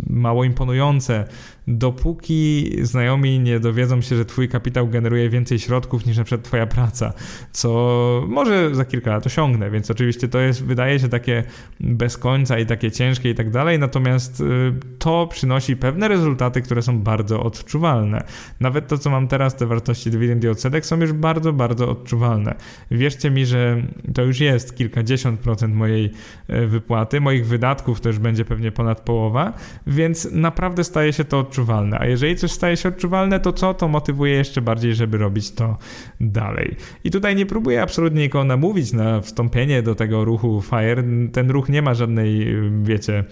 mało 0.09 0.43
imponujące, 0.43 1.27
dopóki 1.67 2.71
znajomi 2.81 3.39
nie 3.39 3.59
dowiedzą 3.59 4.01
się, 4.01 4.15
że 4.15 4.25
twój 4.25 4.49
kapitał 4.49 4.87
generuje 4.87 5.29
więcej 5.29 5.59
środków 5.59 6.05
niż 6.05 6.17
na 6.17 6.23
przykład 6.23 6.45
twoja 6.45 6.67
praca, 6.67 7.13
co 7.51 8.23
może 8.27 8.75
za 8.75 8.85
kilka 8.85 9.11
lat 9.11 9.25
osiągnę, 9.25 9.71
więc 9.71 9.91
oczywiście 9.91 10.27
to 10.27 10.39
jest, 10.39 10.65
wydaje 10.65 10.99
się 10.99 11.09
takie 11.09 11.43
bez 11.79 12.17
końca 12.17 12.59
i 12.59 12.65
takie 12.65 12.91
ciężkie 12.91 13.29
i 13.29 13.35
tak 13.35 13.49
dalej, 13.49 13.79
natomiast 13.79 14.41
y, 14.41 14.73
to 14.99 15.27
przynosi 15.27 15.77
pewne 15.77 16.07
rezultaty, 16.07 16.61
które 16.61 16.81
są 16.81 16.99
bardzo 16.99 17.43
odczuwalne. 17.43 18.23
Nawet 18.59 18.87
to, 18.87 18.97
co 18.97 19.09
mam 19.09 19.27
teraz, 19.27 19.55
te 19.55 19.65
wartości 19.65 20.11
dywidend 20.11 20.43
i 20.43 20.47
odsetek 20.47 20.85
są 20.85 20.99
już 20.99 21.13
bardzo, 21.13 21.53
bardzo 21.53 21.89
odczuwalne. 21.89 22.55
Wierzcie 22.91 23.31
mi, 23.31 23.45
że 23.45 23.83
to 24.13 24.21
już 24.23 24.39
jest 24.39 24.77
kilkadziesiąt 24.77 25.39
procent 25.39 25.75
mojej 25.75 26.11
y, 26.49 26.67
wypłaty, 26.67 27.21
moich 27.21 27.47
wydatków 27.47 27.99
już 28.05 28.19
będzie 28.19 28.45
pewnie 28.45 28.71
ponad 28.71 29.01
połowa, 29.01 29.53
więc 29.87 30.31
naprawdę 30.31 30.83
staje 30.83 31.13
się 31.13 31.23
to 31.23 31.43
odczuwalne. 31.53 31.99
A 31.99 32.05
jeżeli 32.05 32.35
coś 32.35 32.51
staje 32.51 32.77
się 32.77 32.89
odczuwalne, 32.89 33.39
to 33.39 33.53
co? 33.53 33.73
To 33.73 33.87
motywuje 33.87 34.33
jeszcze 34.33 34.61
bardziej, 34.61 34.95
żeby 34.95 35.17
robić 35.17 35.51
to 35.51 35.77
dalej. 36.21 36.75
I 37.03 37.11
tutaj 37.11 37.35
nie 37.35 37.45
próbuję 37.45 37.81
absolutnie 37.81 38.21
nikogo 38.21 38.43
namówić 38.43 38.93
na 38.93 39.21
wstąpienie 39.21 39.83
do 39.83 39.95
tego 39.95 40.25
ruchu 40.25 40.61
FIRE. 40.61 41.03
Ten 41.31 41.51
ruch 41.51 41.69
nie 41.69 41.81
ma 41.81 41.93
żadnej, 41.93 42.55
wiecie, 42.83 43.23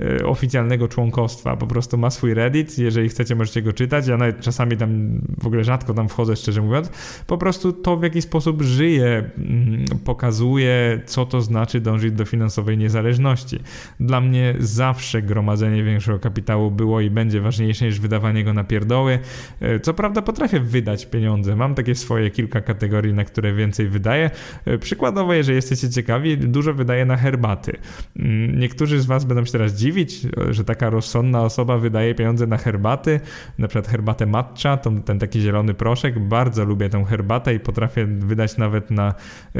e, 0.00 0.26
oficjalnego 0.26 0.88
członkostwa. 0.88 1.56
Po 1.56 1.66
prostu 1.66 1.98
ma 1.98 2.10
swój 2.10 2.34
Reddit. 2.34 2.78
Jeżeli 2.78 3.08
chcecie, 3.08 3.34
możecie 3.34 3.62
go 3.62 3.72
czytać. 3.72 4.06
Ja 4.06 4.16
nawet 4.16 4.40
czasami 4.40 4.76
tam 4.76 5.20
w 5.42 5.46
ogóle 5.46 5.64
rzadko 5.64 5.94
tam 5.94 6.08
wchodzę, 6.08 6.36
szczerze 6.36 6.62
mówiąc. 6.62 6.90
Po 7.26 7.38
prostu 7.38 7.72
to, 7.72 7.96
w 7.96 8.02
jaki 8.02 8.22
sposób 8.22 8.62
żyje, 8.62 9.30
mm, 9.38 9.84
pokazuje, 10.04 11.00
co 11.06 11.26
to 11.26 11.40
znaczy 11.40 11.80
dążyć 11.80 12.12
do 12.12 12.24
finansowej 12.24 12.78
niezależności. 12.78 13.58
Dla 14.00 14.20
mnie 14.20 14.54
zawsze 14.58 15.22
gromadzenie 15.22 15.84
większego 15.84 16.18
kapitału 16.18 16.70
było 16.70 17.00
i 17.00 17.10
będzie 17.10 17.40
ważniejsze 17.40 17.67
niż 17.68 18.00
wydawanie 18.00 18.44
go 18.44 18.52
na 18.52 18.64
pierdoły. 18.64 19.18
E, 19.60 19.80
co 19.80 19.94
prawda 19.94 20.22
potrafię 20.22 20.60
wydać 20.60 21.06
pieniądze. 21.06 21.56
Mam 21.56 21.74
takie 21.74 21.94
swoje 21.94 22.30
kilka 22.30 22.60
kategorii, 22.60 23.14
na 23.14 23.24
które 23.24 23.52
więcej 23.52 23.88
wydaję. 23.88 24.30
E, 24.64 24.78
przykładowo, 24.78 25.34
jeżeli 25.34 25.56
jesteście 25.56 25.90
ciekawi, 25.90 26.38
dużo 26.38 26.74
wydaję 26.74 27.04
na 27.04 27.16
herbaty. 27.16 27.72
Mm, 28.16 28.58
niektórzy 28.58 29.00
z 29.00 29.06
Was 29.06 29.24
będą 29.24 29.44
się 29.44 29.52
teraz 29.52 29.74
dziwić, 29.74 30.24
e, 30.24 30.54
że 30.54 30.64
taka 30.64 30.90
rozsądna 30.90 31.42
osoba 31.42 31.78
wydaje 31.78 32.14
pieniądze 32.14 32.46
na 32.46 32.56
herbaty, 32.56 33.20
na 33.58 33.68
przykład 33.68 33.88
herbatę 33.88 34.26
matcha, 34.26 34.76
ten 34.76 35.18
taki 35.18 35.40
zielony 35.40 35.74
proszek. 35.74 36.18
Bardzo 36.18 36.64
lubię 36.64 36.88
tę 36.88 37.04
herbatę 37.04 37.54
i 37.54 37.60
potrafię 37.60 38.06
wydać 38.06 38.56
nawet 38.56 38.90
na 38.90 39.14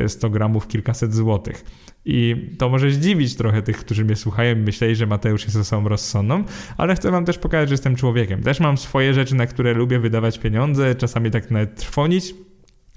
100 0.07 0.31
gramów 0.31 0.69
kilkaset 0.69 1.15
złotych. 1.15 1.65
I 2.05 2.49
to 2.59 2.69
może 2.69 2.91
zdziwić 2.91 3.37
trochę 3.37 3.63
tych, 3.63 3.77
którzy 3.77 4.05
mnie 4.05 4.17
słuchają 4.17 4.57
i 4.57 4.59
myśleli, 4.59 4.97
że 4.97 5.07
Mateusz 5.07 5.45
jest 5.45 5.57
osobą 5.57 5.89
rozsądną, 5.89 6.45
ale 6.77 6.95
chcę 6.95 7.11
wam 7.11 7.25
też 7.25 7.39
pokazać, 7.39 7.69
że 7.69 7.73
jestem 7.73 7.97
człowiekiem. 7.97 8.43
Też 8.43 8.61
mam 8.61 8.79
swoje 8.79 9.15
rzeczy, 9.15 9.35
na 9.35 9.47
które 9.47 9.75
lubię 9.75 9.99
wydawać 9.99 10.39
pieniądze, 10.39 10.95
czasami 10.95 11.31
tak 11.31 11.51
nawet 11.51 11.77
trwonić, 11.77 12.35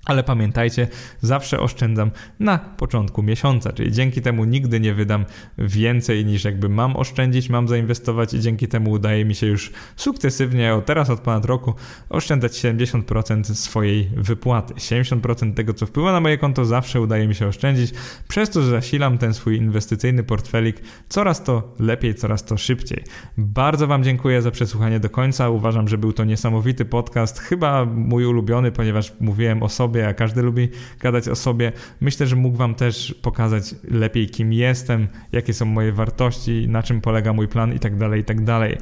ale 0.06 0.24
pamiętajcie, 0.24 0.88
zawsze 1.22 1.60
oszczędzam 1.60 2.12
na 2.40 2.58
początku 2.58 3.24
miesiąca, 3.24 3.74
czyli 3.74 3.92
dzięki 3.92 4.22
temu 4.22 4.46
nigdy 4.46 4.80
nie 4.80 4.94
wydam 4.94 5.26
więcej 5.58 6.26
niż 6.26 6.44
jakby 6.44 6.70
mam 6.70 6.96
oszczędzić, 6.96 7.50
mam 7.50 7.68
zainwestować 7.68 8.34
i 8.34 8.40
dzięki 8.40 8.68
temu 8.68 8.92
udaje 8.92 9.26
mi 9.26 9.36
się 9.36 9.48
już 9.48 9.72
sukcesywnie, 9.96 10.74
od 10.74 10.86
teraz 10.86 11.10
od 11.10 11.20
ponad 11.20 11.46
roku, 11.46 11.74
oszczędzać 12.10 12.52
70% 12.52 13.44
swojej 13.44 14.10
wypłaty. 14.18 14.74
70% 14.74 15.54
tego, 15.54 15.74
co 15.74 15.86
wpływa 15.86 16.12
na 16.12 16.20
moje 16.20 16.38
konto, 16.38 16.66
zawsze 16.66 17.02
udaje 17.02 17.28
mi 17.28 17.36
się 17.36 17.48
oszczędzić, 17.48 17.94
przez 18.28 18.50
to, 18.50 18.62
że 18.62 18.70
zasilam 18.70 19.18
ten 19.18 19.34
swój 19.34 19.58
inwestycyjny 19.58 20.24
portfelik 20.24 20.82
coraz 21.10 21.44
to 21.44 21.76
lepiej, 21.80 22.16
coraz 22.16 22.46
to 22.46 22.58
szybciej. 22.58 23.04
Bardzo 23.38 23.88
Wam 23.88 24.04
dziękuję 24.04 24.42
za 24.42 24.52
przesłuchanie 24.52 25.00
do 25.00 25.10
końca. 25.10 25.50
Uważam, 25.50 25.88
że 25.88 25.98
był 25.98 26.14
to 26.14 26.24
niesamowity 26.24 26.86
podcast, 26.86 27.40
chyba 27.40 27.86
mój 27.86 28.26
ulubiony, 28.26 28.72
ponieważ 28.72 29.14
mówiłem 29.20 29.64
o 29.64 29.70
sobie, 29.70 29.91
sobie, 29.92 30.08
a 30.08 30.14
każdy 30.14 30.42
lubi 30.42 30.70
gadać 31.00 31.28
o 31.28 31.36
sobie. 31.36 31.72
Myślę, 32.02 32.28
że 32.28 32.36
mógł 32.36 32.58
Wam 32.58 32.76
też 32.76 33.16
pokazać 33.22 33.76
lepiej, 33.92 34.30
kim 34.30 34.54
jestem, 34.54 35.08
jakie 35.32 35.54
są 35.54 35.66
moje 35.66 35.92
wartości, 35.92 36.68
na 36.70 36.84
czym 36.84 37.02
polega 37.02 37.34
mój 37.34 37.48
plan 37.48 37.74
i 37.74 37.80
tak 37.80 37.98
dalej, 37.98 38.22
i 38.22 38.24
tak 38.24 38.44
dalej. 38.44 38.78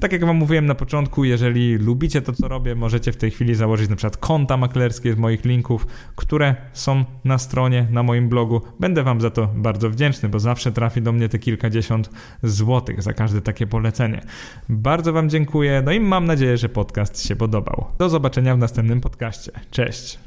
Tak 0.00 0.12
jak 0.12 0.24
Wam 0.24 0.36
mówiłem 0.36 0.66
na 0.66 0.74
początku, 0.74 1.24
jeżeli 1.24 1.76
lubicie 1.76 2.22
to, 2.22 2.32
co 2.32 2.48
robię, 2.48 2.74
możecie 2.74 3.12
w 3.12 3.16
tej 3.16 3.30
chwili 3.30 3.54
założyć 3.54 3.90
na 3.90 3.96
przykład 3.96 4.16
konta 4.16 4.56
maklerskie 4.56 5.12
z 5.12 5.16
moich 5.16 5.44
linków, 5.44 5.86
które 6.16 6.54
są 6.72 7.04
na 7.24 7.38
stronie, 7.38 7.86
na 7.90 8.02
moim 8.02 8.28
blogu. 8.28 8.60
Będę 8.80 9.02
Wam 9.02 9.20
za 9.20 9.30
to 9.30 9.46
bardzo 9.56 9.90
wdzięczny, 9.90 10.28
bo 10.28 10.40
zawsze 10.40 10.72
trafi 10.72 11.02
do 11.02 11.12
mnie 11.12 11.28
te 11.28 11.38
kilkadziesiąt 11.38 12.10
złotych 12.42 13.02
za 13.02 13.12
każde 13.12 13.40
takie 13.40 13.66
polecenie. 13.66 14.20
Bardzo 14.68 15.12
Wam 15.12 15.28
dziękuję, 15.28 15.82
no 15.84 15.92
i 15.92 16.00
mam 16.00 16.24
nadzieję, 16.24 16.56
że 16.56 16.68
podcast 16.68 17.26
się 17.28 17.36
podobał. 17.36 17.86
Do 17.98 18.08
zobaczenia 18.08 18.54
w 18.54 18.58
następnym 18.58 19.00
podcaście. 19.00 19.52
Cześć! 19.70 20.23